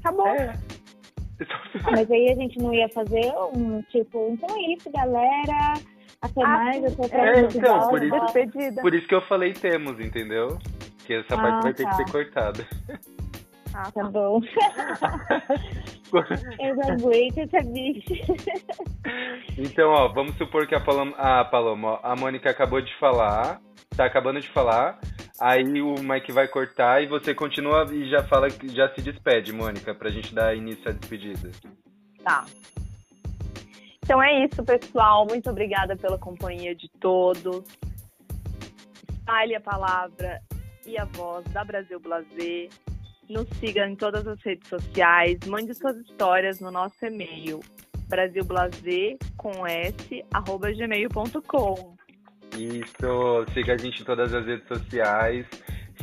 Acabou. 0.00 0.26
É. 0.26 0.54
Ah, 1.84 1.90
Mas 1.90 2.10
aí 2.10 2.30
a 2.30 2.34
gente 2.34 2.58
não 2.58 2.72
ia 2.72 2.88
fazer 2.88 3.30
um 3.54 3.82
tipo, 3.90 4.30
então 4.32 4.56
é 4.56 4.72
isso, 4.72 4.90
galera. 4.90 5.74
Até 6.22 6.42
Ah, 6.42 6.48
mais, 6.48 6.82
eu 6.84 6.96
tô 6.96 7.02
É, 7.14 7.40
então, 7.40 7.88
por 7.90 8.02
isso- 8.02 8.20
Despedida. 8.20 8.80
Por 8.80 8.94
isso 8.94 9.06
que 9.06 9.14
eu 9.14 9.20
falei 9.22 9.52
temos, 9.52 10.00
entendeu? 10.00 10.58
Que 11.04 11.14
essa 11.14 11.34
Ah, 11.34 11.42
parte 11.42 11.62
vai 11.64 11.74
ter 11.74 11.82
tá. 11.84 11.90
que 11.90 11.96
ser 11.96 12.10
cortada. 12.10 12.66
Ah, 13.74 13.90
tá 13.90 14.04
bom. 14.04 14.40
Eu 16.60 16.76
não 16.76 16.90
aguento 16.92 17.38
essa 17.38 17.60
bicha. 17.68 18.14
Então, 19.58 19.90
ó, 19.90 20.06
vamos 20.08 20.36
supor 20.36 20.68
que 20.68 20.76
a 20.76 20.80
Paloma, 20.80 21.16
a 21.16 21.44
Paloma, 21.44 21.88
ó, 21.94 22.00
a 22.04 22.14
Mônica 22.14 22.48
acabou 22.48 22.80
de 22.80 22.94
falar, 23.00 23.60
tá 23.96 24.04
acabando 24.04 24.40
de 24.40 24.48
falar, 24.48 25.00
aí 25.40 25.82
o 25.82 25.94
Mike 26.00 26.30
vai 26.30 26.46
cortar 26.46 27.02
e 27.02 27.08
você 27.08 27.34
continua 27.34 27.84
e 27.92 28.08
já 28.08 28.22
fala, 28.22 28.48
já 28.50 28.94
se 28.94 29.02
despede, 29.02 29.52
Mônica, 29.52 29.92
pra 29.92 30.08
gente 30.08 30.32
dar 30.32 30.56
início 30.56 30.88
à 30.88 30.92
despedida. 30.92 31.50
Tá. 32.22 32.44
Então 34.04 34.22
é 34.22 34.44
isso, 34.44 34.62
pessoal. 34.62 35.26
Muito 35.26 35.50
obrigada 35.50 35.96
pela 35.96 36.16
companhia 36.16 36.76
de 36.76 36.88
todos. 37.00 37.64
Espalhe 39.10 39.56
a 39.56 39.60
palavra 39.60 40.40
e 40.86 40.96
a 40.96 41.06
voz 41.06 41.44
da 41.46 41.64
Brasil 41.64 41.98
Blazer. 41.98 42.68
Nos 43.28 43.48
siga 43.58 43.86
em 43.86 43.96
todas 43.96 44.26
as 44.26 44.40
redes 44.42 44.68
sociais. 44.68 45.38
Mande 45.46 45.74
suas 45.74 45.96
histórias 45.98 46.60
no 46.60 46.70
nosso 46.70 47.04
e-mail 47.04 47.60
brasilblazer 48.08 49.16
com 49.36 49.66
s 49.66 50.24
arroba 50.32 50.72
gmail.com. 50.72 51.94
Isso, 52.56 53.46
siga 53.52 53.74
a 53.74 53.76
gente 53.76 54.02
em 54.02 54.04
todas 54.04 54.32
as 54.32 54.46
redes 54.46 54.66
sociais. 54.68 55.46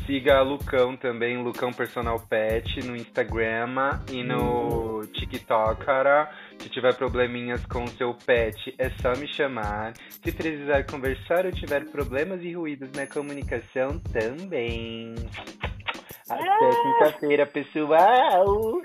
Siga 0.06 0.40
a 0.40 0.42
Lucão 0.42 0.98
também, 0.98 1.42
Lucão 1.42 1.72
Personal 1.72 2.20
Pet, 2.20 2.86
no 2.86 2.96
Instagram 2.96 4.00
e 4.12 4.24
no 4.24 5.06
TikTok, 5.08 5.86
cara. 5.86 6.32
Se 6.60 6.70
tiver 6.70 6.96
probleminhas 6.96 7.66
com 7.66 7.84
o 7.84 7.88
seu 7.90 8.14
pet, 8.14 8.74
é 8.78 8.90
só 9.02 9.16
me 9.16 9.28
chamar. 9.28 9.94
Se 10.10 10.32
precisar 10.32 10.84
conversar 10.86 11.46
ou 11.46 11.52
tiver 11.52 11.86
problemas 11.86 12.42
e 12.42 12.54
ruídos 12.54 12.92
na 12.92 13.06
comunicação, 13.08 14.00
também. 14.12 15.16
Até 16.34 16.50
Ah! 16.50 16.84
quinta-feira, 16.84 17.46
pessoal! 17.46 18.82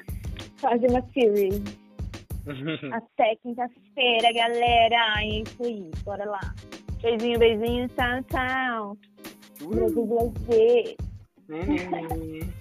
Fazer 0.58 0.90
uma 0.90 1.02
series. 1.12 1.62
Até 2.92 3.36
quinta-feira, 3.36 4.32
galera. 4.32 5.20
É 5.20 5.26
isso 5.26 5.62
aí. 5.62 5.90
Bora 6.04 6.24
lá. 6.24 6.40
Beijinho, 7.02 7.38
beijinho. 7.38 7.88
Tchau, 7.88 8.22
tchau. 8.30 8.96
Brasil 9.68 10.06
Blazer. 10.06 10.96
Neném. 11.48 12.52